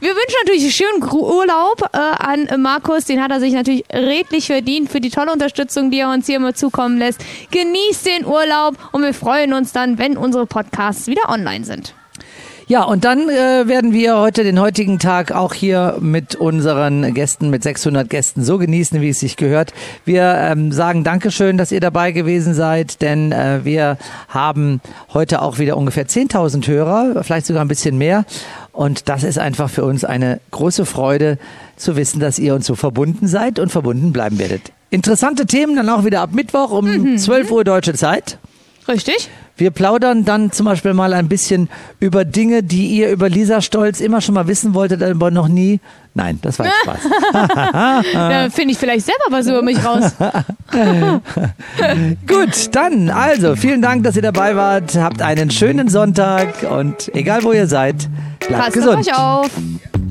Wir 0.00 0.10
wünschen 0.10 0.36
natürlich 0.44 0.74
schönen 0.74 1.00
Gru- 1.00 1.38
Urlaub 1.38 1.82
äh, 1.92 1.98
an 1.98 2.48
Markus. 2.60 3.04
Den 3.04 3.22
hat 3.22 3.30
er 3.30 3.38
sich 3.40 3.52
natürlich 3.52 3.84
redlich 3.92 4.46
verdient 4.46 4.90
für 4.90 5.00
die 5.00 5.10
tolle 5.10 5.30
Unterstützung, 5.32 5.90
die 5.92 6.00
er 6.00 6.10
uns 6.10 6.26
hier 6.26 6.36
immer 6.36 6.54
zukommen 6.54 6.98
lässt. 6.98 7.20
Genießt 7.52 8.06
den 8.06 8.26
Urlaub 8.26 8.74
und 8.92 9.02
wir 9.02 9.14
freuen 9.14 9.52
uns 9.52 9.70
dann, 9.72 9.98
wenn 9.98 10.16
unsere 10.16 10.46
Podcasts 10.46 11.06
wieder 11.06 11.28
online 11.28 11.64
sind. 11.64 11.94
Ja, 12.66 12.84
und 12.84 13.04
dann 13.04 13.28
äh, 13.28 13.68
werden 13.68 13.92
wir 13.92 14.16
heute 14.16 14.42
den 14.42 14.58
heutigen 14.58 14.98
Tag 14.98 15.32
auch 15.32 15.52
hier 15.52 15.98
mit 16.00 16.34
unseren 16.34 17.12
Gästen, 17.12 17.50
mit 17.50 17.62
600 17.62 18.08
Gästen 18.08 18.42
so 18.42 18.56
genießen, 18.56 19.02
wie 19.02 19.10
es 19.10 19.20
sich 19.20 19.36
gehört. 19.36 19.74
Wir 20.06 20.34
ähm, 20.34 20.72
sagen 20.72 21.04
Dankeschön, 21.04 21.58
dass 21.58 21.72
ihr 21.72 21.80
dabei 21.80 22.12
gewesen 22.12 22.54
seid, 22.54 23.02
denn 23.02 23.32
äh, 23.32 23.60
wir 23.64 23.98
haben 24.28 24.80
heute 25.12 25.42
auch 25.42 25.58
wieder 25.58 25.76
ungefähr 25.76 26.06
10.000 26.06 26.66
Hörer, 26.66 27.22
vielleicht 27.22 27.44
sogar 27.44 27.62
ein 27.62 27.68
bisschen 27.68 27.98
mehr. 27.98 28.24
Und 28.72 29.10
das 29.10 29.24
ist 29.24 29.38
einfach 29.38 29.68
für 29.68 29.84
uns 29.84 30.02
eine 30.02 30.40
große 30.50 30.86
Freude 30.86 31.38
zu 31.76 31.96
wissen, 31.96 32.18
dass 32.18 32.38
ihr 32.38 32.54
uns 32.54 32.66
so 32.66 32.76
verbunden 32.76 33.26
seid 33.26 33.58
und 33.58 33.72
verbunden 33.72 34.10
bleiben 34.12 34.38
werdet. 34.38 34.72
Interessante 34.88 35.44
Themen 35.44 35.76
dann 35.76 35.90
auch 35.90 36.06
wieder 36.06 36.22
ab 36.22 36.30
Mittwoch 36.32 36.70
um 36.70 37.18
12 37.18 37.50
Uhr 37.50 37.62
deutsche 37.62 37.92
Zeit. 37.92 38.38
Richtig? 38.88 39.28
Wir 39.56 39.70
plaudern 39.70 40.24
dann 40.24 40.50
zum 40.50 40.66
Beispiel 40.66 40.94
mal 40.94 41.12
ein 41.12 41.28
bisschen 41.28 41.68
über 42.00 42.24
Dinge, 42.24 42.64
die 42.64 42.88
ihr 42.88 43.10
über 43.10 43.28
Lisa 43.28 43.60
Stolz 43.60 44.00
immer 44.00 44.20
schon 44.20 44.34
mal 44.34 44.48
wissen 44.48 44.74
wolltet, 44.74 45.02
aber 45.02 45.30
noch 45.30 45.46
nie. 45.46 45.80
Nein, 46.14 46.38
das 46.42 46.58
war 46.58 46.66
Spaß. 46.82 46.98
Da 48.12 48.50
finde 48.50 48.72
ich 48.72 48.78
vielleicht 48.78 49.06
selber 49.06 49.24
was 49.30 49.46
über 49.46 49.62
mich 49.62 49.84
raus. 49.84 50.12
Gut, 52.26 52.74
dann 52.74 53.10
also 53.10 53.56
vielen 53.56 53.82
Dank, 53.82 54.04
dass 54.04 54.16
ihr 54.16 54.22
dabei 54.22 54.56
wart. 54.56 54.94
Habt 54.96 55.22
einen 55.22 55.50
schönen 55.50 55.88
Sonntag 55.88 56.48
und 56.70 57.14
egal 57.14 57.42
wo 57.44 57.52
ihr 57.52 57.66
seid, 57.66 58.08
bleibt 58.40 58.52
Passt 58.64 58.68
auf 58.68 58.74
gesund. 58.74 58.98
euch 59.08 59.16
auf. 59.16 59.50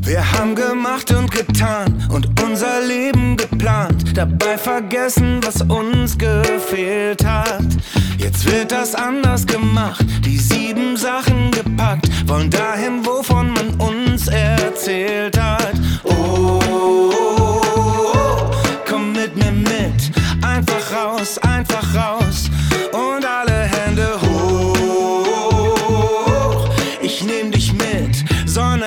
Wir 0.06 0.34
haben 0.34 0.54
gemacht 0.54 1.12
und 1.12 1.32
getan 1.32 2.08
und 2.12 2.28
unser 2.43 2.82
Leben 2.82 3.38
geplant, 3.38 4.18
dabei 4.18 4.58
vergessen, 4.58 5.39
was 5.43 5.62
uns 5.62 6.18
gefehlt 6.18 7.26
hat. 7.26 7.64
Jetzt 8.18 8.45
wird 8.45 8.74
das 8.74 8.95
anders 8.95 9.47
gemacht, 9.47 10.06
die 10.26 10.38
sieben 10.38 10.97
Sachen 10.97 11.51
gepackt, 11.51 12.10
wollen 12.28 12.49
dahin, 12.49 13.06
wovon 13.06 13.54
man 13.54 13.74
uns 13.76 14.28
erzählt 14.28 15.32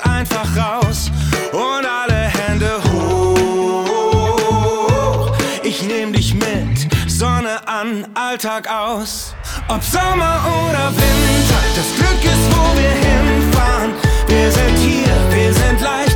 einfach 0.00 0.56
raus, 0.56 0.56
einfach 0.56 0.56
raus 0.56 1.10
und 1.52 1.86
alle 1.86 2.14
Hände 2.14 2.70
hoch. 2.92 4.16
Ich 5.62 5.82
nehm 5.82 6.12
dich 6.12 6.34
mit, 6.34 6.88
Sonne 7.06 7.66
an, 7.66 8.06
all 8.14 8.32
Alltag 8.32 8.68
aus. 8.70 9.34
Ob 9.68 9.82
Sommer 9.82 10.40
oder 10.68 10.92
Winter, 10.92 11.60
das 11.74 11.86
Glück 11.96 12.22
ist, 12.24 12.56
wo 12.56 12.76
wir 12.76 12.90
hinfahren. 12.90 13.94
Wir 14.26 14.50
sind 14.50 14.76
hier, 14.78 15.14
wir 15.30 15.52
sind 15.54 15.80
leicht, 15.80 16.15